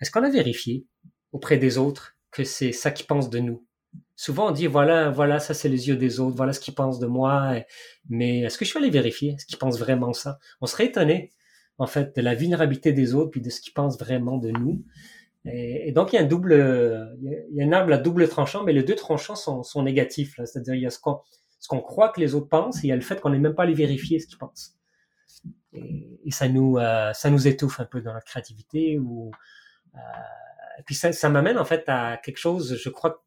Est-ce 0.00 0.10
qu'on 0.10 0.24
a 0.24 0.30
vérifié 0.30 0.84
auprès 1.32 1.58
des 1.58 1.78
autres 1.78 2.16
que 2.30 2.44
c'est 2.44 2.72
ça 2.72 2.90
qu'ils 2.90 3.06
pensent 3.06 3.30
de 3.30 3.38
nous? 3.38 3.64
Souvent, 4.16 4.48
on 4.48 4.52
dit, 4.52 4.66
voilà, 4.66 5.10
voilà, 5.10 5.38
ça, 5.38 5.54
c'est 5.54 5.68
les 5.68 5.88
yeux 5.88 5.96
des 5.96 6.20
autres, 6.20 6.36
voilà 6.36 6.52
ce 6.52 6.60
qu'ils 6.60 6.74
pensent 6.74 6.98
de 6.98 7.06
moi. 7.06 7.56
Mais 8.08 8.40
est-ce 8.40 8.58
que 8.58 8.64
je 8.64 8.70
suis 8.70 8.78
allé 8.78 8.90
vérifier? 8.90 9.32
Est-ce 9.32 9.46
qu'ils 9.46 9.58
pensent 9.58 9.78
vraiment 9.78 10.12
ça? 10.12 10.38
On 10.60 10.66
serait 10.66 10.86
étonné 10.86 11.30
en 11.82 11.86
fait, 11.86 12.16
de 12.16 12.22
la 12.22 12.34
vulnérabilité 12.34 12.92
des 12.92 13.14
autres, 13.14 13.30
puis 13.30 13.40
de 13.40 13.50
ce 13.50 13.60
qu'ils 13.60 13.72
pensent 13.72 13.98
vraiment 13.98 14.38
de 14.38 14.50
nous. 14.50 14.84
Et, 15.44 15.90
donc, 15.92 16.12
il 16.12 16.16
y 16.16 16.18
a 16.18 16.22
un 16.22 16.26
double, 16.26 16.52
il 17.20 17.56
y 17.56 17.62
a, 17.62 17.66
un 17.66 17.72
arbre 17.72 17.92
à 17.92 17.98
double 17.98 18.28
tranchant, 18.28 18.62
mais 18.62 18.72
les 18.72 18.84
deux 18.84 18.94
tranchants 18.94 19.34
sont, 19.34 19.82
négatifs. 19.82 20.36
C'est-à-dire, 20.36 20.74
il 20.74 20.82
y 20.82 20.86
a 20.86 20.90
ce 20.90 21.00
qu'on, 21.00 21.18
ce 21.58 21.66
qu'on 21.66 21.80
croit 21.80 22.10
que 22.10 22.20
les 22.20 22.34
autres 22.34 22.48
pensent, 22.48 22.78
et 22.78 22.86
il 22.86 22.90
y 22.90 22.92
a 22.92 22.96
le 22.96 23.02
fait 23.02 23.20
qu'on 23.20 23.30
n'est 23.30 23.38
même 23.38 23.54
pas 23.54 23.64
allé 23.64 23.74
vérifier 23.74 24.20
ce 24.20 24.26
qu'ils 24.28 24.38
pensent. 24.38 24.76
Et, 25.72 26.30
ça 26.30 26.48
nous, 26.48 26.78
euh, 26.78 27.12
ça 27.12 27.30
nous 27.30 27.48
étouffe 27.48 27.80
un 27.80 27.84
peu 27.84 28.00
dans 28.00 28.12
notre 28.12 28.26
créativité. 28.26 28.98
Ou, 28.98 29.32
euh, 29.94 29.98
et 30.78 30.82
puis 30.84 30.94
ça, 30.94 31.12
ça 31.12 31.28
m'amène 31.28 31.58
en 31.58 31.64
fait 31.64 31.84
à 31.88 32.16
quelque 32.22 32.38
chose, 32.38 32.76
je 32.76 32.88
crois 32.88 33.10
que 33.10 33.18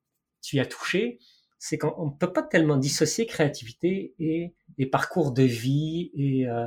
tu 0.41 0.59
as 0.59 0.65
touché, 0.65 1.19
c'est 1.57 1.77
qu'on 1.77 2.07
ne 2.07 2.11
peut 2.11 2.31
pas 2.31 2.43
tellement 2.43 2.77
dissocier 2.77 3.25
créativité 3.25 4.13
et, 4.19 4.53
et 4.77 4.85
parcours 4.85 5.31
de 5.31 5.43
vie 5.43 6.11
et, 6.13 6.47
euh, 6.47 6.65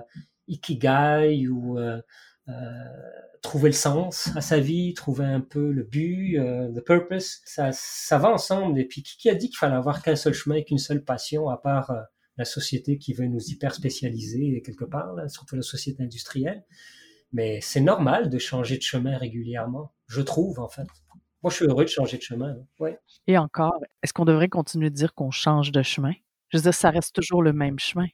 ikigai 0.48 1.48
ou 1.48 1.78
euh, 1.78 2.00
euh, 2.48 2.52
trouver 3.42 3.68
le 3.68 3.74
sens 3.74 4.30
à 4.36 4.40
sa 4.40 4.58
vie, 4.58 4.94
trouver 4.94 5.24
un 5.24 5.40
peu 5.40 5.70
le 5.70 5.84
but, 5.84 6.38
euh, 6.38 6.72
the 6.72 6.84
purpose, 6.84 7.40
ça, 7.44 7.70
ça 7.72 8.18
va 8.18 8.30
ensemble. 8.30 8.78
Et 8.80 8.84
puis, 8.84 9.02
qui 9.02 9.30
a 9.30 9.34
dit 9.34 9.48
qu'il 9.48 9.58
fallait 9.58 9.76
avoir 9.76 10.02
qu'un 10.02 10.16
seul 10.16 10.34
chemin, 10.34 10.62
qu'une 10.62 10.78
seule 10.78 11.04
passion, 11.04 11.48
à 11.48 11.56
part 11.56 11.92
la 12.36 12.44
société 12.44 12.98
qui 12.98 13.12
veut 13.12 13.26
nous 13.26 13.42
hyper 13.50 13.74
spécialiser 13.74 14.62
quelque 14.62 14.84
part, 14.84 15.14
surtout 15.28 15.56
la 15.56 15.62
société 15.62 16.02
industrielle? 16.02 16.64
Mais 17.32 17.60
c'est 17.60 17.80
normal 17.80 18.30
de 18.30 18.38
changer 18.38 18.78
de 18.78 18.82
chemin 18.82 19.18
régulièrement, 19.18 19.92
je 20.06 20.22
trouve 20.22 20.58
en 20.60 20.68
fait. 20.68 20.86
Moi, 21.42 21.50
je 21.50 21.56
suis 21.56 21.66
heureux 21.66 21.84
de 21.84 21.90
changer 21.90 22.16
de 22.16 22.22
chemin. 22.22 22.56
Ouais. 22.80 22.98
Et 23.26 23.38
encore, 23.38 23.78
est-ce 24.02 24.12
qu'on 24.12 24.24
devrait 24.24 24.48
continuer 24.48 24.90
de 24.90 24.94
dire 24.94 25.14
qu'on 25.14 25.30
change 25.30 25.70
de 25.70 25.82
chemin? 25.82 26.12
Je 26.48 26.56
veux 26.56 26.62
dire, 26.62 26.74
ça 26.74 26.90
reste 26.90 27.14
toujours 27.14 27.42
le 27.42 27.52
même 27.52 27.78
chemin. 27.78 28.08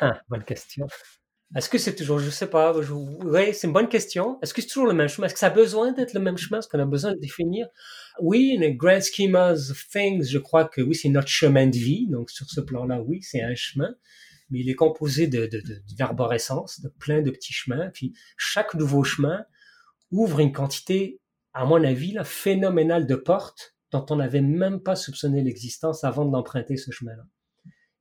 Ah, 0.00 0.20
bonne 0.28 0.44
question. 0.44 0.86
Est-ce 1.54 1.68
que 1.68 1.78
c'est 1.78 1.94
toujours, 1.94 2.18
je 2.18 2.28
sais 2.28 2.48
pas, 2.48 2.76
oui, 2.76 3.54
c'est 3.54 3.68
une 3.68 3.72
bonne 3.72 3.88
question. 3.88 4.38
Est-ce 4.42 4.52
que 4.52 4.60
c'est 4.60 4.66
toujours 4.66 4.88
le 4.88 4.94
même 4.94 5.08
chemin? 5.08 5.26
Est-ce 5.26 5.34
que 5.34 5.40
ça 5.40 5.46
a 5.46 5.50
besoin 5.50 5.92
d'être 5.92 6.12
le 6.12 6.20
même 6.20 6.36
chemin? 6.36 6.58
Est-ce 6.58 6.68
qu'on 6.68 6.80
a 6.80 6.84
besoin 6.84 7.12
de 7.12 7.20
définir? 7.20 7.68
Oui, 8.20 8.58
in 8.58 8.62
a 8.62 8.70
grand 8.70 9.00
scheme 9.00 9.36
of 9.36 9.86
things, 9.88 10.24
je 10.28 10.38
crois 10.38 10.64
que 10.64 10.80
oui, 10.80 10.96
c'est 10.96 11.08
notre 11.08 11.28
chemin 11.28 11.68
de 11.68 11.76
vie. 11.76 12.08
Donc, 12.08 12.30
sur 12.30 12.50
ce 12.50 12.60
plan-là, 12.60 13.00
oui, 13.00 13.22
c'est 13.22 13.42
un 13.42 13.54
chemin. 13.54 13.94
Mais 14.50 14.60
il 14.60 14.70
est 14.70 14.74
composé 14.74 15.28
de, 15.28 15.46
de, 15.46 15.60
de, 15.60 15.82
d'arborescence, 15.96 16.80
de 16.80 16.88
plein 16.88 17.22
de 17.22 17.30
petits 17.30 17.52
chemins. 17.52 17.90
Puis, 17.94 18.12
chaque 18.36 18.74
nouveau 18.74 19.04
chemin 19.04 19.44
ouvre 20.10 20.40
une 20.40 20.52
quantité, 20.52 21.20
à 21.52 21.64
mon 21.64 21.82
avis, 21.82 22.12
là, 22.12 22.24
phénoménale 22.24 23.06
de 23.06 23.14
portes 23.14 23.76
dont 23.92 24.04
on 24.10 24.16
n'avait 24.16 24.40
même 24.40 24.80
pas 24.80 24.96
soupçonné 24.96 25.42
l'existence 25.42 26.02
avant 26.02 26.24
de 26.24 26.32
l'emprunter, 26.32 26.76
ce 26.76 26.90
chemin-là. 26.90 27.22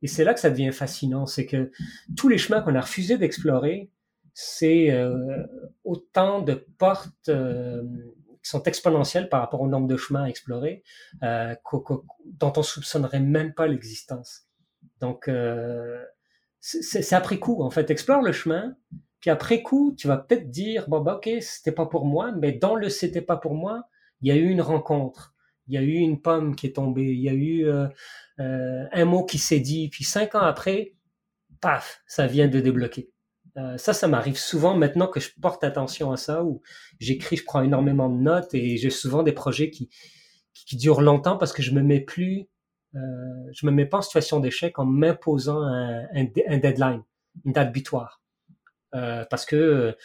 Et 0.05 0.07
c'est 0.07 0.23
là 0.23 0.35
que 0.35 0.39
ça 0.39 0.51
devient 0.51 0.71
fascinant, 0.71 1.25
c'est 1.25 1.47
que 1.47 1.71
tous 2.15 2.29
les 2.29 2.37
chemins 2.37 2.61
qu'on 2.61 2.75
a 2.75 2.81
refusé 2.81 3.17
d'explorer, 3.17 3.89
c'est 4.35 4.91
euh, 4.91 5.43
autant 5.83 6.43
de 6.43 6.53
portes 6.77 7.27
euh, 7.29 7.81
qui 8.43 8.51
sont 8.51 8.61
exponentielles 8.61 9.29
par 9.29 9.41
rapport 9.41 9.61
au 9.61 9.67
nombre 9.67 9.87
de 9.87 9.97
chemins 9.97 10.25
à 10.25 10.29
explorer, 10.29 10.83
euh, 11.23 11.55
dont 12.23 12.53
on 12.55 12.61
soupçonnerait 12.61 13.19
même 13.19 13.55
pas 13.55 13.65
l'existence. 13.65 14.43
Donc, 14.99 15.27
c'est 16.59 17.13
après 17.13 17.39
coup, 17.39 17.63
en 17.63 17.71
fait, 17.71 17.89
explore 17.89 18.21
le 18.21 18.31
chemin, 18.31 18.75
puis 19.21 19.31
après 19.31 19.63
coup, 19.63 19.95
tu 19.97 20.07
vas 20.07 20.17
peut-être 20.17 20.51
dire, 20.51 20.87
bon, 20.87 21.01
bah, 21.01 21.15
ok, 21.15 21.31
c'était 21.41 21.71
pas 21.71 21.87
pour 21.87 22.05
moi, 22.05 22.31
mais 22.31 22.51
dans 22.51 22.75
le 22.75 22.89
c'était 22.89 23.23
pas 23.23 23.37
pour 23.37 23.55
moi, 23.55 23.85
il 24.21 24.27
y 24.27 24.31
a 24.31 24.35
eu 24.35 24.49
une 24.49 24.61
rencontre 24.61 25.34
il 25.67 25.73
y 25.73 25.77
a 25.77 25.81
eu 25.81 25.95
une 25.95 26.21
pomme 26.21 26.55
qui 26.55 26.67
est 26.67 26.75
tombée, 26.75 27.11
il 27.13 27.21
y 27.21 27.29
a 27.29 27.33
eu 27.33 27.65
euh, 27.65 27.87
euh, 28.39 28.85
un 28.91 29.05
mot 29.05 29.25
qui 29.25 29.37
s'est 29.37 29.59
dit, 29.59 29.89
puis 29.89 30.03
cinq 30.03 30.35
ans 30.35 30.41
après, 30.41 30.93
paf, 31.61 32.01
ça 32.07 32.27
vient 32.27 32.47
de 32.47 32.59
débloquer. 32.59 33.09
Euh, 33.57 33.77
ça, 33.77 33.93
ça 33.93 34.07
m'arrive 34.07 34.37
souvent 34.37 34.75
maintenant 34.75 35.07
que 35.07 35.19
je 35.19 35.29
porte 35.41 35.63
attention 35.63 36.11
à 36.11 36.17
ça, 36.17 36.43
où 36.43 36.61
j'écris, 36.99 37.37
je 37.37 37.45
prends 37.45 37.61
énormément 37.61 38.09
de 38.09 38.17
notes 38.17 38.53
et 38.53 38.75
j'ai 38.77 38.89
souvent 38.89 39.23
des 39.23 39.31
projets 39.31 39.69
qui, 39.69 39.89
qui, 40.53 40.75
durent 40.75 41.01
longtemps 41.01 41.37
parce 41.37 41.53
que 41.53 41.61
je 41.61 41.71
me 41.71 41.81
mets 41.81 42.01
plus, 42.01 42.47
euh, 42.95 42.99
je 43.53 43.65
me 43.65 43.71
mets 43.71 43.85
pas 43.85 43.99
en 43.99 44.01
situation 44.01 44.41
d'échec 44.41 44.77
en 44.77 44.85
m'imposant 44.85 45.61
un, 45.61 46.03
un, 46.13 46.25
un, 46.47 46.57
deadline, 46.57 47.03
une 47.45 47.53
date 47.53 47.71
butoir. 47.71 48.21
Euh, 48.93 49.25
parce 49.29 49.45
que, 49.45 49.95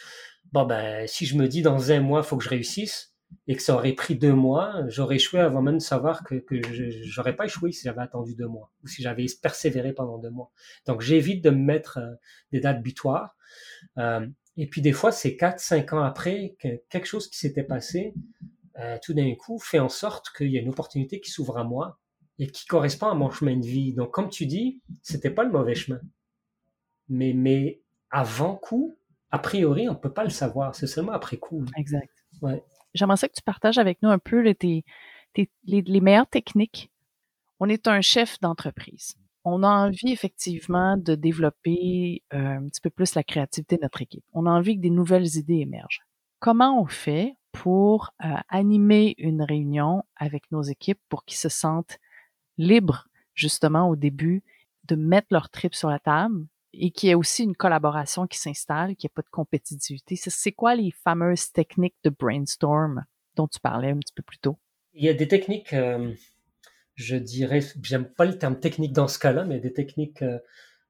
bon 0.53 0.65
ben, 0.65 1.05
si 1.07 1.25
je 1.25 1.35
me 1.35 1.47
dis 1.47 1.61
dans 1.61 1.91
un 1.91 1.99
mois, 1.99 2.21
il 2.21 2.25
faut 2.25 2.37
que 2.37 2.43
je 2.45 2.49
réussisse, 2.49 3.10
et 3.47 3.55
que 3.55 3.61
ça 3.61 3.75
aurait 3.75 3.93
pris 3.93 4.15
deux 4.15 4.33
mois, 4.33 4.87
j'aurais 4.87 5.15
échoué 5.15 5.39
avant 5.39 5.61
même 5.61 5.77
de 5.77 5.83
savoir 5.83 6.23
que, 6.23 6.35
que 6.35 6.61
j'aurais 7.03 7.35
pas 7.35 7.45
échoué 7.45 7.71
si 7.71 7.83
j'avais 7.83 8.01
attendu 8.01 8.35
deux 8.35 8.47
mois 8.47 8.71
ou 8.83 8.87
si 8.87 9.01
j'avais 9.01 9.25
persévéré 9.41 9.93
pendant 9.93 10.17
deux 10.17 10.29
mois. 10.29 10.51
Donc 10.85 11.01
j'évite 11.01 11.43
de 11.43 11.49
me 11.49 11.63
mettre 11.63 11.97
euh, 11.97 12.13
des 12.51 12.59
dates 12.59 12.81
butoirs. 12.81 13.35
Euh, 13.97 14.27
et 14.57 14.67
puis 14.67 14.81
des 14.81 14.91
fois, 14.91 15.11
c'est 15.11 15.37
quatre, 15.37 15.59
cinq 15.59 15.93
ans 15.93 16.03
après 16.03 16.55
que 16.59 16.81
quelque 16.89 17.07
chose 17.07 17.29
qui 17.29 17.37
s'était 17.37 17.63
passé, 17.63 18.13
euh, 18.79 18.97
tout 19.03 19.13
d'un 19.13 19.33
coup, 19.35 19.59
fait 19.59 19.79
en 19.79 19.89
sorte 19.89 20.31
qu'il 20.35 20.51
y 20.51 20.57
a 20.57 20.61
une 20.61 20.69
opportunité 20.69 21.19
qui 21.19 21.31
s'ouvre 21.31 21.57
à 21.57 21.63
moi 21.63 21.99
et 22.37 22.47
qui 22.47 22.65
correspond 22.65 23.07
à 23.07 23.15
mon 23.15 23.31
chemin 23.31 23.57
de 23.57 23.65
vie. 23.65 23.93
Donc 23.93 24.11
comme 24.11 24.29
tu 24.29 24.45
dis, 24.45 24.81
c'était 25.01 25.29
pas 25.31 25.43
le 25.43 25.51
mauvais 25.51 25.75
chemin. 25.75 25.99
Mais, 27.09 27.33
mais 27.33 27.81
avant 28.11 28.55
coup, 28.55 28.97
a 29.31 29.39
priori, 29.39 29.89
on 29.89 29.95
peut 29.95 30.13
pas 30.13 30.23
le 30.23 30.29
savoir. 30.29 30.75
C'est 30.75 30.87
seulement 30.87 31.13
après 31.13 31.37
coup. 31.37 31.65
Exact. 31.77 32.09
Ouais 32.41 32.63
j'aimerais 32.93 33.17
ça 33.17 33.27
que 33.27 33.33
tu 33.33 33.43
partages 33.43 33.77
avec 33.77 34.01
nous 34.01 34.09
un 34.09 34.19
peu 34.19 34.53
tes, 34.53 34.83
les, 35.65 36.01
meilleures 36.01 36.27
techniques. 36.27 36.91
On 37.59 37.69
est 37.69 37.87
un 37.87 38.01
chef 38.01 38.39
d'entreprise. 38.39 39.15
On 39.43 39.63
a 39.63 39.67
envie 39.67 40.11
effectivement 40.11 40.97
de 40.97 41.15
développer 41.15 42.23
euh, 42.33 42.57
un 42.57 42.67
petit 42.67 42.81
peu 42.81 42.89
plus 42.89 43.15
la 43.15 43.23
créativité 43.23 43.77
de 43.77 43.81
notre 43.81 44.01
équipe. 44.01 44.23
On 44.33 44.45
a 44.45 44.51
envie 44.51 44.75
que 44.75 44.81
des 44.81 44.91
nouvelles 44.91 45.37
idées 45.37 45.59
émergent. 45.59 46.01
Comment 46.39 46.79
on 46.79 46.85
fait 46.85 47.35
pour 47.51 48.13
euh, 48.23 48.29
animer 48.49 49.15
une 49.17 49.41
réunion 49.41 50.03
avec 50.15 50.51
nos 50.51 50.61
équipes 50.61 50.99
pour 51.09 51.25
qu'ils 51.25 51.37
se 51.37 51.49
sentent 51.49 51.99
libres 52.57 53.07
justement 53.33 53.89
au 53.89 53.95
début 53.95 54.43
de 54.85 54.95
mettre 54.95 55.27
leur 55.31 55.49
trip 55.49 55.73
sur 55.75 55.89
la 55.89 55.99
table 55.99 56.45
et 56.73 56.91
qu'il 56.91 57.07
y 57.07 57.11
ait 57.11 57.15
aussi 57.15 57.43
une 57.43 57.55
collaboration 57.55 58.27
qui 58.27 58.37
s'installe, 58.37 58.95
qu'il 58.95 59.07
n'y 59.07 59.11
ait 59.11 59.15
pas 59.15 59.21
de 59.21 59.29
compétitivité. 59.29 60.15
C'est 60.15 60.51
quoi 60.51 60.75
les 60.75 60.91
fameuses 60.91 61.51
techniques 61.51 61.97
de 62.03 62.09
brainstorm 62.09 63.03
dont 63.35 63.47
tu 63.47 63.59
parlais 63.59 63.89
un 63.89 63.97
petit 63.97 64.13
peu 64.13 64.23
plus 64.23 64.39
tôt? 64.39 64.57
Il 64.93 65.03
y 65.03 65.09
a 65.09 65.13
des 65.13 65.27
techniques, 65.27 65.73
euh, 65.73 66.13
je 66.95 67.15
dirais, 67.15 67.61
j'aime 67.81 68.05
pas 68.05 68.25
le 68.25 68.37
terme 68.37 68.59
technique 68.59 68.93
dans 68.93 69.07
ce 69.07 69.19
cas-là, 69.19 69.45
mais 69.45 69.59
des 69.59 69.73
techniques 69.73 70.21
euh, 70.21 70.39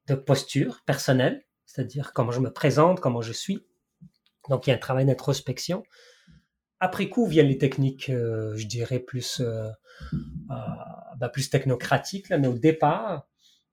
de 0.08 0.16
posture 0.16 0.82
personnelle, 0.86 1.46
c'est-à-dire 1.66 2.14
comment 2.14 2.32
je 2.32 2.40
me 2.40 2.52
présente, 2.52 3.00
comment 3.00 3.22
je 3.22 3.34
suis. 3.34 3.66
Donc 4.50 4.66
il 4.66 4.72
y 4.72 4.74
a 4.74 4.76
un 4.76 4.80
travail 4.80 5.06
d'introspection. 5.06 5.84
Après 6.80 7.10
coup 7.10 7.28
viennent 7.28 7.48
les 7.48 7.60
techniques, 7.60 8.10
euh, 8.10 8.56
je 8.56 8.66
dirais, 8.66 9.00
plus, 9.00 9.42
bah, 10.48 11.30
plus 11.32 11.50
technocratiques, 11.52 12.32
mais 12.32 12.48
au 12.48 12.58
départ, 12.58 13.28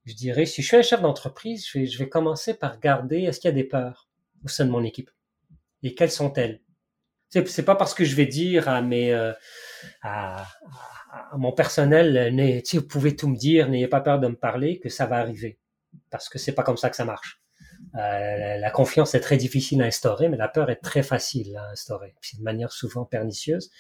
je 0.09 0.15
dirais, 0.15 0.47
si 0.47 0.63
je 0.63 0.67
suis 0.67 0.77
un 0.77 0.83
chef 0.83 1.03
d'entreprise, 1.03 1.67
je 1.69 1.99
vais, 1.99 2.09
commencer 2.09 2.55
par 2.55 2.75
regarder 2.75 3.25
est-ce 3.25 3.41
qu'il 3.41 3.49
y 3.49 3.53
a 3.53 3.55
des 3.55 3.65
peurs 3.65 4.09
au 4.43 4.49
sein 4.49 4.65
de 4.65 4.71
mon 4.71 4.83
équipe 4.83 5.11
et 5.83 5.95
quelles 5.95 6.11
sont-elles? 6.11 6.61
C'est, 7.29 7.63
pas 7.63 7.75
parce 7.75 7.93
que 7.93 8.05
je 8.05 8.17
vais 8.17 8.25
dire 8.25 8.71
à 8.71 8.81
mes 8.81 9.13
euh, 9.13 9.33
à, 10.03 10.47
mon 11.37 11.53
personnel, 11.53 12.35
vous 12.73 12.83
pouvez 12.83 13.17
tout 13.17 13.29
me 13.29 13.37
dire, 13.37 13.69
n'ayez 13.69 13.89
pas 13.89 14.01
peur 14.01 14.19
de 14.19 14.29
me 14.29 14.37
parler, 14.37 14.79
que 14.79 14.89
ça 14.89 15.05
va 15.05 15.17
arriver, 15.17 15.59
parce 16.11 16.31
que 16.31 16.39
c'est 16.39 16.53
pas 16.53 16.63
comme 16.63 16.79
ça 16.79 16.89
que 16.89 16.97
ça 16.97 17.05
marche. 17.05 17.43
Euh, 17.95 18.57
la 18.57 18.71
confiance 18.71 19.15
est 19.15 19.21
très 19.21 19.37
difficile 19.37 19.83
à 19.83 19.87
instaurer, 19.87 20.31
mais 20.31 20.39
la 20.39 20.49
peur 20.49 20.71
est 20.71 20.77
très 20.77 21.03
facile 21.03 21.55
à 21.57 21.71
instaurer. 21.71 22.15
C'est 22.23 22.39
de 22.39 22.43
manière 22.43 22.73
souvent 22.73 23.05
pernicieuse. 23.05 23.71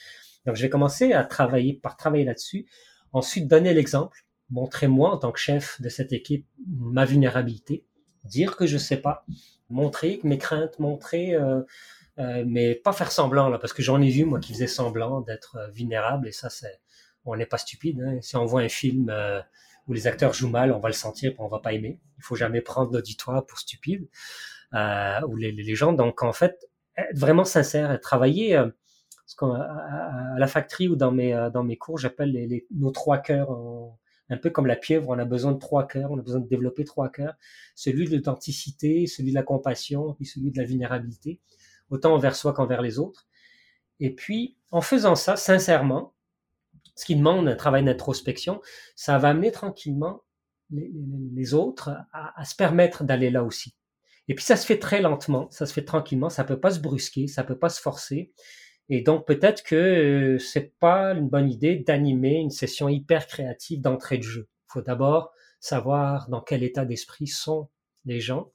Donc, 0.44 0.56
je 0.56 0.62
vais 0.62 0.70
commencer 0.70 1.12
à 1.14 1.24
travailler 1.24 1.74
par 1.74 1.96
travailler 1.96 2.24
là-dessus. 2.24 2.66
Ensuite, 3.12 3.48
donner 3.48 3.72
l'exemple 3.72 4.27
montrer 4.50 4.88
moi 4.88 5.12
en 5.12 5.18
tant 5.18 5.32
que 5.32 5.38
chef 5.38 5.80
de 5.80 5.88
cette 5.88 6.12
équipe 6.12 6.46
ma 6.66 7.04
vulnérabilité, 7.04 7.84
dire 8.24 8.56
que 8.56 8.66
je 8.66 8.78
sais 8.78 8.96
pas, 8.96 9.24
montrer 9.70 10.20
mes 10.24 10.38
craintes, 10.38 10.78
montrer, 10.78 11.34
euh, 11.34 11.62
euh, 12.18 12.44
mais 12.46 12.74
pas 12.74 12.92
faire 12.92 13.12
semblant 13.12 13.48
là, 13.48 13.58
parce 13.58 13.72
que 13.72 13.82
j'en 13.82 14.00
ai 14.00 14.10
vu 14.10 14.24
moi 14.24 14.40
qui 14.40 14.52
faisait 14.52 14.66
semblant 14.66 15.20
d'être 15.20 15.56
euh, 15.56 15.68
vulnérable 15.68 16.28
et 16.28 16.32
ça 16.32 16.50
c'est, 16.50 16.80
on 17.24 17.36
n'est 17.36 17.46
pas 17.46 17.58
stupide. 17.58 18.00
Hein. 18.00 18.18
Si 18.20 18.36
on 18.36 18.44
voit 18.44 18.62
un 18.62 18.68
film 18.68 19.12
où 19.86 19.92
les 19.92 20.06
acteurs 20.06 20.32
jouent 20.32 20.48
mal, 20.48 20.72
on 20.72 20.78
va 20.78 20.88
le 20.88 20.94
sentir, 20.94 21.32
et 21.32 21.36
on 21.38 21.48
va 21.48 21.58
pas 21.58 21.72
aimer. 21.72 22.00
Il 22.18 22.22
faut 22.22 22.36
jamais 22.36 22.60
prendre 22.60 22.92
l'auditoire 22.92 23.44
pour 23.44 23.58
stupide 23.58 24.08
ou 24.72 25.36
les, 25.36 25.52
les, 25.52 25.74
gens. 25.74 25.92
Donc 25.92 26.22
en 26.22 26.32
fait, 26.32 26.68
être 26.96 27.18
vraiment 27.18 27.44
sincère, 27.44 27.98
travailler. 28.00 28.56
à, 28.56 28.70
la 30.38 30.46
factory 30.46 30.88
ou 30.88 30.96
dans 30.96 31.12
mes 31.12 31.50
dans 31.52 31.64
mes 31.64 31.76
cours, 31.76 31.98
j'appelle 31.98 32.32
les, 32.32 32.66
nos 32.70 32.90
trois 32.90 33.18
cœurs 33.18 33.50
un 34.30 34.36
peu 34.36 34.50
comme 34.50 34.66
la 34.66 34.76
pieuvre, 34.76 35.08
on 35.08 35.18
a 35.18 35.24
besoin 35.24 35.52
de 35.52 35.58
trois 35.58 35.86
cœurs, 35.86 36.10
on 36.10 36.18
a 36.18 36.22
besoin 36.22 36.40
de 36.40 36.48
développer 36.48 36.84
trois 36.84 37.08
cœurs, 37.10 37.34
celui 37.74 38.06
de 38.08 38.16
l'authenticité, 38.16 39.06
celui 39.06 39.30
de 39.30 39.34
la 39.34 39.42
compassion, 39.42 40.14
puis 40.14 40.26
celui 40.26 40.50
de 40.50 40.58
la 40.58 40.64
vulnérabilité, 40.64 41.40
autant 41.90 42.14
envers 42.14 42.36
soi 42.36 42.52
qu'envers 42.52 42.82
les 42.82 42.98
autres. 42.98 43.26
Et 44.00 44.14
puis, 44.14 44.56
en 44.70 44.80
faisant 44.80 45.14
ça, 45.14 45.36
sincèrement, 45.36 46.14
ce 46.94 47.04
qui 47.04 47.16
demande 47.16 47.48
un 47.48 47.56
travail 47.56 47.84
d'introspection, 47.84 48.60
ça 48.96 49.18
va 49.18 49.28
amener 49.28 49.52
tranquillement 49.52 50.22
les, 50.70 51.54
autres 51.54 51.90
à, 52.12 52.38
à, 52.38 52.44
se 52.44 52.54
permettre 52.54 53.04
d'aller 53.04 53.30
là 53.30 53.44
aussi. 53.44 53.74
Et 54.26 54.34
puis 54.34 54.44
ça 54.44 54.56
se 54.56 54.66
fait 54.66 54.78
très 54.78 55.00
lentement, 55.00 55.48
ça 55.50 55.64
se 55.64 55.72
fait 55.72 55.84
tranquillement, 55.84 56.28
ça 56.28 56.44
peut 56.44 56.60
pas 56.60 56.72
se 56.72 56.80
brusquer, 56.80 57.26
ça 57.26 57.44
peut 57.44 57.58
pas 57.58 57.70
se 57.70 57.80
forcer. 57.80 58.32
Et 58.88 59.02
donc 59.02 59.26
peut-être 59.26 59.62
que 59.62 59.74
euh, 59.76 60.38
c'est 60.38 60.78
pas 60.78 61.12
une 61.12 61.28
bonne 61.28 61.50
idée 61.50 61.76
d'animer 61.76 62.36
une 62.36 62.50
session 62.50 62.88
hyper 62.88 63.26
créative 63.26 63.80
d'entrée 63.80 64.18
de 64.18 64.22
jeu. 64.22 64.48
Il 64.68 64.72
faut 64.72 64.82
d'abord 64.82 65.32
savoir 65.60 66.28
dans 66.28 66.40
quel 66.40 66.62
état 66.62 66.84
d'esprit 66.84 67.26
sont 67.26 67.68
les 68.04 68.20
gens 68.20 68.52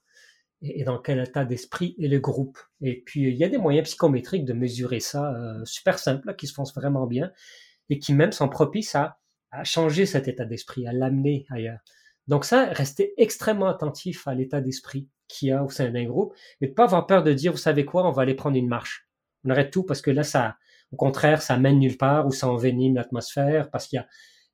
et 0.61 0.84
dans 0.84 0.97
quel 0.97 1.19
état 1.19 1.45
d'esprit 1.45 1.95
est 1.99 2.07
le 2.07 2.19
groupe. 2.19 2.57
Et 2.81 3.01
puis 3.01 3.23
il 3.23 3.36
y 3.36 3.43
a 3.43 3.49
des 3.49 3.57
moyens 3.57 3.88
psychométriques 3.88 4.45
de 4.45 4.53
mesurer 4.53 4.99
ça 4.99 5.34
euh, 5.36 5.63
super 5.65 5.99
simples 5.99 6.36
qui 6.36 6.47
se 6.47 6.53
font 6.53 6.63
vraiment 6.75 7.05
bien 7.05 7.31
et 7.89 7.99
qui 7.99 8.13
même 8.13 8.31
sont 8.31 8.49
propices 8.49 8.95
à, 8.95 9.19
à 9.51 9.63
changer 9.63 10.05
cet 10.05 10.27
état 10.27 10.45
d'esprit, 10.45 10.88
à 10.88 10.93
l'amener 10.93 11.45
ailleurs. 11.49 11.79
Donc 12.27 12.45
ça, 12.45 12.65
rester 12.65 13.13
extrêmement 13.17 13.67
attentif 13.67 14.27
à 14.27 14.34
l'état 14.34 14.61
d'esprit 14.61 15.09
qu'il 15.27 15.49
y 15.49 15.51
a 15.51 15.63
au 15.63 15.69
sein 15.69 15.89
d'un 15.91 16.05
groupe 16.05 16.34
et 16.61 16.67
de 16.67 16.73
pas 16.73 16.86
avoir 16.86 17.05
peur 17.05 17.21
de 17.21 17.34
dire, 17.34 17.51
vous 17.51 17.57
savez 17.57 17.86
quoi, 17.86 18.07
on 18.07 18.11
va 18.11 18.21
aller 18.21 18.34
prendre 18.34 18.55
une 18.55 18.69
marche 18.69 19.07
on 19.45 19.49
arrête 19.49 19.71
tout 19.71 19.83
parce 19.83 20.01
que 20.01 20.11
là, 20.11 20.23
ça, 20.23 20.57
au 20.91 20.95
contraire, 20.95 21.41
ça 21.41 21.57
mène 21.57 21.79
nulle 21.79 21.97
part 21.97 22.27
ou 22.27 22.31
ça 22.31 22.47
envenime 22.47 22.95
l'atmosphère 22.95 23.69
parce 23.71 23.87
qu'il 23.87 23.97
y 23.97 23.99
a, 23.99 24.07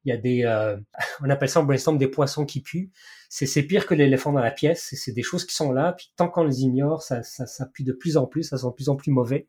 il 0.05 0.09
y 0.09 0.11
a 0.13 0.17
des, 0.17 0.43
euh, 0.45 0.77
on 1.23 1.29
appelle 1.29 1.49
ça 1.49 1.59
en 1.59 1.63
brainstorm 1.63 1.97
des 1.97 2.07
poissons 2.07 2.45
qui 2.45 2.61
puent. 2.61 2.91
C'est, 3.29 3.63
pire 3.63 3.85
que 3.85 3.93
l'éléphant 3.93 4.31
dans 4.31 4.39
la 4.39 4.51
pièce. 4.51 4.93
C'est, 4.95 5.11
des 5.11 5.21
choses 5.21 5.45
qui 5.45 5.53
sont 5.53 5.71
là. 5.71 5.93
Puis 5.93 6.11
tant 6.15 6.29
qu'on 6.29 6.43
les 6.43 6.61
ignore, 6.61 7.03
ça, 7.03 7.21
ça, 7.21 7.45
ça 7.45 7.65
pue 7.67 7.83
de 7.83 7.93
plus 7.93 8.17
en 8.17 8.25
plus. 8.25 8.43
Ça 8.43 8.57
sent 8.57 8.67
de 8.67 8.71
plus 8.71 8.89
en 8.89 8.95
plus 8.95 9.11
mauvais. 9.11 9.47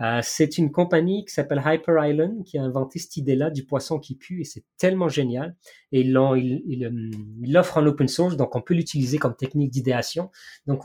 Euh, 0.00 0.20
c'est 0.22 0.58
une 0.58 0.70
compagnie 0.70 1.24
qui 1.24 1.34
s'appelle 1.34 1.60
Hyper 1.64 2.06
Island 2.06 2.44
qui 2.44 2.56
a 2.56 2.62
inventé 2.62 3.00
cette 3.00 3.16
idée-là 3.16 3.50
du 3.50 3.64
poisson 3.64 3.98
qui 3.98 4.14
pue 4.14 4.42
et 4.42 4.44
c'est 4.44 4.64
tellement 4.76 5.08
génial. 5.08 5.56
Et 5.90 6.02
ils 6.02 6.12
l'ont, 6.12 6.36
ils, 6.36 6.62
ils, 6.66 7.52
l'offrent 7.52 7.78
en 7.78 7.86
open 7.86 8.06
source, 8.06 8.36
donc 8.36 8.54
on 8.54 8.60
peut 8.60 8.74
l'utiliser 8.74 9.18
comme 9.18 9.34
technique 9.34 9.72
d'idéation. 9.72 10.30
Donc 10.66 10.84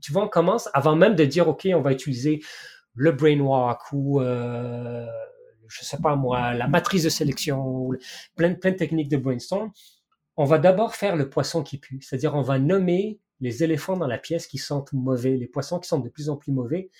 tu 0.00 0.12
vois, 0.12 0.24
on 0.24 0.28
commence 0.28 0.68
avant 0.72 0.96
même 0.96 1.14
de 1.14 1.24
dire 1.24 1.46
ok, 1.46 1.68
on 1.74 1.80
va 1.80 1.92
utiliser 1.92 2.40
le 2.94 3.12
brainwalk 3.12 3.80
ou 3.92 4.20
euh, 4.20 5.06
je 5.68 5.84
sais 5.84 5.98
pas 5.98 6.16
moi 6.16 6.54
la 6.54 6.68
matrice 6.68 7.04
de 7.04 7.08
sélection 7.08 7.90
plein 8.36 8.54
plein 8.54 8.72
de 8.72 8.76
techniques 8.76 9.08
de 9.08 9.16
brainstorm 9.16 9.70
on 10.36 10.44
va 10.44 10.58
d'abord 10.58 10.94
faire 10.94 11.16
le 11.16 11.28
poisson 11.28 11.62
qui 11.62 11.78
pue. 11.78 12.00
C'est-à-dire 12.02 12.34
on 12.34 12.42
va 12.42 12.58
nommer 12.58 13.20
les 13.40 13.62
éléphants 13.62 13.96
dans 13.96 14.06
la 14.06 14.18
pièce 14.18 14.46
qui 14.46 14.58
sentent 14.58 14.92
mauvais 14.92 15.36
les 15.36 15.46
poissons 15.46 15.78
qui 15.78 15.88
sont 15.88 15.98
de 16.00 16.08
plus 16.08 16.28
en 16.28 16.36
plus 16.36 16.52
mauvais 16.52 16.90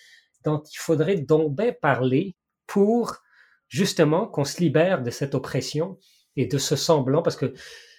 dont 0.45 0.62
il 0.62 0.76
faudrait 0.76 1.16
donc 1.16 1.57
bien 1.57 1.72
parler 1.72 2.36
pour 2.66 3.16
justement 3.68 4.26
qu'on 4.26 4.45
se 4.45 4.61
libère 4.61 5.03
de 5.03 5.11
cette 5.11 5.34
oppression 5.34 5.99
et 6.36 6.47
de 6.47 6.59
ce 6.59 6.76
semblant 6.76 7.22
parce 7.22 7.36
que 7.36 7.55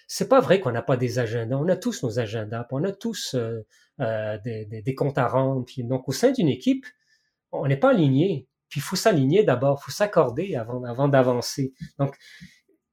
c'est 0.06 0.28
pas 0.28 0.40
vrai 0.40 0.60
qu'on 0.60 0.70
n'a 0.70 0.82
pas 0.82 0.96
des 0.96 1.18
agendas. 1.18 1.56
On 1.56 1.68
a 1.68 1.76
tous 1.76 2.02
nos 2.02 2.18
agendas 2.18 2.66
on 2.70 2.84
a 2.84 2.92
tous 2.92 3.34
euh, 3.34 3.66
euh, 4.00 4.38
des, 4.44 4.64
des, 4.66 4.94
comptes 4.94 5.18
à 5.18 5.26
rendre 5.26 5.66
donc 5.78 6.08
au 6.08 6.12
sein 6.12 6.30
d'une 6.30 6.48
équipe 6.48 6.86
on 7.52 7.66
n'est 7.66 7.76
pas 7.76 7.90
aligné. 7.90 8.48
Puis 8.68 8.80
il 8.80 8.82
faut 8.82 8.96
s'aligner 8.96 9.44
d'abord, 9.44 9.78
il 9.80 9.84
faut 9.84 9.92
s'accorder 9.92 10.56
avant, 10.56 10.82
avant 10.84 11.08
d'avancer. 11.08 11.72
Donc, 11.98 12.16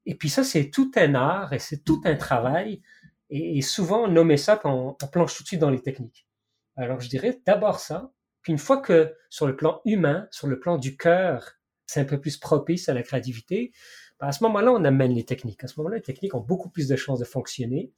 et 0.06 0.16
puis 0.16 0.30
ça, 0.30 0.44
c'est 0.44 0.70
tout 0.70 0.92
un 0.96 1.16
art 1.16 1.54
et 1.54 1.60
c'est 1.60 1.84
tout 1.84 2.02
un 2.06 2.16
travail. 2.16 2.82
Et, 3.30 3.62
souvent, 3.62 4.04
on 4.04 4.08
nomme 4.10 4.36
ça 4.38 4.58
quand 4.58 4.96
on, 5.02 5.08
planche 5.08 5.36
tout 5.36 5.44
de 5.44 5.48
suite 5.48 5.60
dans 5.60 5.72
les 5.72 5.82
techniques. 5.82 6.28
Alors, 6.76 7.00
je 7.00 7.10
dirais 7.10 7.42
d'abord 7.46 7.80
ça. 7.80 8.12
Puis 8.44 8.52
une 8.52 8.60
fois 8.60 8.78
que 8.78 9.16
sur 9.30 9.48
le 9.48 9.56
plan 9.56 9.82
humain, 9.86 10.28
sur 10.30 10.48
le 10.48 10.60
plan 10.60 10.78
du 10.78 10.98
cœur, 10.98 11.54
c'est 11.88 12.02
un 12.02 12.06
peu 12.06 12.20
plus 12.20 12.38
propice 12.38 12.90
à 12.90 12.94
la 12.94 13.02
créativité, 13.02 13.72
ben, 14.20 14.28
à 14.28 14.32
ce 14.34 14.44
moment-là, 14.44 14.72
on 14.72 14.84
amène 14.84 15.14
les 15.14 15.26
techniques. 15.26 15.64
À 15.64 15.68
ce 15.68 15.80
moment-là, 15.80 15.96
les 15.96 16.04
techniques 16.04 16.36
ont 16.36 16.42
beaucoup 16.42 16.70
plus 16.70 16.88
de 16.88 16.96
chances 16.96 17.20
de 17.20 17.26
fonctionner. 17.26 17.92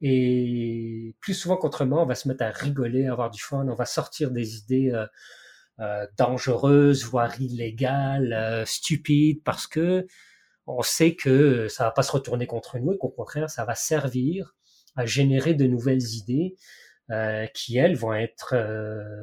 Et 0.00 1.14
plus 1.20 1.34
souvent 1.34 1.56
qu'autrement, 1.56 2.02
on 2.02 2.06
va 2.06 2.14
se 2.14 2.26
mettre 2.26 2.42
à 2.42 2.50
rigoler, 2.50 3.06
à 3.06 3.12
avoir 3.12 3.30
du 3.30 3.40
fun, 3.40 3.68
on 3.68 3.74
va 3.74 3.84
sortir 3.84 4.30
des 4.30 4.56
idées 4.56 4.90
euh, 4.92 5.06
euh, 5.80 6.06
dangereuse, 6.18 7.04
voire 7.04 7.40
illégale, 7.40 8.32
euh, 8.32 8.64
stupide, 8.66 9.42
parce 9.44 9.66
que 9.66 10.06
on 10.66 10.82
sait 10.82 11.14
que 11.16 11.68
ça 11.68 11.84
va 11.84 11.90
pas 11.90 12.02
se 12.02 12.12
retourner 12.12 12.46
contre 12.46 12.78
nous 12.78 12.92
et 12.92 12.98
qu'au 12.98 13.08
contraire, 13.08 13.50
ça 13.50 13.64
va 13.64 13.74
servir 13.74 14.54
à 14.96 15.06
générer 15.06 15.54
de 15.54 15.66
nouvelles 15.66 16.14
idées 16.14 16.54
euh, 17.10 17.46
qui, 17.54 17.78
elles, 17.78 17.96
vont 17.96 18.14
être 18.14 18.54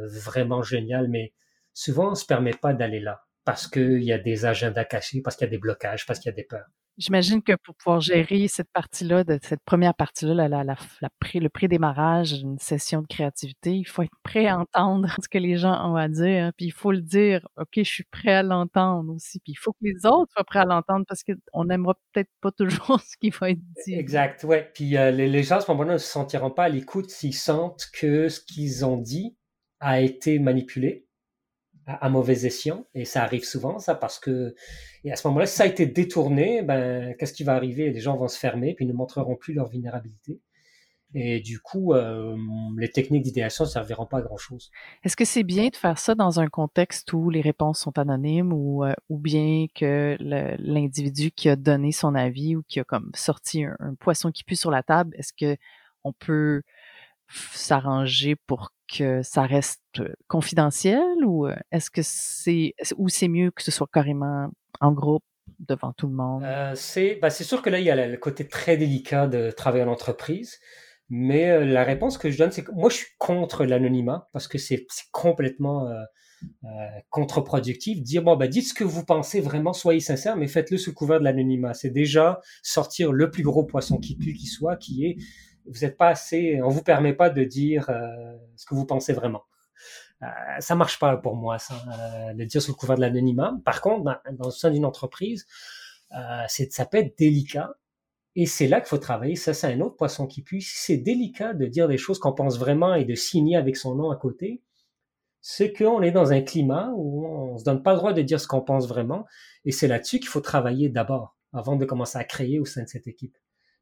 vraiment 0.08 0.64
géniales. 0.64 1.08
Mais 1.10 1.34
souvent, 1.74 2.12
on 2.12 2.16
se 2.16 2.26
permet 2.26 2.52
pas 2.52 2.74
d'aller 2.74 3.00
là 3.00 3.24
parce 3.46 3.68
qu'il 3.68 4.04
y 4.04 4.12
a 4.12 4.18
des 4.18 4.46
agendas 4.46 4.84
cachés, 4.86 5.22
parce 5.22 5.38
qu'il 5.38 5.46
y 5.46 5.50
a 5.50 5.52
des 5.52 5.58
blocages, 5.58 6.06
parce 6.06 6.20
qu'il 6.20 6.30
y 6.30 6.34
a 6.34 6.36
des 6.36 6.44
peurs. 6.44 6.68
J'imagine 6.98 7.44
que 7.44 7.54
pour 7.64 7.76
pouvoir 7.76 8.02
gérer 8.02 8.48
cette 8.48 8.72
partie-là, 8.72 9.24
de 9.24 9.38
cette 9.44 9.64
première 9.64 9.94
partie-là, 9.94 10.34
la, 10.34 10.48
la, 10.48 10.64
la, 10.64 10.76
le 11.02 11.50
pré-démarrage, 11.50 12.34
une 12.34 12.58
session 12.58 13.02
de 13.02 13.08
créativité, 13.08 13.76
il 13.76 13.88
faut 13.88 14.02
être 14.02 14.18
prêt 14.24 14.48
à 14.48 14.58
entendre 14.58 15.08
ce 15.24 15.30
que 15.30 15.38
les 15.38 15.58
gens 15.58 15.92
ont 15.92 15.96
à 15.96 16.08
dire, 16.08 16.46
hein, 16.46 16.52
puis 16.58 16.66
il 16.68 16.72
faut 16.74 16.92
le 16.92 17.02
dire, 17.02 17.48
OK, 17.58 17.70
je 17.76 17.84
suis 17.84 18.04
prêt 18.06 18.34
à 18.34 18.44
l'entendre 18.44 19.14
aussi, 19.14 19.40
puis 19.40 19.54
il 19.54 19.60
faut 19.60 19.74
que 19.74 19.78
les 19.82 20.06
autres 20.06 20.32
soient 20.34 20.44
prêts 20.44 20.60
à 20.60 20.66
l'entendre 20.66 21.06
parce 21.08 21.24
qu'on 21.24 21.66
n'aimera 21.66 21.96
peut-être 22.12 22.32
pas 22.42 22.52
toujours 22.52 23.00
ce 23.02 23.16
qui 23.18 23.30
va 23.30 23.52
être 23.52 23.62
dit. 23.86 23.94
Exact, 23.94 24.44
ouais. 24.44 24.72
Puis 24.74 24.98
euh, 24.98 25.12
les, 25.12 25.28
les, 25.28 25.44
gens 25.44 25.58
à 25.58 25.62
ce 25.62 25.72
moment-là 25.72 25.94
ne 25.94 25.98
se 25.98 26.08
sentiront 26.08 26.52
pas 26.52 26.64
à 26.64 26.70
l'écoute 26.70 27.10
s'ils 27.10 27.36
sentent 27.36 27.88
que 27.94 28.28
ce 28.30 28.40
qu'ils 28.42 28.86
ont 28.86 28.98
dit 28.98 29.38
a 29.80 30.02
été 30.02 30.40
manipulé, 30.40 31.07
à, 31.88 32.10
mauvais 32.10 32.46
escient. 32.46 32.86
Et 32.94 33.06
ça 33.06 33.24
arrive 33.24 33.46
souvent, 33.46 33.80
ça, 33.80 33.96
parce 33.96 34.20
que 34.20 34.54
et 35.04 35.12
à 35.12 35.16
ce 35.16 35.28
moment-là, 35.28 35.46
si 35.46 35.56
ça 35.56 35.64
a 35.64 35.68
été 35.68 35.86
détourné, 35.86 36.62
ben, 36.62 37.16
qu'est-ce 37.18 37.34
qui 37.34 37.44
va 37.44 37.56
arriver? 37.56 37.92
Les 37.92 38.02
gens 38.02 38.18
vont 38.18 38.28
se 38.28 38.38
fermer, 38.38 38.74
puis 38.74 38.86
ne 38.86 38.94
montreront 38.94 39.36
plus 39.36 39.54
leur 39.54 39.70
vulnérabilité. 39.70 40.42
Et 41.14 41.40
du 41.40 41.60
coup, 41.62 41.94
euh, 41.94 42.36
les 42.78 42.90
techniques 42.90 43.24
d'idéation 43.24 43.64
ne 43.64 43.70
serviront 43.70 44.06
pas 44.06 44.18
à 44.18 44.22
grand-chose. 44.22 44.70
Est-ce 45.06 45.16
que 45.16 45.24
c'est 45.24 45.44
bien 45.44 45.70
de 45.70 45.76
faire 45.76 45.98
ça 45.98 46.16
dans 46.16 46.42
un 46.42 46.48
contexte 46.48 47.14
où 47.14 47.30
les 47.30 47.40
réponses 47.40 47.80
sont 47.80 47.98
anonymes 47.98 48.52
ou, 48.52 48.84
euh, 48.84 48.92
ou 49.08 49.18
bien 49.18 49.68
que 49.74 50.18
l'individu 50.20 51.32
qui 51.32 51.48
a 51.48 51.56
donné 51.56 51.94
son 51.94 52.14
avis 52.14 52.58
ou 52.58 52.64
qui 52.68 52.82
a 52.82 52.84
comme 52.84 53.10
sorti 53.16 53.64
un, 53.64 53.78
un 53.80 53.96
poisson 53.96 54.32
qui 54.32 54.44
pue 54.44 54.58
sur 54.58 54.70
la 54.70 54.84
table, 54.84 55.16
est-ce 55.18 55.32
que 55.32 55.58
on 56.04 56.14
peut 56.14 56.62
s'arranger 57.30 58.36
pour 58.48 58.72
que 58.92 59.22
ça 59.22 59.44
reste 59.44 59.82
euh, 60.00 60.14
confidentiel 60.28 61.26
ou 61.26 61.48
euh, 61.48 61.56
est-ce 61.72 61.92
que 61.92 62.02
c'est 62.04 62.74
ou 62.96 63.10
c'est 63.10 63.28
mieux 63.28 63.52
que 63.52 63.64
ce 63.64 63.72
soit 63.72 63.90
carrément 63.92 64.50
en 64.80 64.92
groupe 64.92 65.24
devant 65.60 65.94
tout 65.94 66.08
le 66.08 66.14
monde? 66.14 66.44
Euh, 66.44 66.74
c'est 66.76 67.16
bah, 67.22 67.30
sûr 67.30 67.62
que 67.62 67.70
là, 67.70 67.80
il 67.80 67.86
y 67.86 67.92
a 67.92 68.08
le 68.08 68.18
côté 68.18 68.48
très 68.48 68.78
délicat 68.78 69.28
de 69.28 69.52
travailler 69.52 69.84
en 69.84 69.92
entreprise. 69.92 70.60
Mais 71.10 71.50
euh, 71.50 71.66
la 71.66 71.84
réponse 71.84 72.18
que 72.18 72.30
je 72.30 72.38
donne, 72.38 72.52
c'est 72.52 72.64
que 72.64 72.72
moi, 72.72 72.90
je 72.90 72.98
suis 72.98 73.16
contre 73.18 73.66
l'anonymat 73.66 74.30
parce 74.34 74.48
que 74.48 74.58
c'est 74.58 74.86
complètement 75.12 75.90
euh, 75.90 76.68
contre-productif. 77.10 78.02
Dire, 78.02 78.24
bon, 78.24 78.36
bah, 78.36 78.48
dites 78.48 78.68
ce 78.68 78.74
que 78.74 78.84
vous 78.84 79.06
pensez 79.06 79.40
vraiment, 79.40 79.74
soyez 79.74 80.02
sincère, 80.02 80.36
mais 80.36 80.48
faites-le 80.48 80.78
sous 80.78 80.94
couvert 80.94 81.20
de 81.20 81.24
l'anonymat. 81.24 81.74
C'est 81.74 81.90
déjà 81.90 82.42
sortir 82.62 83.14
le 83.14 83.32
plus 83.32 83.44
gros 83.44 83.64
poisson 83.64 83.98
qui 83.98 84.18
pue 84.18 84.34
qui 84.34 84.48
soit, 84.48 84.76
qui 84.76 85.06
est 85.06 85.18
vous 85.68 85.80
n'êtes 85.82 85.98
pas 85.98 86.10
assez, 86.10 86.62
on 86.62 86.70
vous 86.70 86.84
permet 86.84 87.14
pas 87.14 87.30
de 87.30 87.44
dire 87.44 87.90
euh, 87.90 88.38
ce 88.56 88.66
que 88.66 88.76
vous 88.76 88.86
pensez 88.86 89.14
vraiment. 89.14 89.44
Euh, 90.24 90.26
ça 90.60 90.76
marche 90.76 91.00
pas 91.00 91.16
pour 91.18 91.36
moi, 91.36 91.60
ça, 91.60 91.76
euh, 91.76 92.34
de 92.34 92.44
dire 92.44 92.62
sous 92.62 92.72
le 92.72 92.76
couvert 92.76 92.96
de 92.96 93.02
l'anonymat. 93.02 93.54
Par 93.66 93.82
contre, 93.82 94.04
dans, 94.04 94.16
dans 94.34 94.46
le 94.46 94.52
sein 94.52 94.72
d'une 94.72 94.86
entreprise, 94.86 95.46
euh, 96.18 96.48
ça 96.48 96.86
peut 96.86 96.98
être 96.98 97.18
délicat. 97.18 97.76
Et 98.36 98.46
c'est 98.46 98.68
là 98.68 98.82
qu'il 98.82 98.90
faut 98.90 98.98
travailler. 98.98 99.36
Ça, 99.36 99.54
c'est 99.54 99.72
un 99.72 99.82
autre 99.82 99.96
poisson 99.96 100.28
qui 100.28 100.44
pue. 100.44 100.62
C'est 100.62 100.98
délicat 100.98 101.54
de 101.54 101.66
dire 101.66 101.88
des 101.88 101.98
choses 101.98 102.20
qu'on 102.20 102.34
pense 102.34 102.60
vraiment 102.60 102.94
et 102.94 103.06
de 103.06 103.16
signer 103.16 103.58
avec 103.58 103.78
son 103.78 103.96
nom 103.96 104.12
à 104.12 104.16
côté, 104.16 104.62
c'est 105.42 105.74
qu'on 105.74 106.02
est 106.02 106.12
dans 106.12 106.32
un 106.32 106.42
climat 106.42 106.92
où 106.96 107.26
on 107.26 107.58
se 107.58 107.64
donne 107.64 107.82
pas 107.82 107.94
le 107.94 107.98
droit 107.98 108.14
de 108.14 108.22
dire 108.22 108.40
ce 108.40 108.48
qu'on 108.48 108.62
pense 108.62 108.88
vraiment. 108.88 109.26
Et 109.66 109.72
c'est 109.72 109.88
là-dessus 109.88 110.20
qu'il 110.20 110.28
faut 110.28 110.42
travailler 110.42 110.90
d'abord, 110.90 111.36
avant 111.54 111.76
de 111.78 111.86
commencer 111.86 112.18
à 112.18 112.24
créer 112.24 112.60
au 112.60 112.66
sein 112.66 112.84
de 112.84 112.88
cette 112.90 113.08
équipe. 113.08 113.38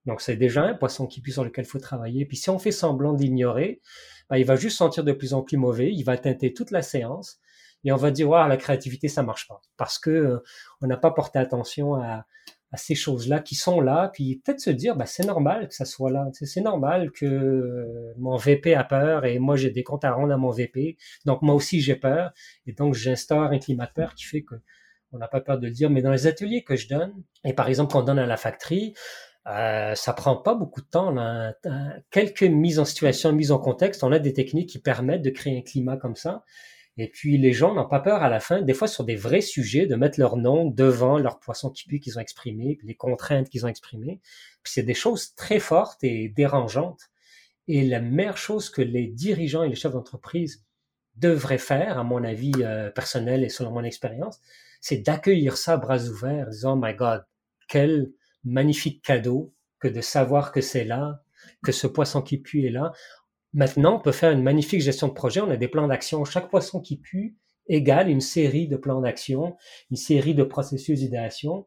Donc 0.06 0.22
c'est 0.22 0.36
déjà 0.36 0.64
un 0.64 0.74
poisson 0.74 1.08
qui 1.08 1.22
pue 1.22 1.32
sur 1.32 1.44
lequel 1.44 1.66
il 1.66 1.68
faut 1.68 1.80
travailler. 1.80 2.26
Puis 2.26 2.38
si 2.38 2.50
on 2.50 2.60
fait 2.60 2.72
semblant 2.72 3.14
d'ignorer, 3.14 3.82
ben, 4.30 4.38
il 4.38 4.46
va 4.46 4.56
juste 4.56 4.78
sentir 4.78 5.04
de 5.04 5.12
plus 5.12 5.34
en 5.34 5.42
plus 5.42 5.58
mauvais, 5.58 5.92
il 5.92 6.04
va 6.04 6.18
teinter 6.18 6.54
toute 6.54 6.72
la 6.72 6.82
séance. 6.82 7.40
Et 7.84 7.92
on 7.92 7.98
va 7.98 8.12
dire 8.12 8.30
ouais, 8.30 8.48
la 8.48 8.58
créativité 8.58 9.08
ça 9.08 9.24
marche 9.24 9.48
pas. 9.48 9.62
Parce 9.78 10.00
que 10.00 10.10
euh, 10.10 10.44
on 10.82 10.88
n'a 10.88 10.98
pas 10.98 11.12
porté 11.12 11.40
attention 11.40 11.96
à, 11.96 12.26
à 12.72 12.78
ces 12.78 12.96
choses-là 12.96 13.40
qui 13.40 13.56
sont 13.56 13.80
là, 13.80 14.10
puis 14.14 14.42
peut-être 14.44 14.60
se 14.60 14.70
dire 14.70 14.96
ben, 14.96 15.06
c'est 15.06 15.26
normal 15.26 15.68
que 15.68 15.74
ça 15.74 15.86
soit 15.86 16.12
là, 16.12 16.28
c'est 16.34 16.62
normal 16.62 17.12
que 17.12 18.14
mon 18.18 18.36
VP 18.36 18.76
a 18.76 18.84
peur 18.84 19.26
et 19.26 19.40
moi 19.40 19.56
j'ai 19.56 19.72
des 19.72 19.84
comptes 19.84 20.04
à 20.04 20.12
rendre 20.12 20.34
à 20.34 20.38
mon 20.38 20.50
VP, 20.50 20.98
donc 21.26 21.42
moi 21.42 21.56
aussi 21.56 21.82
j'ai 21.82 21.96
peur. 21.96 22.32
Et 22.66 22.74
donc 22.74 22.94
j'instaure 22.94 23.52
un 23.52 23.60
climat 23.60 23.86
de 23.86 23.94
peur 23.94 24.16
qui 24.16 24.26
fait 24.26 24.44
que 24.44 24.56
on 25.12 25.18
n'a 25.18 25.28
pas 25.30 25.40
peur 25.40 25.58
de 25.60 25.68
le 25.68 25.72
dire, 25.72 25.90
mais 25.90 26.02
dans 26.02 26.12
les 26.12 26.28
ateliers 26.28 26.64
que 26.64 26.76
je 26.76 26.90
donne, 26.90 27.14
et 27.46 27.54
par 27.54 27.70
exemple 27.70 27.94
qu'on 27.94 28.04
donne 28.04 28.20
à 28.20 28.26
la 28.26 28.38
factory, 28.38 28.94
euh, 29.48 29.94
ça 29.96 30.14
prend 30.14 30.36
pas 30.36 30.56
beaucoup 30.56 30.82
de 30.82 30.88
temps. 30.88 31.16
Quelques 32.12 32.44
mises 32.44 32.80
en 32.80 32.86
situation, 32.86 33.32
mises 33.32 33.52
en 33.52 33.60
contexte. 33.60 34.04
On 34.04 34.12
a 34.12 34.20
des 34.20 34.34
techniques 34.34 34.70
qui 34.70 34.80
permettent 34.80 35.22
de 35.22 35.30
créer 35.30 35.58
un 35.58 35.62
climat 35.62 35.98
comme 35.98 36.16
ça. 36.16 36.44
Et 36.98 37.10
puis 37.10 37.38
les 37.38 37.52
gens 37.52 37.74
n'ont 37.74 37.88
pas 37.88 38.00
peur 38.00 38.24
à 38.24 38.30
la 38.30 38.40
fin, 38.40 38.62
des 38.62 38.74
fois 38.74 38.88
sur 38.88 39.04
des 39.04 39.18
vrais 39.18 39.42
sujets, 39.42 39.86
de 39.86 39.96
mettre 39.96 40.20
leur 40.20 40.38
nom 40.38 40.66
devant 40.66 41.18
leur 41.20 41.40
poisson 41.40 41.70
qui 41.70 41.86
pue 41.88 42.00
qu'ils 42.00 42.18
ont 42.18 42.22
exprimé, 42.22 42.76
puis 42.78 42.88
les 42.88 42.96
contraintes 42.96 43.50
qu'ils 43.50 43.66
ont 43.66 43.68
exprimées. 43.68 44.22
Puis 44.64 44.74
c'est 44.74 44.84
des 44.84 44.94
choses 44.94 45.36
très 45.36 45.60
fortes 45.60 46.04
et 46.04 46.30
dérangeantes. 46.30 47.10
Et 47.68 47.86
la 47.86 48.00
meilleure 48.00 48.38
chose 48.38 48.70
que 48.70 48.82
les 48.82 49.08
dirigeants 49.08 49.64
et 49.64 49.70
les 49.70 49.76
chefs 49.76 49.92
d'entreprise 49.92 50.64
devraient 51.18 51.58
faire, 51.58 51.98
à 51.98 52.04
mon 52.04 52.24
avis 52.24 52.54
euh, 52.60 52.90
personnel 52.92 53.44
et 53.44 53.50
selon 53.50 53.72
mon 53.72 53.84
expérience, 53.84 54.40
c'est 54.80 54.98
d'accueillir 54.98 55.58
ça 55.58 55.78
bras 55.78 56.00
ouverts, 56.06 56.48
disant, 56.50 56.74
oh 56.74 56.82
my 56.82 56.94
God, 56.94 57.26
quel 57.68 58.12
magnifique 58.46 59.04
cadeau 59.04 59.54
que 59.80 59.88
de 59.88 60.02
savoir 60.02 60.52
que 60.52 60.62
c'est 60.62 60.86
là, 60.86 61.24
que 61.64 61.72
ce 61.72 61.88
poisson 61.88 62.22
qui 62.22 62.38
pue 62.38 62.66
est 62.66 62.72
là. 62.72 62.94
Maintenant, 63.54 63.98
on 63.98 64.00
peut 64.00 64.12
faire 64.12 64.32
une 64.32 64.44
magnifique 64.44 64.82
gestion 64.82 65.08
de 65.08 65.14
projet. 65.14 65.42
On 65.42 65.50
a 65.50 65.58
des 65.58 65.68
plans 65.68 65.88
d'action. 65.88 66.24
Chaque 66.26 66.50
poisson 66.50 66.80
qui 66.80 66.98
pue 66.98 67.38
égale 67.68 68.10
une 68.10 68.22
série 68.22 68.68
de 68.68 68.78
plans 68.78 69.02
d'action, 69.02 69.58
une 69.92 69.98
série 69.98 70.36
de 70.36 70.44
processus 70.44 71.00
d'idéation. 71.00 71.66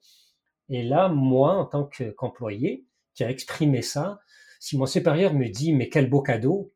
Et 0.69 0.83
là, 0.83 1.09
moi, 1.09 1.55
en 1.55 1.65
tant 1.65 1.89
qu'employé, 2.17 2.87
qui 3.15 3.25
a 3.25 3.31
exprimé 3.31 3.83
ça, 3.83 4.21
si 4.61 4.77
mon 4.77 4.87
supérieur 4.87 5.35
me 5.35 5.49
dit 5.49 5.73
mais 5.73 5.89
quel 5.89 6.09
beau 6.09 6.23
cadeau, 6.23 6.71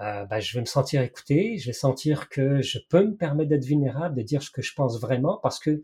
euh, 0.00 0.24
ben, 0.24 0.40
je 0.40 0.54
vais 0.54 0.60
me 0.60 0.66
sentir 0.66 1.02
écouté, 1.02 1.58
je 1.58 1.66
vais 1.66 1.72
sentir 1.72 2.28
que 2.28 2.62
je 2.62 2.78
peux 2.88 3.04
me 3.04 3.16
permettre 3.16 3.50
d'être 3.50 3.64
vulnérable, 3.64 4.16
de 4.16 4.22
dire 4.22 4.42
ce 4.42 4.50
que 4.50 4.62
je 4.62 4.72
pense 4.74 5.00
vraiment, 5.00 5.38
parce 5.42 5.58
que 5.58 5.82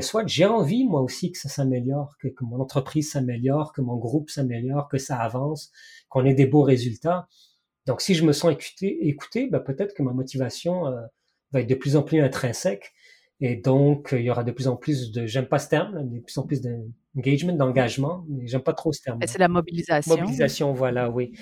soit 0.00 0.26
j'ai 0.26 0.46
envie 0.46 0.84
moi 0.84 1.02
aussi 1.02 1.32
que 1.32 1.38
ça 1.38 1.48
s'améliore, 1.48 2.16
que, 2.18 2.28
mon 2.40 2.60
entreprise 2.60 3.10
s'améliore, 3.10 3.72
que 3.72 3.82
mon 3.82 3.96
groupe 3.96 4.30
s'améliore, 4.30 4.88
que 4.88 4.98
ça 4.98 5.18
avance, 5.18 5.70
qu'on 6.08 6.24
ait 6.24 6.34
des 6.34 6.46
beaux 6.46 6.62
résultats. 6.62 7.28
Donc 7.86 8.00
si 8.00 8.14
je 8.14 8.24
me 8.24 8.32
sens 8.32 8.52
écouté, 8.52 9.06
écouté 9.08 9.48
ben, 9.48 9.60
peut-être 9.60 9.94
que 9.94 10.02
ma 10.02 10.12
motivation 10.12 10.86
euh, 10.86 11.02
va 11.52 11.60
être 11.60 11.68
de 11.68 11.74
plus 11.74 11.96
en 11.96 12.02
plus 12.02 12.20
intrinsèque 12.20 12.92
et 13.44 13.56
donc, 13.56 14.10
il 14.12 14.22
y 14.22 14.30
aura 14.30 14.44
de 14.44 14.52
plus 14.52 14.68
en 14.68 14.76
plus 14.76 15.10
de, 15.10 15.26
j'aime 15.26 15.46
pas 15.46 15.58
ce 15.58 15.68
terme, 15.68 16.08
de 16.08 16.20
plus 16.20 16.38
en 16.38 16.46
plus 16.46 16.62
d'engagement, 16.62 17.52
d'engagement, 17.52 18.24
mais 18.28 18.46
j'aime 18.46 18.62
pas 18.62 18.72
trop 18.72 18.92
ce 18.92 19.02
terme. 19.02 19.18
C'est 19.26 19.38
la 19.38 19.48
mobilisation. 19.48 20.16
Mobilisation, 20.16 20.72
voilà, 20.72 21.10
oui. 21.10 21.32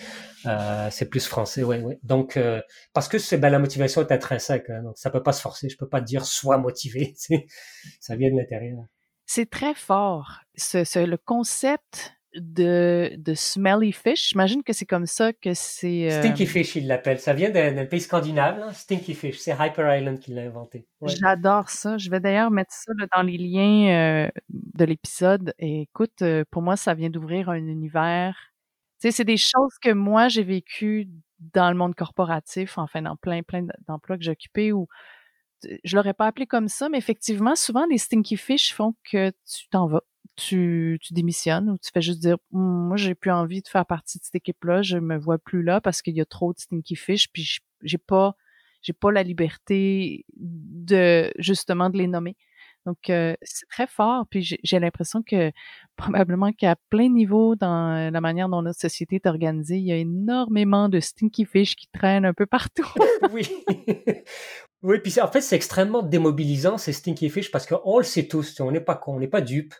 Euh, 0.46 0.88
c'est 0.90 1.10
plus 1.10 1.26
français, 1.26 1.62
oui, 1.62 1.76
oui. 1.84 1.96
Donc, 2.02 2.38
euh, 2.38 2.62
parce 2.94 3.06
que 3.06 3.18
c'est, 3.18 3.36
ben, 3.36 3.50
la 3.50 3.58
motivation 3.58 4.00
est 4.00 4.10
intrinsèque, 4.12 4.70
hein, 4.70 4.82
donc 4.82 4.96
ça 4.96 5.10
peut 5.10 5.22
pas 5.22 5.34
se 5.34 5.42
forcer. 5.42 5.68
Je 5.68 5.76
peux 5.76 5.88
pas 5.90 6.00
dire 6.00 6.24
sois 6.24 6.56
motivé, 6.56 7.14
ça 8.00 8.16
vient 8.16 8.30
de 8.30 8.36
l'intérieur. 8.36 8.78
C'est 9.26 9.50
très 9.50 9.74
fort. 9.74 10.40
Ce, 10.56 11.04
le 11.04 11.18
concept 11.18 12.14
de, 12.34 13.12
de 13.16 13.34
smelly 13.34 13.92
fish. 13.92 14.30
J'imagine 14.30 14.62
que 14.62 14.72
c'est 14.72 14.86
comme 14.86 15.06
ça 15.06 15.32
que 15.32 15.54
c'est. 15.54 16.10
Euh, 16.10 16.20
Stinky 16.20 16.46
fish, 16.46 16.76
il 16.76 16.86
l'appelle. 16.86 17.18
Ça 17.18 17.32
vient 17.32 17.50
d'un 17.50 17.84
pays 17.86 18.00
scandinave, 18.00 18.72
Stinky 18.74 19.14
fish. 19.14 19.38
C'est 19.38 19.52
Hyper 19.52 19.96
Island 19.96 20.18
qui 20.18 20.32
l'a 20.32 20.42
inventé. 20.42 20.86
J'adore 21.02 21.70
ça. 21.70 21.98
Je 21.98 22.10
vais 22.10 22.20
d'ailleurs 22.20 22.50
mettre 22.50 22.72
ça 22.72 22.92
dans 23.14 23.22
les 23.22 23.38
liens 23.38 24.26
euh, 24.26 24.30
de 24.48 24.84
l'épisode. 24.84 25.54
Et 25.58 25.82
écoute, 25.82 26.22
euh, 26.22 26.44
pour 26.50 26.62
moi, 26.62 26.76
ça 26.76 26.94
vient 26.94 27.10
d'ouvrir 27.10 27.48
un 27.48 27.66
univers. 27.66 28.36
Tu 29.00 29.08
sais, 29.08 29.12
c'est 29.12 29.24
des 29.24 29.38
choses 29.38 29.78
que 29.80 29.90
moi, 29.90 30.28
j'ai 30.28 30.44
vécues 30.44 31.08
dans 31.54 31.70
le 31.70 31.76
monde 31.76 31.94
corporatif, 31.94 32.76
enfin, 32.76 33.02
dans 33.02 33.16
plein, 33.16 33.42
plein 33.42 33.64
d'emplois 33.88 34.18
que 34.18 34.24
j'occupais 34.24 34.72
où 34.72 34.88
je 35.84 35.96
l'aurais 35.96 36.14
pas 36.14 36.26
appelé 36.26 36.46
comme 36.46 36.68
ça, 36.68 36.88
mais 36.88 36.98
effectivement, 36.98 37.54
souvent, 37.54 37.86
les 37.86 37.98
stinky 37.98 38.36
fish 38.36 38.74
font 38.74 38.94
que 39.10 39.30
tu 39.30 39.68
t'en 39.70 39.86
vas 39.86 40.02
tu, 40.36 40.98
tu 41.02 41.12
démissionnes 41.14 41.70
ou 41.70 41.78
tu 41.78 41.90
fais 41.92 42.00
juste 42.00 42.20
dire 42.20 42.36
«Hum, 42.52 42.88
moi 42.88 42.96
j'ai 42.96 43.14
plus 43.14 43.30
envie 43.30 43.62
de 43.62 43.68
faire 43.68 43.86
partie 43.86 44.18
de 44.18 44.24
cette 44.24 44.36
équipe-là, 44.36 44.82
je 44.82 44.98
me 44.98 45.18
vois 45.18 45.38
plus 45.38 45.62
là 45.62 45.80
parce 45.80 46.02
qu'il 46.02 46.16
y 46.16 46.20
a 46.20 46.24
trop 46.24 46.52
de 46.52 46.58
stinky 46.58 46.96
fish, 46.96 47.28
puis 47.32 47.58
j'ai 47.82 47.98
pas 47.98 48.34
j'ai 48.82 48.92
pas 48.94 49.12
la 49.12 49.22
liberté 49.22 50.24
de 50.36 51.30
justement 51.38 51.90
de 51.90 51.98
les 51.98 52.06
nommer. 52.06 52.36
Donc 52.86 53.10
euh, 53.10 53.34
c'est 53.42 53.68
très 53.68 53.86
fort, 53.86 54.26
puis 54.30 54.56
j'ai 54.62 54.78
l'impression 54.78 55.22
que 55.22 55.52
probablement 55.96 56.50
qu'à 56.52 56.76
plein 56.88 57.10
niveau 57.10 57.54
dans 57.54 58.10
la 58.10 58.20
manière 58.22 58.48
dont 58.48 58.62
notre 58.62 58.80
société 58.80 59.16
est 59.16 59.26
organisée, 59.26 59.76
il 59.76 59.84
y 59.84 59.92
a 59.92 59.96
énormément 59.96 60.88
de 60.88 60.98
stinky 60.98 61.44
fish 61.44 61.76
qui 61.76 61.88
traînent 61.92 62.24
un 62.24 62.32
peu 62.32 62.46
partout. 62.46 62.88
oui. 63.32 63.46
oui, 64.82 64.98
puis 65.00 65.20
en 65.20 65.28
fait 65.28 65.42
c'est 65.42 65.56
extrêmement 65.56 66.02
démobilisant 66.02 66.78
ces 66.78 66.94
stinky 66.94 67.28
fish 67.28 67.50
parce 67.50 67.66
qu'on 67.66 67.98
le 67.98 68.04
sait 68.04 68.28
tous, 68.28 68.58
on 68.60 68.70
n'est 68.70 68.80
pas 68.80 68.94
con, 68.94 69.16
on 69.16 69.20
n'est 69.20 69.28
pas 69.28 69.42
dupe. 69.42 69.74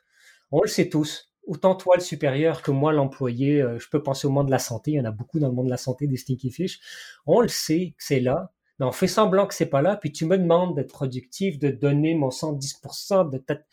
On 0.53 0.63
le 0.63 0.69
sait 0.69 0.89
tous. 0.89 1.29
Autant 1.47 1.75
toi 1.75 1.97
le 1.97 2.03
supérieur 2.03 2.63
que 2.63 2.71
moi 2.71 2.93
l'employé, 2.93 3.63
euh, 3.63 3.79
je 3.79 3.89
peux 3.89 4.03
penser 4.03 4.27
au 4.27 4.31
monde 4.31 4.47
de 4.47 4.51
la 4.51 4.59
santé, 4.59 4.93
il 4.93 4.95
y 4.95 5.01
en 5.01 5.05
a 5.05 5.11
beaucoup 5.11 5.39
dans 5.41 5.49
le 5.49 5.55
monde 5.55 5.67
de 5.67 5.71
la 5.71 5.77
santé 5.77 6.07
des 6.07 6.17
stinky 6.17 6.51
fish. 6.51 6.81
On 7.27 7.41
le 7.41 7.49
sait 7.49 7.95
que 7.97 8.05
c'est 8.05 8.21
là, 8.21 8.53
mais 8.81 8.87
on 8.87 8.93
fait 8.93 9.09
semblant 9.09 9.47
que 9.47 9.55
c'est 9.55 9.67
pas 9.67 9.83
là, 9.83 9.97
puis 9.97 10.11
tu 10.11 10.25
me 10.25 10.39
demandes 10.39 10.75
d'être 10.75 10.93
productif, 10.93 11.59
de 11.59 11.71
donner 11.71 12.15
mon 12.15 12.31
110% 12.31 13.31
de 13.31 13.39
tête. 13.39 13.67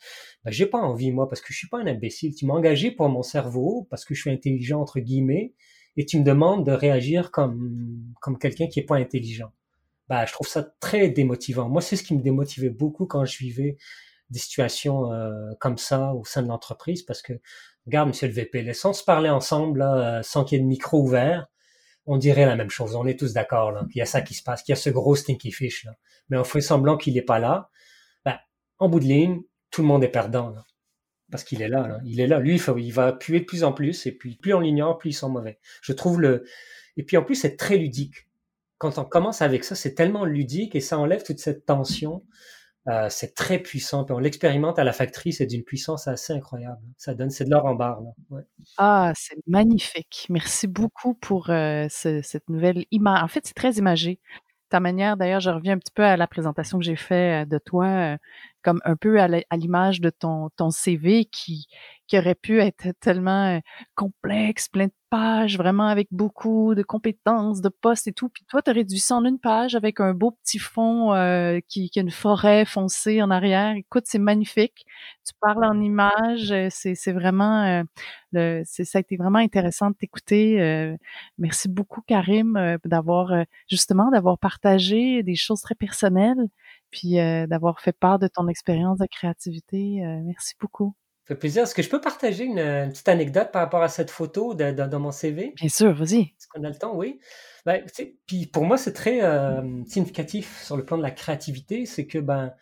Ben, 0.44 0.50
j'ai 0.50 0.66
pas 0.66 0.78
envie, 0.78 1.12
moi, 1.12 1.28
parce 1.28 1.40
que 1.40 1.52
je 1.52 1.58
suis 1.58 1.68
pas 1.68 1.78
un 1.78 1.86
imbécile. 1.86 2.34
Tu 2.34 2.44
m'as 2.44 2.54
engagé 2.54 2.90
pour 2.90 3.08
mon 3.08 3.22
cerveau, 3.22 3.86
parce 3.90 4.04
que 4.04 4.14
je 4.14 4.20
suis 4.20 4.30
intelligent, 4.30 4.80
entre 4.80 5.00
guillemets, 5.00 5.54
et 5.96 6.04
tu 6.04 6.18
me 6.18 6.24
demandes 6.24 6.66
de 6.66 6.72
réagir 6.72 7.30
comme, 7.30 8.04
comme 8.20 8.38
quelqu'un 8.38 8.66
qui 8.66 8.80
est 8.80 8.84
pas 8.84 8.96
intelligent. 8.96 9.50
Ben, 10.10 10.26
je 10.26 10.32
trouve 10.32 10.46
ça 10.48 10.62
très 10.80 11.08
démotivant. 11.08 11.70
Moi, 11.70 11.80
c'est 11.80 11.96
ce 11.96 12.02
qui 12.02 12.14
me 12.14 12.20
démotivait 12.22 12.70
beaucoup 12.70 13.06
quand 13.06 13.24
je 13.24 13.38
vivais 13.38 13.78
des 14.30 14.38
situations 14.38 15.12
euh, 15.12 15.52
comme 15.60 15.78
ça 15.78 16.12
au 16.14 16.24
sein 16.24 16.42
de 16.42 16.48
l'entreprise 16.48 17.02
parce 17.02 17.22
que, 17.22 17.34
regarde, 17.86 18.08
monsieur 18.08 18.28
le 18.28 18.34
VP, 18.34 18.62
laissons 18.62 18.92
se 18.92 19.04
parler 19.04 19.30
ensemble 19.30 19.80
là, 19.80 20.18
euh, 20.18 20.22
sans 20.22 20.44
qu'il 20.44 20.58
y 20.58 20.60
ait 20.60 20.64
de 20.64 20.68
micro 20.68 21.02
ouvert. 21.02 21.46
on 22.06 22.18
dirait 22.18 22.46
la 22.46 22.56
même 22.56 22.70
chose. 22.70 22.94
On 22.94 23.06
est 23.06 23.18
tous 23.18 23.32
d'accord 23.32 23.72
là, 23.72 23.84
qu'il 23.90 24.00
y 24.00 24.02
a 24.02 24.06
ça 24.06 24.20
qui 24.20 24.34
se 24.34 24.42
passe, 24.42 24.62
qu'il 24.62 24.72
y 24.72 24.78
a 24.78 24.80
ce 24.80 24.90
gros 24.90 25.16
stinky 25.16 25.52
fish 25.52 25.84
là. 25.84 25.92
Mais 26.28 26.36
on 26.36 26.44
fait 26.44 26.60
semblant 26.60 26.96
qu'il 26.96 27.14
n'est 27.14 27.22
pas 27.22 27.38
là. 27.38 27.70
Ben, 28.24 28.38
en 28.78 28.88
bout 28.88 29.00
de 29.00 29.06
ligne, 29.06 29.42
tout 29.70 29.82
le 29.82 29.88
monde 29.88 30.04
est 30.04 30.08
perdant 30.08 30.50
là. 30.50 30.64
Parce 31.30 31.44
qu'il 31.44 31.60
est 31.60 31.68
là, 31.68 31.86
là, 31.86 32.00
Il 32.04 32.20
est 32.20 32.26
là. 32.26 32.40
Lui, 32.40 32.56
il, 32.56 32.92
va 32.92 33.12
puer 33.12 33.40
de 33.40 33.44
plus 33.44 33.62
en 33.62 33.72
plus. 33.72 34.06
Et 34.06 34.12
puis, 34.12 34.36
plus 34.36 34.54
on 34.54 34.60
l'ignore, 34.60 34.96
plus 34.96 35.10
ils 35.10 35.14
sont 35.14 35.28
mauvais. 35.28 35.58
Je 35.82 35.92
trouve 35.92 36.20
le. 36.20 36.44
Et 36.96 37.02
puis, 37.02 37.16
en 37.16 37.22
plus, 37.22 37.34
c'est 37.34 37.56
très 37.56 37.76
ludique. 37.76 38.28
Quand 38.78 38.98
on 38.98 39.04
commence 39.04 39.42
avec 39.42 39.64
ça, 39.64 39.74
c'est 39.74 39.94
tellement 39.94 40.24
ludique 40.24 40.74
et 40.74 40.80
ça 40.80 40.98
enlève 40.98 41.22
toute 41.24 41.38
cette 41.38 41.66
tension. 41.66 42.24
Euh, 42.88 43.08
c'est 43.10 43.34
très 43.34 43.58
puissant. 43.58 44.04
Puis 44.04 44.14
on 44.14 44.18
l'expérimente 44.18 44.78
à 44.78 44.84
la 44.84 44.92
factory, 44.92 45.32
c'est 45.32 45.46
d'une 45.46 45.62
puissance 45.62 46.08
assez 46.08 46.32
incroyable. 46.32 46.80
Ça 46.96 47.14
donne, 47.14 47.30
c'est 47.30 47.44
de 47.44 47.50
l'or 47.50 47.66
en 47.66 47.74
barre. 47.74 48.00
Ah, 48.78 49.12
c'est 49.14 49.36
magnifique. 49.46 50.26
Merci 50.30 50.66
beaucoup 50.66 51.14
pour 51.14 51.50
euh, 51.50 51.86
cette 51.90 52.48
nouvelle 52.48 52.86
image. 52.90 53.22
En 53.22 53.28
fait, 53.28 53.46
c'est 53.46 53.54
très 53.54 53.72
imagé. 53.72 54.18
Ta 54.70 54.80
manière, 54.80 55.16
d'ailleurs, 55.16 55.40
je 55.40 55.50
reviens 55.50 55.74
un 55.74 55.78
petit 55.78 55.92
peu 55.94 56.04
à 56.04 56.16
la 56.16 56.26
présentation 56.26 56.78
que 56.78 56.84
j'ai 56.84 56.96
faite 56.96 57.46
euh, 57.46 57.48
de 57.48 57.58
toi, 57.58 58.16
comme 58.62 58.80
un 58.84 58.96
peu 58.96 59.20
à 59.20 59.56
l'image 59.56 60.00
de 60.00 60.10
ton, 60.10 60.50
ton 60.56 60.70
CV 60.70 61.24
qui, 61.26 61.66
qui 62.08 62.18
aurait 62.18 62.34
pu 62.34 62.60
être 62.60 62.88
tellement 63.00 63.60
complexe, 63.94 64.68
plein 64.68 64.86
de 64.86 64.92
pages, 65.10 65.56
vraiment 65.56 65.86
avec 65.86 66.08
beaucoup 66.10 66.74
de 66.74 66.82
compétences, 66.82 67.60
de 67.60 67.68
postes 67.68 68.08
et 68.08 68.12
tout. 68.12 68.28
Puis 68.28 68.44
toi, 68.48 68.62
tu 68.62 68.70
as 68.70 68.72
réduit 68.72 68.98
ça 68.98 69.16
en 69.16 69.24
une 69.24 69.38
page 69.38 69.74
avec 69.74 70.00
un 70.00 70.14
beau 70.14 70.32
petit 70.32 70.58
fond 70.58 71.12
qui, 71.68 71.90
qui 71.90 71.98
a 71.98 72.02
une 72.02 72.10
forêt 72.10 72.64
foncée 72.64 73.22
en 73.22 73.30
arrière. 73.30 73.74
Écoute, 73.76 74.04
c'est 74.06 74.18
magnifique. 74.18 74.84
Tu 75.26 75.32
parles 75.40 75.64
en 75.64 75.80
images. 75.80 76.54
C'est 76.70 77.12
vraiment... 77.12 77.84
le, 78.32 78.62
ça 78.64 78.98
a 78.98 79.00
été 79.00 79.16
vraiment 79.16 79.38
intéressant 79.38 79.90
de 79.90 79.96
t'écouter. 79.96 80.96
merci 81.38 81.68
beaucoup, 81.68 82.02
Karim, 82.02 82.78
d'avoir 82.84 83.32
justement 83.68 84.10
d'avoir 84.10 84.38
partagé 84.38 85.22
des 85.22 85.36
choses 85.36 85.60
très 85.60 85.74
personnelles 85.74 86.48
puis 86.90 87.14
d'avoir 87.48 87.80
fait 87.80 87.92
part 87.92 88.18
de 88.18 88.28
ton 88.28 88.48
expérience 88.48 88.98
de 88.98 89.06
créativité. 89.06 90.00
merci 90.24 90.54
beaucoup 90.60 90.94
fait 91.28 91.34
plaisir. 91.34 91.62
Est-ce 91.64 91.74
que 91.74 91.82
je 91.82 91.90
peux 91.90 92.00
partager 92.00 92.44
une, 92.44 92.90
petite 92.90 93.08
anecdote 93.08 93.52
par 93.52 93.62
rapport 93.62 93.82
à 93.82 93.88
cette 93.88 94.10
photo 94.10 94.54
de, 94.54 94.70
dans 94.70 94.98
mon 94.98 95.12
CV? 95.12 95.52
Bien 95.56 95.68
sûr, 95.68 95.92
vas-y. 95.92 96.20
Est-ce 96.20 96.48
qu'on 96.48 96.64
a 96.64 96.68
le 96.68 96.74
temps? 96.74 96.96
Oui. 96.96 97.20
Ben, 97.66 97.84
puis 98.26 98.46
pour 98.46 98.64
moi, 98.64 98.78
c'est 98.78 98.94
très 98.94 99.22
euh, 99.22 99.84
significatif 99.86 100.62
sur 100.62 100.76
le 100.76 100.86
plan 100.86 100.96
de 100.96 101.02
la 101.02 101.10
créativité. 101.10 101.84
C'est 101.84 102.06
que 102.06 102.18
ben, 102.18 102.54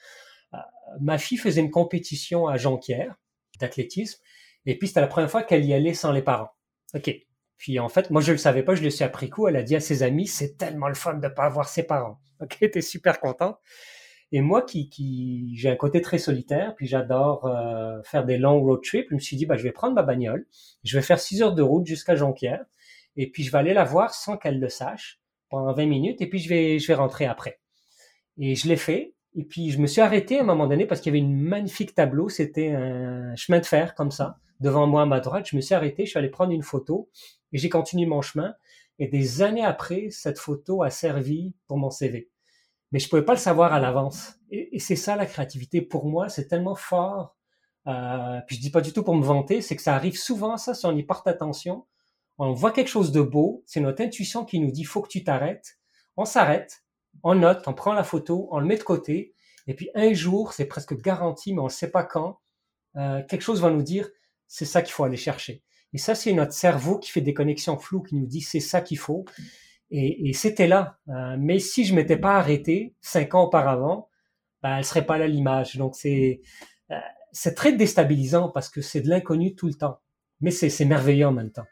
euh, 0.52 0.58
ma 1.00 1.16
fille 1.16 1.38
faisait 1.38 1.60
une 1.60 1.70
compétition 1.70 2.48
à 2.48 2.56
Jonquière 2.56 3.14
d'athlétisme. 3.60 4.20
Et 4.66 4.76
puis, 4.76 4.88
c'était 4.88 5.00
la 5.00 5.06
première 5.06 5.30
fois 5.30 5.44
qu'elle 5.44 5.64
y 5.64 5.72
allait 5.72 5.94
sans 5.94 6.10
les 6.10 6.22
parents. 6.22 6.50
OK. 6.94 7.14
Puis 7.58 7.78
en 7.78 7.88
fait, 7.88 8.10
moi, 8.10 8.20
je 8.20 8.32
ne 8.32 8.32
le 8.32 8.38
savais 8.38 8.64
pas, 8.64 8.74
je 8.74 8.82
le 8.82 8.90
suis 8.90 9.04
appris 9.04 9.30
coup. 9.30 9.46
Elle 9.46 9.56
a 9.56 9.62
dit 9.62 9.76
à 9.76 9.80
ses 9.80 10.02
amis, 10.02 10.26
c'est 10.26 10.58
tellement 10.58 10.88
le 10.88 10.94
fun 10.94 11.14
de 11.14 11.26
ne 11.26 11.32
pas 11.32 11.44
avoir 11.44 11.68
ses 11.68 11.84
parents. 11.84 12.18
OK, 12.40 12.58
t'es 12.58 12.82
super 12.82 13.20
content. 13.20 13.58
Et 14.32 14.40
moi, 14.40 14.62
qui, 14.62 14.88
qui 14.88 15.52
j'ai 15.56 15.70
un 15.70 15.76
côté 15.76 16.00
très 16.00 16.18
solitaire, 16.18 16.74
puis 16.74 16.86
j'adore 16.86 17.46
euh, 17.46 18.02
faire 18.02 18.24
des 18.24 18.38
longs 18.38 18.60
road 18.60 18.80
trips, 18.82 19.06
je 19.10 19.14
me 19.14 19.20
suis 19.20 19.36
dit, 19.36 19.46
bah, 19.46 19.56
je 19.56 19.62
vais 19.62 19.72
prendre 19.72 19.94
ma 19.94 20.02
bagnole, 20.02 20.46
je 20.82 20.98
vais 20.98 21.02
faire 21.02 21.20
six 21.20 21.42
heures 21.42 21.54
de 21.54 21.62
route 21.62 21.86
jusqu'à 21.86 22.16
Jonquière, 22.16 22.64
et 23.16 23.30
puis 23.30 23.44
je 23.44 23.52
vais 23.52 23.58
aller 23.58 23.74
la 23.74 23.84
voir 23.84 24.14
sans 24.14 24.36
qu'elle 24.36 24.58
le 24.58 24.68
sache 24.68 25.20
pendant 25.48 25.72
20 25.72 25.86
minutes, 25.86 26.20
et 26.20 26.28
puis 26.28 26.40
je 26.40 26.48
vais, 26.48 26.78
je 26.80 26.86
vais 26.88 26.94
rentrer 26.94 27.26
après. 27.26 27.60
Et 28.38 28.56
je 28.56 28.68
l'ai 28.68 28.76
fait, 28.76 29.14
et 29.36 29.44
puis 29.44 29.70
je 29.70 29.78
me 29.78 29.86
suis 29.86 30.00
arrêté 30.00 30.38
à 30.38 30.42
un 30.42 30.44
moment 30.44 30.66
donné 30.66 30.86
parce 30.86 31.00
qu'il 31.00 31.14
y 31.14 31.16
avait 31.16 31.24
une 31.24 31.40
magnifique 31.40 31.94
tableau, 31.94 32.28
c'était 32.28 32.70
un 32.70 33.34
chemin 33.36 33.60
de 33.60 33.66
fer 33.66 33.94
comme 33.94 34.10
ça, 34.10 34.38
devant 34.58 34.88
moi 34.88 35.02
à 35.02 35.06
ma 35.06 35.20
droite. 35.20 35.46
Je 35.48 35.56
me 35.56 35.60
suis 35.60 35.74
arrêté, 35.74 36.04
je 36.04 36.10
suis 36.10 36.18
allé 36.18 36.30
prendre 36.30 36.52
une 36.52 36.64
photo, 36.64 37.08
et 37.52 37.58
j'ai 37.58 37.68
continué 37.68 38.06
mon 38.06 38.22
chemin. 38.22 38.54
Et 38.98 39.06
des 39.08 39.42
années 39.42 39.64
après, 39.64 40.08
cette 40.10 40.38
photo 40.38 40.82
a 40.82 40.90
servi 40.90 41.54
pour 41.68 41.78
mon 41.78 41.90
CV 41.90 42.30
mais 42.92 42.98
je 42.98 43.08
pouvais 43.08 43.24
pas 43.24 43.34
le 43.34 43.38
savoir 43.38 43.72
à 43.72 43.80
l'avance. 43.80 44.34
Et, 44.50 44.78
c'est 44.78 44.96
ça 44.96 45.16
la 45.16 45.26
créativité 45.26 45.82
pour 45.82 46.06
moi, 46.06 46.28
c'est 46.28 46.46
tellement 46.46 46.74
fort. 46.74 47.36
Euh, 47.86 48.40
puis 48.46 48.56
je 48.56 48.60
dis 48.60 48.70
pas 48.70 48.80
du 48.80 48.92
tout 48.92 49.02
pour 49.02 49.14
me 49.14 49.24
vanter, 49.24 49.60
c'est 49.60 49.76
que 49.76 49.82
ça 49.82 49.94
arrive 49.94 50.18
souvent 50.18 50.56
ça 50.56 50.74
si 50.74 50.86
on 50.86 50.96
y 50.96 51.02
porte 51.02 51.26
attention. 51.26 51.86
On 52.38 52.52
voit 52.52 52.72
quelque 52.72 52.88
chose 52.88 53.12
de 53.12 53.22
beau, 53.22 53.62
c'est 53.66 53.80
notre 53.80 54.02
intuition 54.02 54.44
qui 54.44 54.60
nous 54.60 54.70
dit 54.70 54.84
faut 54.84 55.02
que 55.02 55.08
tu 55.08 55.24
t'arrêtes. 55.24 55.78
On 56.16 56.24
s'arrête, 56.24 56.84
on 57.22 57.34
note, 57.34 57.66
on 57.66 57.74
prend 57.74 57.92
la 57.92 58.04
photo, 58.04 58.48
on 58.50 58.58
le 58.58 58.66
met 58.66 58.76
de 58.76 58.82
côté, 58.82 59.34
et 59.66 59.74
puis 59.74 59.90
un 59.94 60.12
jour, 60.12 60.52
c'est 60.52 60.66
presque 60.66 60.96
garanti, 61.00 61.52
mais 61.52 61.60
on 61.60 61.64
ne 61.64 61.70
sait 61.70 61.90
pas 61.90 62.04
quand, 62.04 62.40
euh, 62.96 63.22
quelque 63.24 63.42
chose 63.42 63.60
va 63.60 63.70
nous 63.70 63.82
dire 63.82 64.08
c'est 64.46 64.64
ça 64.64 64.82
qu'il 64.82 64.92
faut 64.92 65.04
aller 65.04 65.16
chercher. 65.16 65.62
Et 65.92 65.98
ça, 65.98 66.14
c'est 66.14 66.32
notre 66.32 66.52
cerveau 66.52 66.98
qui 66.98 67.10
fait 67.10 67.20
des 67.20 67.34
connexions 67.34 67.78
floues, 67.78 68.02
qui 68.02 68.16
nous 68.16 68.26
dit 68.26 68.40
c'est 68.40 68.60
ça 68.60 68.80
qu'il 68.80 68.98
faut. 68.98 69.24
Et, 69.90 70.32
c'était 70.32 70.66
là. 70.66 70.98
Euh, 71.08 71.36
mais 71.38 71.58
si 71.58 71.84
je 71.84 71.94
m'étais 71.94 72.16
pas 72.16 72.36
arrêté 72.36 72.94
cinq 73.00 73.34
ans 73.34 73.44
auparavant, 73.44 74.08
ben, 74.62 74.78
elle 74.78 74.84
serait 74.84 75.06
pas 75.06 75.18
là 75.18 75.28
l'image. 75.28 75.76
Donc 75.76 75.94
c'est 75.94 76.40
euh, 76.90 76.98
c'est 77.32 77.54
très 77.54 77.72
déstabilisant 77.72 78.48
parce 78.48 78.68
que 78.68 78.80
c'est 78.80 79.00
de 79.00 79.08
l'inconnu 79.08 79.54
tout 79.54 79.66
le 79.68 79.74
temps. 79.74 80.00
Mais 80.40 80.50
c'est 80.50 80.84
merveilleux 80.84 81.26
en 81.26 81.32
même 81.32 81.50
temps. 81.50 81.66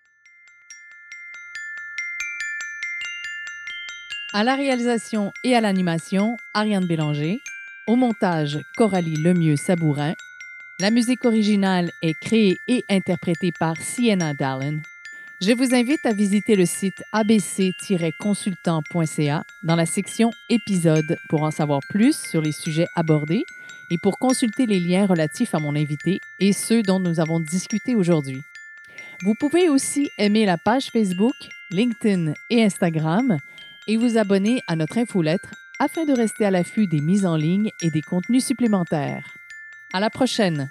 À 4.33 4.43
la 4.43 4.57
réalisation 4.57 5.33
et 5.45 5.55
à 5.55 5.61
l'animation, 5.61 6.37
Ariane 6.55 6.87
Bélanger. 6.87 7.39
Au 7.87 7.97
montage, 7.97 8.59
Coralie 8.77 9.17
Lemieux-Sabourin. 9.17 10.15
La 10.81 10.91
musique 10.91 11.25
originale 11.25 11.91
est 12.03 12.19
créée 12.21 12.57
et 12.67 12.83
interprétée 12.91 13.53
par 13.53 13.77
Sienna 13.77 14.35
Dallin. 14.35 14.81
Je 15.47 15.53
vous 15.53 15.75
invite 15.75 16.07
à 16.07 16.15
visiter 16.15 16.57
le 16.57 16.65
site 16.65 17.03
abc-consultant.ca 17.13 19.45
dans 19.63 19.77
la 19.77 19.85
section 19.85 20.31
Épisodes 20.49 21.19
pour 21.29 21.43
en 21.43 21.51
savoir 21.51 21.81
plus 21.91 22.17
sur 22.17 22.41
les 22.41 22.53
sujets 22.53 22.87
abordés 22.97 23.45
et 23.91 23.99
pour 24.03 24.19
consulter 24.19 24.65
les 24.65 24.81
liens 24.81 25.05
relatifs 25.05 25.55
à 25.55 25.59
mon 25.59 25.77
invité 25.77 26.23
et 26.41 26.55
ceux 26.55 26.83
dont 26.83 26.99
nous 26.99 27.21
avons 27.21 27.41
discuté 27.41 27.95
aujourd'hui. 27.95 28.41
Vous 29.23 29.35
pouvez 29.39 29.69
aussi 29.69 30.09
aimer 30.17 30.47
la 30.47 30.57
page 30.57 30.89
Facebook, 30.91 31.35
LinkedIn 31.71 32.33
et 32.49 32.65
Instagram 32.65 33.37
et 33.87 33.99
vous 33.99 34.17
abonner 34.17 34.63
à 34.67 34.77
notre 34.77 34.97
infolettre 34.97 35.51
afin 35.79 36.07
de 36.07 36.15
rester 36.15 36.47
à 36.47 36.51
l'affût 36.51 36.87
des 36.87 37.01
mises 37.01 37.27
en 37.27 37.37
ligne 37.37 37.69
et 37.83 37.91
des 37.91 38.01
contenus 38.01 38.47
supplémentaires. 38.47 39.37
À 39.93 40.01
la 40.01 40.09
prochaine! 40.09 40.71